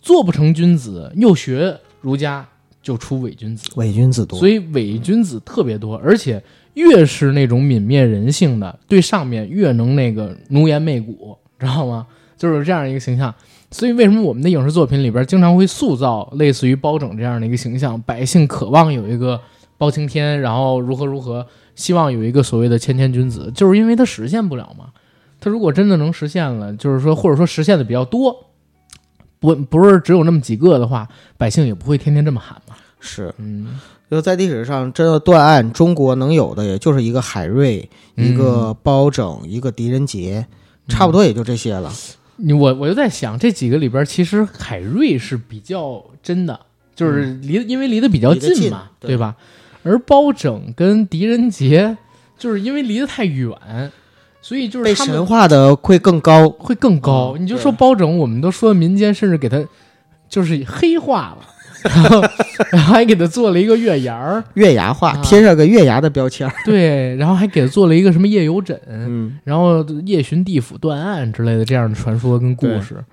[0.00, 2.46] 做不成君子，又学儒家
[2.86, 3.68] 就出伪君子。
[3.74, 6.40] 伪君子多，所以伪君子特别多，而且
[6.74, 12.06] 越是那种泯灭人性的，对上面越能那个奴颜媚骨，知道吗？
[12.38, 13.34] 就是这样一个形象。
[13.72, 18.00] 所以为什么我们的影视作品里边经常会塑造类似于包拯这样的一个形象？
[18.02, 19.40] 百姓渴望有一个
[19.76, 21.44] 包青天，然后如何如何，
[21.74, 24.90] 希望有一个所谓的谦谦君子，就是因为他实现不了嘛。
[25.40, 28.46] 他如果真的能实现了，就是说或者说实现的比较多，
[29.38, 31.06] 不不是只有那么几个的话，
[31.36, 32.65] 百姓也不会天天这么喊嘛。
[33.06, 33.78] 是嗯，
[34.10, 40.46] 就在历史上真的断案，中国能有的也就是一个海瑞，一个包拯，一个狄仁杰，
[40.88, 41.92] 差不多也就这些了。
[42.38, 46.58] 你我我就在想，这几个里边，其实海瑞是比较真的，
[46.94, 49.36] 就是离，因为离得比较近嘛，对吧？
[49.84, 51.96] 而包拯跟狄仁杰，
[52.36, 53.56] 就是因为离得太远，
[54.42, 56.48] 所以就是被神化的会更高。
[56.50, 57.34] 会更高。
[57.38, 59.64] 嗯你就说包拯，我们都说民间甚至给他
[60.28, 61.46] 就是黑化了，
[61.84, 62.20] 然后
[62.76, 66.52] 还给他做了一个月牙儿，月牙画，啊贴上个月牙的标签儿。
[66.64, 73.04] 对，然后还给他做了一个什么夜游枕，嗯，然后夜巡地府断案之类的这样的传说跟故事。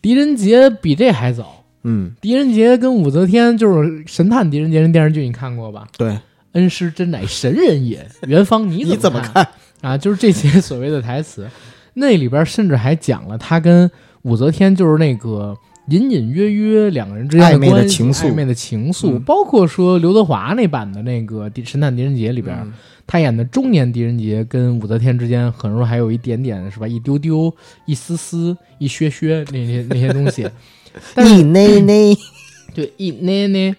[0.00, 5.86] 狄仁杰比这还早，嗯，狄仁杰跟武则天就是《神探狄仁杰》那电视剧，你看过吧？
[5.96, 6.18] 对，
[6.52, 9.32] 恩师真乃神人也，元芳你 你怎么看
[9.80, 9.92] 看？
[9.92, 9.98] 啊？
[9.98, 11.48] 就是这些所谓的台词，
[11.94, 13.90] 那里边甚至还讲了他跟
[14.22, 15.56] 武则天就是那个
[15.88, 22.72] 隐隐约约两个人之间暧昧的情愫暧昧的情愫，嗯包括说刘德华那版的那个《神探狄仁杰》里边，嗯
[23.08, 27.54] 他演的中年狄仁杰跟武则天之间，可能说还有一点点是吧，一丢丢、
[27.84, 30.48] 一丝丝、一削削那些那些东西。
[31.18, 32.16] 一内内，
[32.74, 33.76] 对，一捏捏。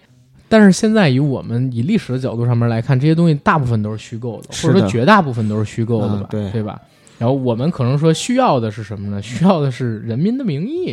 [0.48, 6.80] 但是现在以我们以历史的角度上面来看，这些东西大部分都是虚构的，是或者说绝大部分都是虚构的吧，嗯对吧？
[7.18, 9.20] 然后我们可能说需要的是什么呢？
[9.20, 10.92] 需要的是《人民的名义》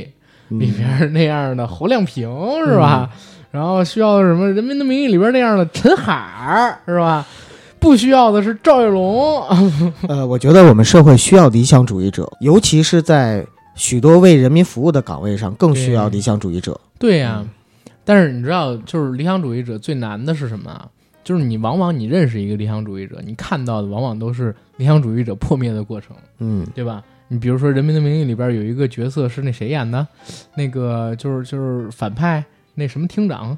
[0.50, 2.30] 里嗯边那样的侯亮平
[2.66, 3.10] 是吧？
[3.52, 7.26] 然后需要什么《人民的名义》里边那样的陈海儿是吧？
[7.80, 9.42] 不需要的是赵月龙，
[10.10, 13.46] 呃，我觉得我们社会需要理想主义者，尤其是在
[13.76, 16.80] 许多为人民服务的岗位上，更需要理想主义者。
[16.98, 17.46] 对呀、
[18.04, 20.88] 但是你知道，就是理想主义者最难的是什么啊？
[21.24, 27.04] 就是你往往你认识一个理想主义者，你看到的往往都是理想主义者破灭的过程，嗯，对吧？
[27.28, 30.08] 你比如说《人民的名义》里边有一个角色是那谁演的，
[30.56, 32.44] 那个就是就是反派
[32.76, 33.58] 那什么厅长，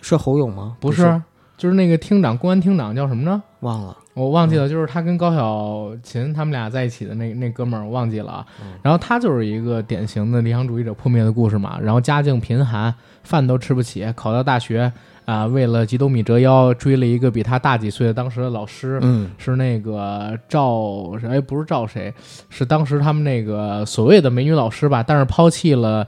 [0.00, 0.76] 是侯勇吗？
[0.78, 1.20] 不是，
[1.56, 3.42] 就是那个厅长，公安厅长叫什么呢？
[3.60, 3.96] 忘了。
[4.14, 8.46] 我忘记了，就是他跟高小琴他们俩在一起的那那哥们儿，我忘记了啊。
[8.82, 11.78] 然后他就是一个典型的理想主义者破灭的故事嘛。
[11.80, 12.92] 然后家境贫寒，
[13.22, 14.92] 饭都吃不起，考到大学
[15.30, 19.30] 啊、为了几斗米折腰，追了一个比他大几岁的当时的老师，嗯。
[19.38, 22.12] 是那个赵哎不是赵谁，
[22.48, 26.04] 是当时他们那个所谓的美女老师吧，但是抛弃了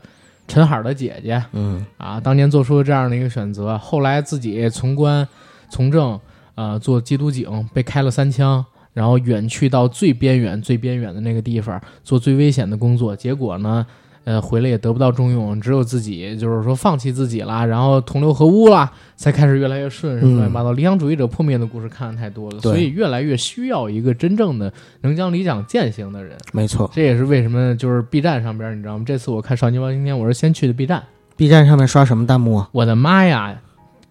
[0.49, 1.87] 陈海的姐姐，嗯。
[1.99, 5.29] 啊，当年做出了这样的一个选择，后来自己从官
[5.71, 6.19] 从政，
[6.57, 13.87] 呃，做缉毒警，被开了三枪，然后远去到最边远、最边远的那个地方做最危险的工作，结果呢，
[14.25, 20.73] 呃，回来也得不到重用，只有自己就是说放弃自己啦，然后同流合污啦，才开始越来越顺，什么乱七八糟。
[20.73, 26.37] 理想主义者破灭的故事看的太多了，所以越来越需要一个真正的能将理想践行的人。
[26.53, 26.89] 没错。
[26.95, 29.05] 这也是为什么就是 B 站上边，你知道吗？
[29.05, 31.03] 这次我看《少年包青天》，我是先去的 B 站。
[31.37, 32.69] B 站上面刷什么弹幕啊？
[32.71, 33.61] 我的妈呀，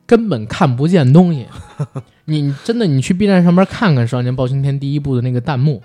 [0.05, 1.45] 根本看不见东西。
[2.25, 5.81] 你你真的，你去 B 站上面看看《少年包青天》第一部的那个弹幕，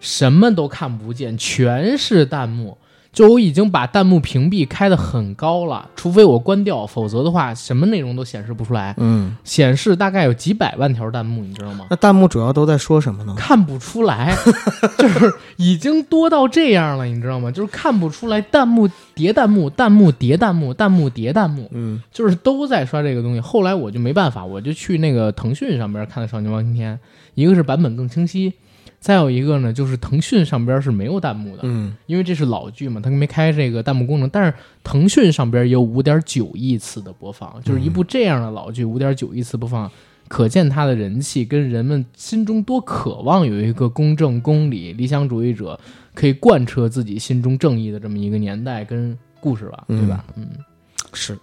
[0.00, 2.76] 什么都看不见，全是弹幕。
[3.12, 8.94] 就我已经把弹幕屏蔽开的很高了，除非我关掉，否则的话，什么内容都显示不出来。
[8.98, 11.86] 嗯，显示大概有几百万条弹幕，你知道吗？
[11.90, 13.34] 那弹幕主要都在说什么呢？
[13.36, 14.36] 看不出来，
[14.96, 17.50] 就是已经多到这样了，你知道吗？
[17.50, 21.68] 就是看不出来，弹幕叠弹幕，弹幕叠弹幕，弹幕叠弹幕。
[21.72, 23.40] 嗯就是都在刷这个东西。
[23.40, 26.94] 后来我就没办法，我就去那个腾讯上边看的《少年包青天》，
[27.34, 28.52] 一个是版本更清晰，
[29.00, 34.28] 再有一个呢就是腾讯上边是没有弹幕的，嗯因为这是老剧嘛，它没开这个弹幕功能。
[34.28, 34.54] 但是
[34.84, 39.90] 腾讯上边也有五点九亿次的播放，就是一部这样的老剧，五点九亿次播放。
[40.28, 45.80] 可见它的人气跟人们心中多渴望有一个公正、公理、理想主义者
[46.14, 50.24] 可以贯彻自己心中正义的这么一个年代跟故事吧，对吧？
[50.36, 50.46] 嗯，
[51.12, 51.36] 是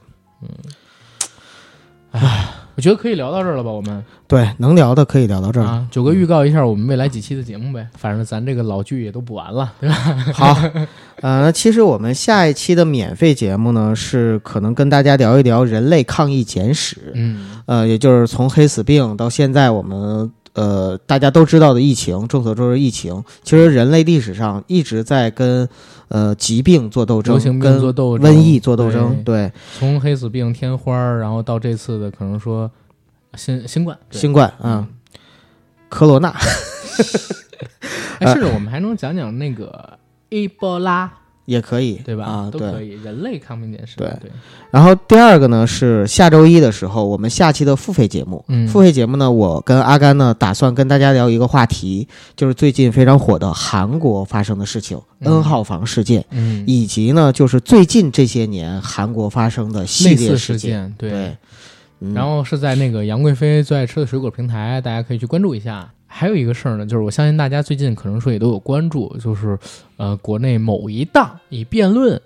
[2.75, 3.71] 我觉得可以聊到这儿了吧？
[3.71, 5.65] 我们对，能聊的可以聊到这儿。
[5.65, 7.87] 啊，九哥预告一下我们未来几期的节目呗。
[7.97, 9.95] 反正咱这个老剧也都补完了，对吧？
[10.33, 10.53] 好，
[11.21, 20.31] 呃，那其实我们下一期的免费节目呢，是可能跟大家聊一聊人类抗疫简史，嗯呃，也就是从黑死病到现在我们。
[20.57, 25.69] 呃，大家都知道的疫情，众所周知疫情，其实人类历史上一直在跟
[26.07, 29.23] 呃疾病做斗争，病跟瘟疫做斗争。
[29.23, 32.71] 对，从黑死病、天花儿，然后到这次的可能说
[33.35, 34.87] 新新冠，新冠啊，
[35.89, 36.29] 科罗纳，
[38.19, 39.99] 哎，甚至我们还能讲讲那个
[40.31, 41.13] 埃博拉，
[41.47, 42.25] 也可以，对吧？
[42.25, 42.83] 啊，都可。
[42.83, 44.29] 以，人类抗病简史，对对，
[44.69, 48.43] 然后第二个呢是下周一的时候，我们下期的付费节目。
[48.49, 52.05] 嗯付费节目呢，我跟阿甘呢打算跟大家聊一个话题，
[52.35, 60.37] 就是最近非常火的韩国发生的事情嗯 ——N 号房事件，嗯，以及呢就是最近这些年韩国发生的系列事件。
[60.37, 61.37] 事件，对。
[62.13, 65.89] 然后是在那个杨贵妃最爱吃的水果平台，大家可以去关注一下。
[66.07, 69.57] 还有一个事儿呢，就是我相信大家最近可能说也都有关注，就是
[69.97, 72.19] 呃，国内某一档以辩论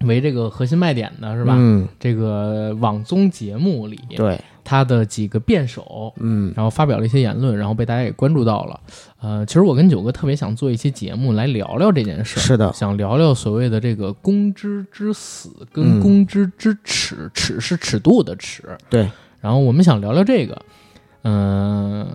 [0.00, 1.54] 为这个核心卖点的是吧？
[1.56, 8.80] 嗯，这个网综节目里，对，他的几个辩手，嗯然后发表了一些言论，然后被大家也关注到了。
[9.20, 18.62] 呃，其实我跟九哥特别想做一期节目来聊聊这件事儿，是的，想聊聊所谓的这个公知之死嗯跟公知之耻，耻是尺度的尺。
[18.88, 19.10] 对，
[19.40, 20.62] 然后我们想聊聊这个，
[21.22, 22.06] 嗯、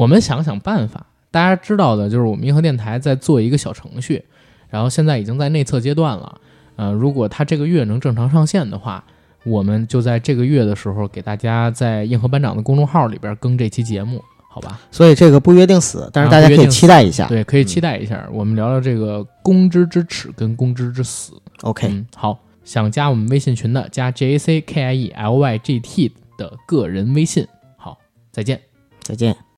[0.00, 1.04] 我们想想办法。
[1.30, 4.24] 大家知道的就是我们银河电台在做一个小程序，
[4.70, 6.40] 然后现在已经在内测阶段了。
[6.76, 9.04] 呃，如果它这个月能正常上线的话，
[9.44, 14.80] 我们就在这个月的时候给大家在硬核班长的公众号里边更这期节目，好吧？
[14.90, 17.28] 所以这个不约定死，但是啊大家可以期待一下。
[17.28, 18.26] 对，可以期待一下。
[18.32, 21.34] 我们聊聊这个公知之耻跟公知之死。
[21.60, 27.46] OK，嗯，好，想加我们微信群的，加 J A C K I E L Y G T 的个人微信。
[27.76, 27.98] 好，
[28.32, 28.58] 再见。
[29.02, 29.49] 再见。